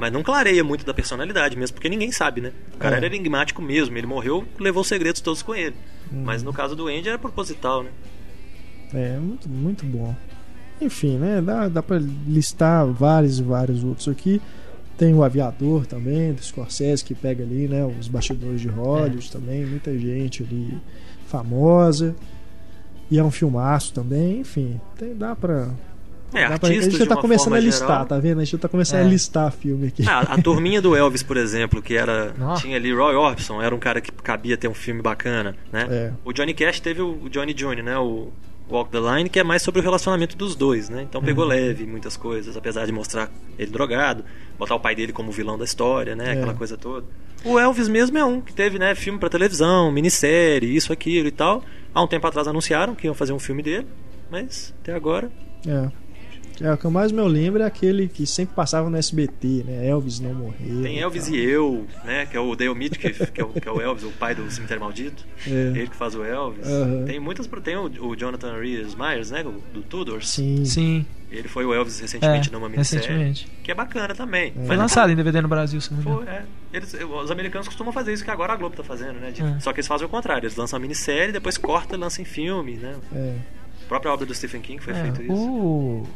[0.00, 2.52] Mas não clareia muito da personalidade mesmo, porque ninguém sabe, né?
[2.74, 2.98] O cara É.
[2.98, 3.96] era enigmático mesmo.
[3.98, 5.76] Ele morreu, levou os segredos todos com ele.
[6.12, 6.22] Hum.
[6.24, 7.90] Mas no caso do Andy era proposital, né?
[8.94, 10.16] É, muito, muito bom.
[10.80, 11.42] Enfim, né?
[11.42, 14.40] Dá, dá pra listar vários e vários outros aqui.
[14.96, 17.84] Tem o Aviador também, do Scorsese, que pega ali, né?
[17.84, 19.30] Os bastidores de Hollywood É.
[19.30, 19.66] também.
[19.66, 20.78] Muita gente ali
[21.26, 22.16] famosa.
[23.10, 24.40] E é um filmaço também.
[24.40, 25.68] Enfim, tem, dá pra.
[26.32, 28.06] É, pra a gente já tá começando a listar, geral.
[28.06, 28.38] tá vendo?
[28.40, 29.04] A gente já tá começando É.
[29.04, 30.04] a listar filme aqui.
[30.08, 32.34] Ah, a turminha do Elvis, por exemplo, que era.
[32.40, 32.54] Ó.
[32.54, 35.86] Tinha ali Roy Orbison, era um cara que cabia ter um filme bacana, né?
[35.90, 36.12] É.
[36.24, 37.98] O Johnny Cash teve o Johnny Jr., né?
[37.98, 38.28] O
[38.70, 41.02] Walk the Line, que é mais sobre o relacionamento dos dois, né?
[41.02, 41.50] Então pegou Uhum.
[41.50, 43.28] leve muitas coisas, apesar de mostrar
[43.58, 44.24] ele drogado,
[44.56, 46.28] botar o pai dele como vilão da história, né?
[46.28, 46.32] É.
[46.34, 47.04] Aquela coisa toda.
[47.44, 51.32] O Elvis mesmo é um que teve, né, filme pra televisão, minissérie, isso, aquilo e
[51.32, 51.64] tal.
[51.92, 53.86] Há um tempo atrás anunciaram que iam fazer um filme dele,
[54.30, 55.30] mas até agora.
[55.66, 55.88] É.
[56.60, 59.86] É, o que eu mais me lembro é aquele que sempre passava no SBT, né?
[59.88, 60.82] Elvis não morreu.
[60.82, 61.34] Tem Elvis tal.
[61.34, 62.26] e eu, né?
[62.26, 64.50] Que é o Dale Mitchell, que é o, que é o Elvis, o pai do
[64.50, 65.24] Cemitério Maldito.
[65.46, 65.50] É.
[65.50, 66.66] Ele que faz o Elvis.
[66.66, 67.04] Aham.
[67.06, 67.46] Tem muitas.
[67.64, 69.42] Tem o, o Jonathan Rhys Myers, né?
[69.44, 70.28] o- Do Tudors.
[70.28, 70.64] Sim.
[70.64, 71.06] Sim.
[71.30, 73.06] Ele foi o Elvis recentemente É, numa minissérie.
[73.06, 73.48] recentemente.
[73.62, 74.50] Que é bacana também.
[74.52, 76.42] Foi Mas não lançado em DVD no Brasil, se não me Foi, é.
[76.72, 79.30] Eles, os americanos costumam fazer isso que agora a Globo tá fazendo, né?
[79.30, 79.60] De- É.
[79.60, 80.44] Só que eles fazem o contrário.
[80.46, 82.96] Eles lançam a minissérie, depois corta e lançam em filme, né?
[83.14, 83.34] É.
[83.90, 85.32] A própria obra do Stephen King foi É, feito isso.
[85.32, 86.06] o,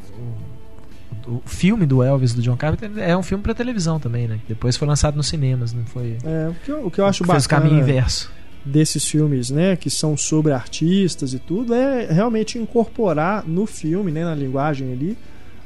[1.27, 4.39] o, o filme do Elvis do John Carpenter é um filme pra televisão também, né?
[4.47, 6.17] Que depois foi lançado nos cinemas, não foi?
[6.25, 8.31] É, o, que eu, o que eu acho Fez o bacana caminho inverso.
[8.65, 14.25] desses filmes, né, que são sobre artistas e tudo, é realmente incorporar no filme, né,
[14.25, 15.19] na linguagem ali,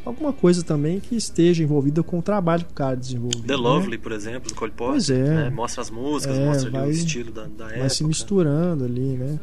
[0.05, 3.43] alguma coisa também que esteja envolvida com o trabalho que o cara desenvolveu.
[3.43, 3.56] The né?
[3.56, 4.93] Lovely, por exemplo, do Cole Porter.
[4.94, 5.22] Pois é.
[5.44, 5.51] né?
[5.51, 7.80] Mostra as músicas, É, mostra ali vai- o estilo da, da época.
[7.80, 9.39] Vai se misturando ali, né?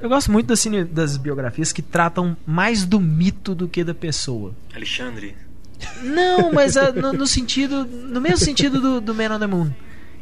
[0.00, 3.94] Eu gosto muito das, cine- das biografias que tratam mais do mito do que da
[3.94, 4.54] pessoa.
[4.74, 5.34] Alexandre.
[6.02, 7.84] Não, mas ah, no, no sentido.
[7.84, 9.70] No mesmo sentido do, do Man on the Moon.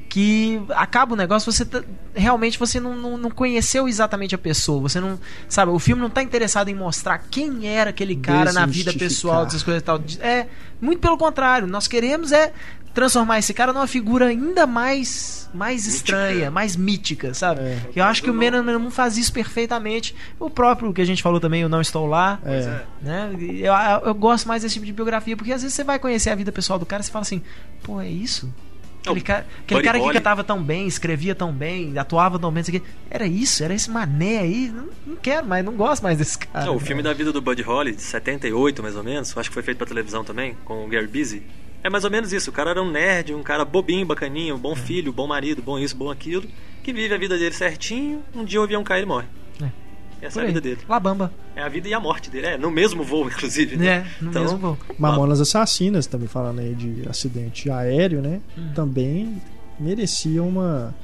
[0.08, 4.80] Que acaba o negócio, você tá- realmente você não, não, não conheceu exatamente a pessoa.
[4.80, 5.20] Você não.
[5.48, 9.44] Sabe, o filme não tá interessado em mostrar quem era aquele cara na vida pessoal,
[9.44, 10.02] dessas coisas e tal.
[10.20, 10.48] É,
[10.80, 11.68] muito pelo contrário.
[11.68, 12.52] Nós queremos é
[12.92, 15.96] transformar esse cara numa figura ainda mais mais Mítica.
[15.96, 17.60] estranha, mais mítica, sabe?
[17.60, 17.78] É.
[17.96, 20.14] Eu acho que o Man on the Moon faz isso perfeitamente.
[20.38, 22.38] O próprio que a gente falou também, o Não Estou Lá.
[22.42, 22.68] Pois É.
[22.68, 22.84] é.
[23.02, 23.30] Né?
[23.58, 23.72] Eu,
[24.06, 26.52] eu, gosto mais desse tipo de biografia, porque às vezes você vai conhecer a vida
[26.52, 27.42] pessoal do cara e você fala assim,
[27.82, 28.52] pô, é isso?
[29.00, 32.60] Aquele, Não, cara, aquele cara que cantava tão bem, escrevia tão bem, atuava tão bem,
[32.60, 32.86] não sei o quê.
[33.10, 34.68] era isso, era esse mané aí.
[34.68, 36.66] Não, não quero mais, não gosto mais desse cara.
[36.66, 39.54] Não, o filme da vida do Buddy Holly, de 78 mais ou menos, acho que
[39.54, 41.42] foi feito pra televisão também, com o Gary Busey.
[41.82, 44.74] É mais ou menos isso, o cara era um nerd, um cara bobinho, bacaninho, bom
[44.76, 46.44] filho, bom marido, bom isso, bom aquilo,
[46.82, 49.26] que vive a vida dele certinho, um dia o avião cai e ele morre.
[49.62, 50.26] É.
[50.26, 50.48] Essa Por é a aí.
[50.48, 50.80] vida dele.
[50.86, 51.32] Labamba.
[51.56, 52.46] É a vida e a morte dele.
[52.48, 53.76] É, no mesmo voo, inclusive.
[53.76, 53.86] Né?
[53.86, 54.78] É, no Então, mesmo voo.
[54.98, 58.40] Mamonas Assassinas, também falando aí de acidente aéreo, né?
[58.58, 58.72] Hum.
[58.74, 59.40] Também
[59.78, 60.94] merecia uma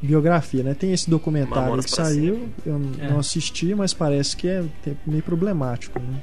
[0.00, 0.74] biografia, né?
[0.74, 3.10] Tem esse documentário Mamonas que saiu, eu É.
[3.10, 4.64] não assisti, mas parece que é
[5.04, 6.20] meio problemático, né?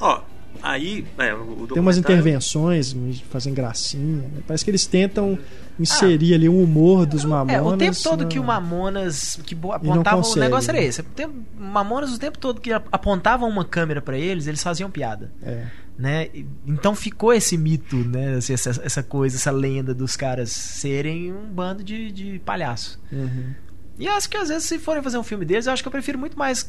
[0.00, 0.20] Ó,
[0.62, 2.94] aí, é, o Tem umas intervenções,
[3.30, 4.40] fazem gracinha, né?
[4.46, 5.38] Parece que eles tentam
[5.78, 7.54] inserir ali o humor dos Mamonas.
[7.56, 10.86] É, o tempo todo na- que o Mamonas que não apontava o negócio era né?
[10.86, 11.00] esse.
[11.00, 15.30] O tempo- Mamonas o tempo todo que apontavam uma câmera pra eles, eles faziam piada.
[15.42, 15.64] É.
[15.98, 16.28] né?
[16.66, 18.34] Então ficou esse mito, né?
[18.34, 23.00] Assim, Essa, essa coisa, essa lenda dos caras serem um bando de, de palhaço.
[23.10, 23.54] Uhum.
[23.98, 25.92] E acho que às vezes, se forem fazer um filme deles, eu acho que eu
[25.92, 26.68] prefiro muito mais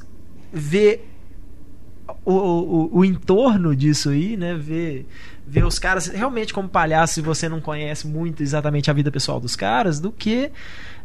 [0.51, 1.09] ver
[2.25, 4.55] o, o, o entorno disso aí, né?
[4.55, 5.07] Ver,
[5.45, 9.39] ver os caras realmente como palhaços se você não conhece muito exatamente a vida pessoal
[9.39, 10.51] dos caras, do que.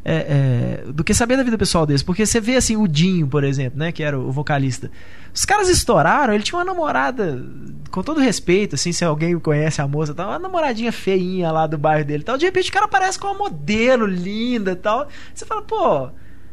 [0.05, 2.03] é, é, do que saber da vida pessoal deles.
[2.03, 3.93] Porque você vê assim o Dinho, por exemplo, né?
[3.93, 4.91] Que era o vocalista.
[5.33, 7.43] Os caras estouraram, ele tinha uma namorada,
[7.91, 11.79] com todo respeito, assim, se alguém conhece a moça, tal, uma namoradinha feinha lá do
[11.79, 12.37] bairro dele tal.
[12.37, 15.09] De repente o cara aparece com uma modelo linda tal.
[15.33, 16.11] Você fala, pô,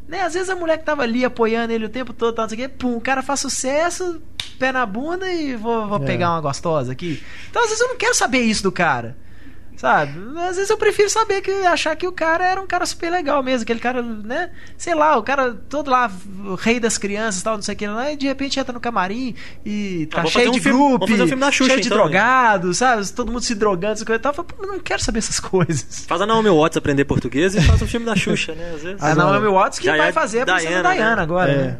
[0.07, 0.21] né?
[0.21, 2.57] Às vezes a mulher que tava ali apoiando ele o tempo todo, tal, não sei
[2.57, 4.21] o quê, pum, o cara faz sucesso,
[4.60, 6.06] pé na bunda e vou, vou É.
[6.06, 7.23] pegar uma gostosa aqui.
[7.49, 9.15] Então às vezes eu não quero saber isso do cara.
[9.77, 10.11] Sabe?
[10.41, 13.41] Às vezes eu prefiro saber que achar que o cara era um cara super legal
[13.41, 14.49] mesmo, aquele cara, né?
[14.77, 16.11] Sei lá, o cara todo lá,
[16.48, 18.80] o rei das crianças, tal, não sei o que lá, e de repente entra no
[18.81, 19.34] camarim
[19.65, 21.98] e tá Ah, cheio um de filme- grupo, um filme da Xuxa, cheio de então,
[21.98, 22.03] né?
[22.03, 23.10] drogados, sabe?
[23.14, 24.34] Todo mundo se drogando, essas coisas e tal.
[24.34, 26.03] Eu falo, não quero saber essas coisas.
[26.06, 28.73] Faz a Naomi Watts aprender português e faz um filme da Xuxa, né?
[28.76, 29.02] Às vezes.
[29.02, 31.22] A Naomi Watts que vai é fazer a princesa Diana, Diana, né?
[31.22, 31.56] agora, É.
[31.57, 31.77] né?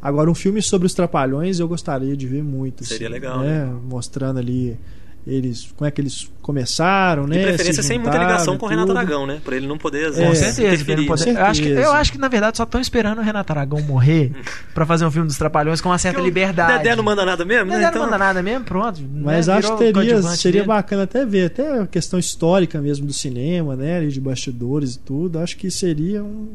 [0.00, 2.84] Agora, um filme sobre os Trapalhões eu gostaria de ver muito.
[2.84, 3.64] Seria assim, legal, né?
[3.64, 3.76] né?
[3.90, 4.78] Mostrando ali
[5.26, 7.36] eles, como é que eles começaram, né?
[7.36, 8.92] De preferência se sem muita ligação com o Renato.
[8.92, 9.40] Aragão, né?
[9.44, 10.26] Pra ele não poder, É.
[10.26, 12.80] Com certeza, ele poder- Com eu, acho que, eu acho que, na verdade, só estão
[12.80, 14.32] esperando o Renato Aragão morrer
[14.72, 16.78] pra fazer um filme dos Trapalhões com uma certa Porque o liberdade.
[16.78, 17.74] Dedé não manda nada mesmo, né?
[17.76, 19.02] Dedé Então- não manda nada mesmo, pronto.
[19.12, 19.54] Mas né?
[19.54, 20.68] acho que teria, seria dele.
[20.68, 24.06] bacana até ver, até a questão histórica mesmo do cinema, né?
[24.06, 25.40] De bastidores e tudo.
[25.40, 26.48] Acho que seria um.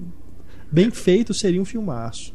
[0.71, 2.33] Bem feito, seria um filmaço.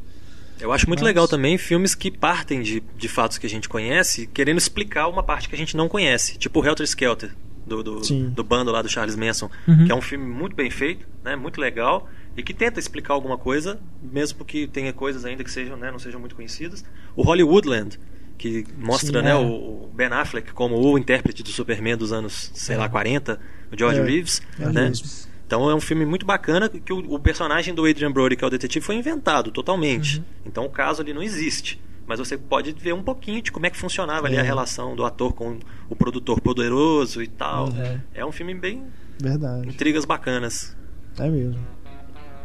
[0.61, 3.69] Eu acho muito Mas- legal também filmes que partem de, de fatos que a gente
[3.69, 6.37] conhece, querendo explicar uma parte que a gente não conhece.
[6.39, 7.31] Tipo o Helter Skelter,
[7.67, 9.85] do, do, do bando lá do Charles Manson, Uhum.
[9.87, 13.37] que é um filme muito bem feito, né, muito legal, e que tenta explicar alguma
[13.37, 16.85] coisa, mesmo que tenha coisas ainda que sejam, né, não sejam muito conhecidas.
[17.15, 17.99] O Hollywoodland,
[18.39, 19.35] que mostra Sim, né, é.
[19.35, 23.39] o Ben Affleck como o intérprete do Superman dos anos, sei lá, 40,
[23.73, 24.41] o George É, Reeves.
[24.59, 24.83] é né?
[24.89, 25.07] mesmo.
[25.49, 28.47] Então é um filme muito bacana que o, o personagem do Adrian Brody, que é
[28.47, 30.23] o detetive, foi inventado totalmente.
[30.45, 31.81] Então o caso ali não existe.
[32.07, 34.41] Mas você pode ver um pouquinho de como é que funcionava ali É.
[34.41, 35.59] a relação do ator com
[35.89, 37.71] o produtor poderoso e tal.
[37.79, 38.01] É.
[38.21, 38.85] É um filme bem
[39.19, 39.67] Verdade.
[39.67, 40.77] intrigas bacanas.
[41.19, 41.59] É mesmo.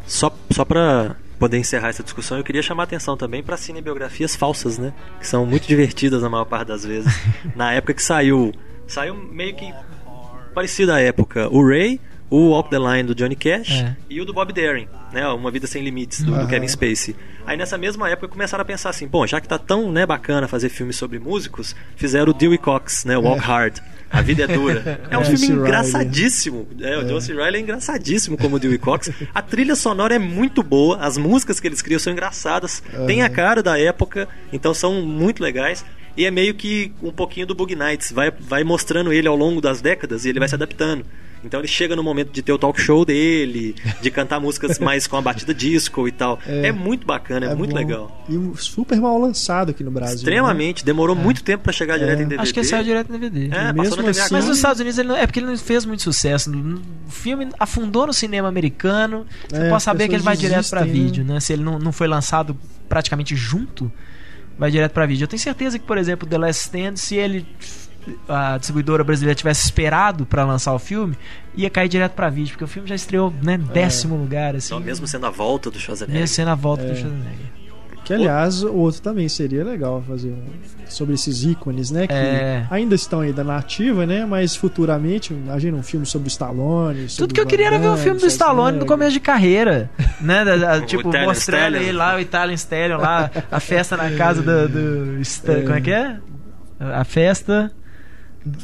[0.07, 4.34] Só, só pra poder encerrar essa discussão, eu queria chamar a atenção também pra cinebiografias
[4.34, 4.93] falsas, né?
[5.19, 7.13] Que são muito divertidas na maior parte das vezes.
[7.53, 8.53] na época que saiu,
[8.88, 9.73] saiu meio que
[10.53, 11.99] parecido à época, o Ray,
[12.35, 13.95] o Walk the Line do Johnny Cash É.
[14.10, 15.27] e o do Bob Darin, né?
[15.27, 16.47] Uma Vida Sem Limites, do, do Aham.
[16.47, 17.15] Kevin Spacey.
[17.45, 20.47] Aí nessa mesma época começaram a pensar assim, bom, já que tá tão né, bacana
[20.47, 23.15] fazer filmes sobre músicos, fizeram o Dewey Cox, né?
[23.18, 23.77] Walk Hard.
[24.10, 25.01] A Vida é Dura.
[25.11, 25.26] É um É.
[25.26, 26.68] filme engraçadíssimo.
[26.81, 27.34] É, o John C.
[27.35, 29.11] Reilly é engraçadíssimo como o Dewey Cox.
[29.34, 33.30] A trilha sonora é muito boa, as músicas que eles criam são engraçadas, tem a
[33.30, 35.85] cara da época, então são muito legais.
[36.18, 39.60] E é meio que um pouquinho do Bug Nights, vai, vai mostrando ele ao longo
[39.61, 41.03] das décadas e ele vai se adaptando.
[41.44, 45.06] Então ele chega no momento de ter o talk show dele, de cantar músicas mais
[45.07, 46.40] com a batida disco e tal.
[46.48, 46.72] É, É.
[46.72, 47.78] muito bacana, é, muito bom.
[47.78, 48.26] legal.
[48.30, 50.15] E um super mal lançado aqui no Brasil.
[50.15, 50.20] né?
[50.22, 52.41] Extremamente, demorou muito tempo pra chegar direto em DVD.
[52.41, 53.48] Acho que ele saiu direto no DVD.
[53.56, 55.57] É, passou na TV assim- Mas nos Estados Unidos ele não- é porque ele não
[55.57, 56.49] fez muito sucesso.
[57.07, 59.26] O filme afundou no cinema americano.
[59.49, 61.07] Você É, pode saber que ele vai pessoas direto pra desistem, né?
[61.11, 61.40] vídeo, né?
[61.40, 62.57] Se ele não, não foi lançado
[62.88, 63.91] praticamente junto,
[64.57, 65.24] vai direto pra vídeo.
[65.24, 67.45] Eu tenho certeza que, por exemplo, The Last Stand, se ele
[68.27, 71.17] a distribuidora brasileira tivesse esperado pra lançar o filme,
[71.55, 74.73] ia cair direto pra vídeo, porque o filme já estreou, né, em décimo lugar, assim.
[74.73, 76.19] Então, mesmo sendo a volta do Schwarzenegger.
[76.21, 76.88] mesmo sendo a volta É.
[76.88, 77.53] do Schwarzenegger.
[78.03, 80.43] Que aliás, o outro também seria legal fazer um,
[80.89, 82.05] sobre esses ícones, né?
[82.05, 82.67] Que É.
[82.69, 84.25] ainda estão ainda na ativa, né?
[84.25, 87.07] Mas futuramente, imagina um filme sobre o Stallone.
[87.07, 89.21] sobre Tudo que eu queria era ver um Van filme do Stallone no começo de
[89.21, 89.89] carreira,
[90.19, 90.43] né?
[90.43, 94.41] Da- da- tipo, Italian mostrando ele lá, o Italian Stallion lá, a festa na casa
[94.41, 94.67] do...
[94.67, 95.61] do É.
[95.61, 96.17] Como é que é?
[96.81, 97.71] A festa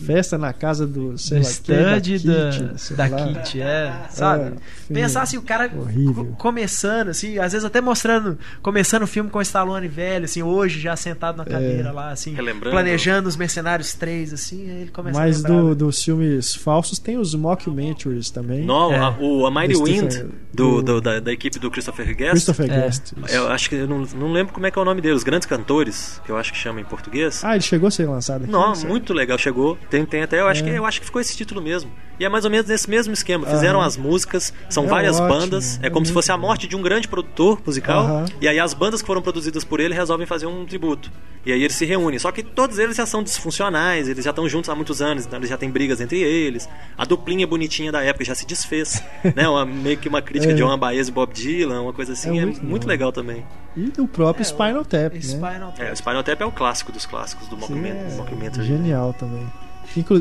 [0.06, 3.28] Festa na casa do, sei do lá, quem, da da, lá.
[3.42, 4.54] Kit, é, sabe?
[4.90, 6.36] É, Pensar assim, o cara horrível.
[6.38, 10.80] começando, assim, às vezes até mostrando, começando o filme com o Stallone velho, assim, hoje
[10.80, 15.46] já sentado na cadeira lá, assim, planejando os Mercenários 3, assim, aí ele começa Mas
[15.46, 15.62] a lembrar.
[15.70, 18.66] do, dos filmes falsos tem os mockumentaries também.
[18.66, 18.98] No, É.
[18.98, 22.08] a, o A Mighty Do Wind, Stephen- do, do- do- da, da equipe do Christopher
[22.16, 22.32] Guest.
[22.32, 22.82] Christopher É.
[22.82, 23.14] Guest.
[23.30, 25.24] Eu acho que eu não, não lembro como é que é o nome dele, os
[25.24, 27.44] grandes cantores, que eu acho que chama em português.
[27.44, 28.52] Ah, ele chegou a ser lançado aqui?
[28.52, 28.90] Não, sei.
[28.90, 29.69] muito legal, chegou.
[29.90, 30.70] Tem, tem até, eu acho, É.
[30.70, 31.92] que, eu acho que ficou esse título mesmo.
[32.20, 33.48] E é mais ou menos nesse mesmo esquema.
[33.48, 33.88] Fizeram Aham.
[33.88, 35.80] as músicas, são É várias ótimo, bandas.
[35.82, 38.04] É é como se fosse a morte de um grande produtor musical.
[38.04, 38.26] Aham.
[38.42, 41.10] E aí as bandas que foram produzidas por ele resolvem fazer um tributo.
[41.46, 42.20] E aí eles se reúnem.
[42.20, 45.40] Só que todos eles já são disfuncionais, eles já estão juntos há muitos anos, então
[45.40, 46.68] eles já têm brigas entre eles.
[46.98, 49.02] A duplinha bonitinha da época já se desfez.
[49.36, 49.48] né?
[49.48, 50.54] uma, meio que uma crítica É.
[50.56, 52.38] de Joan Baez e Bob Dylan, uma coisa assim.
[52.38, 53.46] É É, muito muito, legal também.
[53.78, 55.20] E o próprio É, Spinal Tap, né?
[55.22, 55.80] Spinal Tap.
[55.82, 58.14] É, o Spinal Tap é o clássico dos clássicos do Mockumentary.
[58.14, 58.68] é Mockumentary.
[58.68, 59.46] genial também.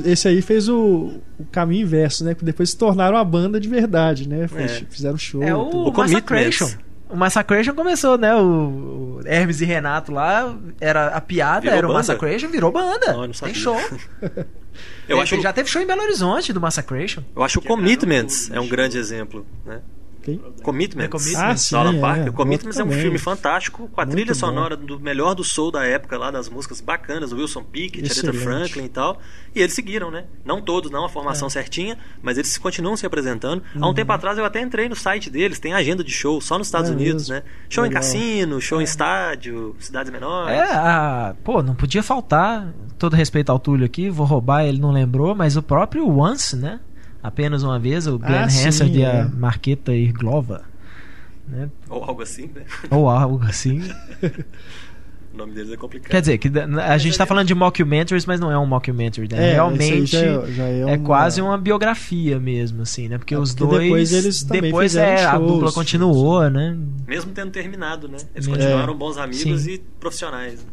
[0.06, 2.34] Esse aí fez o, o caminho inverso, né?
[2.34, 4.48] Que depois se tornaram a banda de verdade, né?
[4.48, 4.68] Foi- É.
[4.88, 5.42] Fizeram show.
[5.42, 5.92] É o, O.
[5.92, 6.68] Massacration.
[7.10, 8.34] O Massacration começou, né?
[8.34, 11.98] O, o Hermes e Renato lá, era a piada, Virou era o banda?
[12.00, 13.12] Massacration, virou banda.
[13.12, 13.76] Não, não Tem show.
[15.08, 17.22] Eu Ele acho, já teve show em Belo Horizonte do Massacration.
[17.34, 19.80] eu acho o Commitments é um grande exemplo, né?
[20.28, 20.40] Quem?
[20.62, 21.40] Commitments, É Commitments.
[21.42, 22.00] Ah, sim, Alan é.
[22.00, 22.28] Parker.
[22.28, 24.38] O Commitments é um filme fantástico, com a Muito trilha bom.
[24.38, 28.32] sonora do melhor do soul da época lá, das músicas bacanas, Wilson Pickett, Aretha.
[28.38, 29.20] Franklin e tal.
[29.54, 30.24] E eles seguiram, né?
[30.44, 33.62] Não todos, não a formação certinha, mas eles continuam se apresentando.
[33.74, 33.90] Há Uhum.
[33.90, 36.66] um tempo atrás eu até entrei no site deles, tem agenda de show só nos
[36.68, 37.34] Estados É Unidos, mesmo?
[37.44, 37.50] né?
[37.68, 38.02] Show em Legal.
[38.02, 40.54] cassino, show em estádio, cidades menores.
[40.56, 44.90] É, a, pô, não podia faltar, todo respeito ao Túlio aqui, vou roubar, ele não
[44.92, 46.80] lembrou, mas o próprio Once, né?
[47.22, 49.20] Apenas uma vez, o Glenn Ah, sim, Hansard e é.
[49.22, 50.62] a Marqueta Irglova.
[51.48, 51.68] Né?
[51.88, 52.62] Ou algo assim, né?
[52.90, 53.80] Ou algo assim.
[55.32, 56.10] O nome deles é complicado.
[56.10, 59.50] Quer dizer, que a gente tá falando de mockumentaries, mas não é um mockumentary, né?
[59.50, 63.18] É, Realmente já é- já é é uma- quase uma biografia mesmo, assim, né?
[63.18, 63.82] Porque É, os porque dois.
[63.84, 66.76] depois eles também depois fizeram é, a shows, dupla continuou, né?
[67.06, 68.18] Mesmo tendo terminado, né?
[68.34, 68.50] Eles É.
[68.50, 69.72] continuaram bons amigos Sim.
[69.74, 70.66] e profissionais.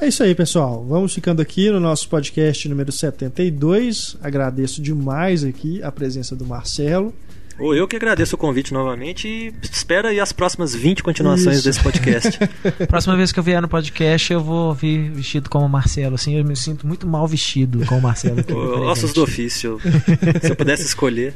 [0.00, 0.84] É isso aí, pessoal.
[0.88, 4.16] Vamos ficando aqui no nosso podcast número 72.
[4.22, 7.12] Agradeço demais aqui a presença do Marcelo.
[7.58, 11.64] Ou eu que agradeço o convite novamente e espero aí as próximas 20 continuações Isso.
[11.64, 12.38] desse podcast.
[12.86, 16.36] Próxima vez que eu vier no podcast, eu vou vir vestido como o Marcelo, assim,
[16.36, 18.54] eu me sinto muito mal vestido com o Marcelo aqui.
[18.54, 18.80] Presente.
[18.82, 19.80] Ossos do ofício.
[20.40, 21.34] Se eu pudesse escolher.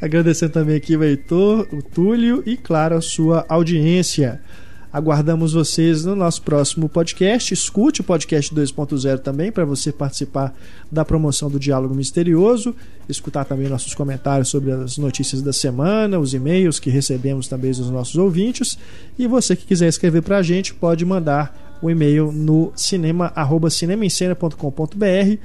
[0.00, 4.40] Agradecendo também aqui o Heitor, o Túlio e, claro, a sua audiência.
[4.92, 7.54] Aguardamos vocês no nosso próximo podcast.
[7.54, 10.52] Escute o podcast 2.0 também para você participar
[10.90, 12.74] da promoção do Diálogo Misterioso,
[13.08, 17.88] escutar também nossos comentários sobre as notícias da semana, os e-mails que recebemos também dos
[17.88, 18.76] nossos ouvintes.
[19.16, 25.36] E você que quiser escrever para a gente pode mandar o e-mail no cinema@cinemaencena.com.br.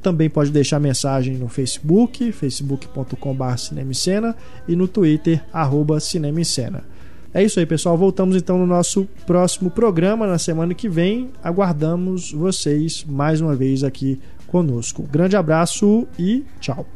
[0.00, 4.34] Também pode deixar mensagem no Facebook, facebook.com.br
[4.66, 5.98] e no Twitter, arroba.
[7.34, 7.98] É isso aí, pessoal.
[7.98, 11.30] Voltamos então no nosso próximo programa na semana que vem.
[11.42, 15.02] Aguardamos vocês mais uma vez aqui conosco.
[15.02, 16.86] Grande abraço e tchau.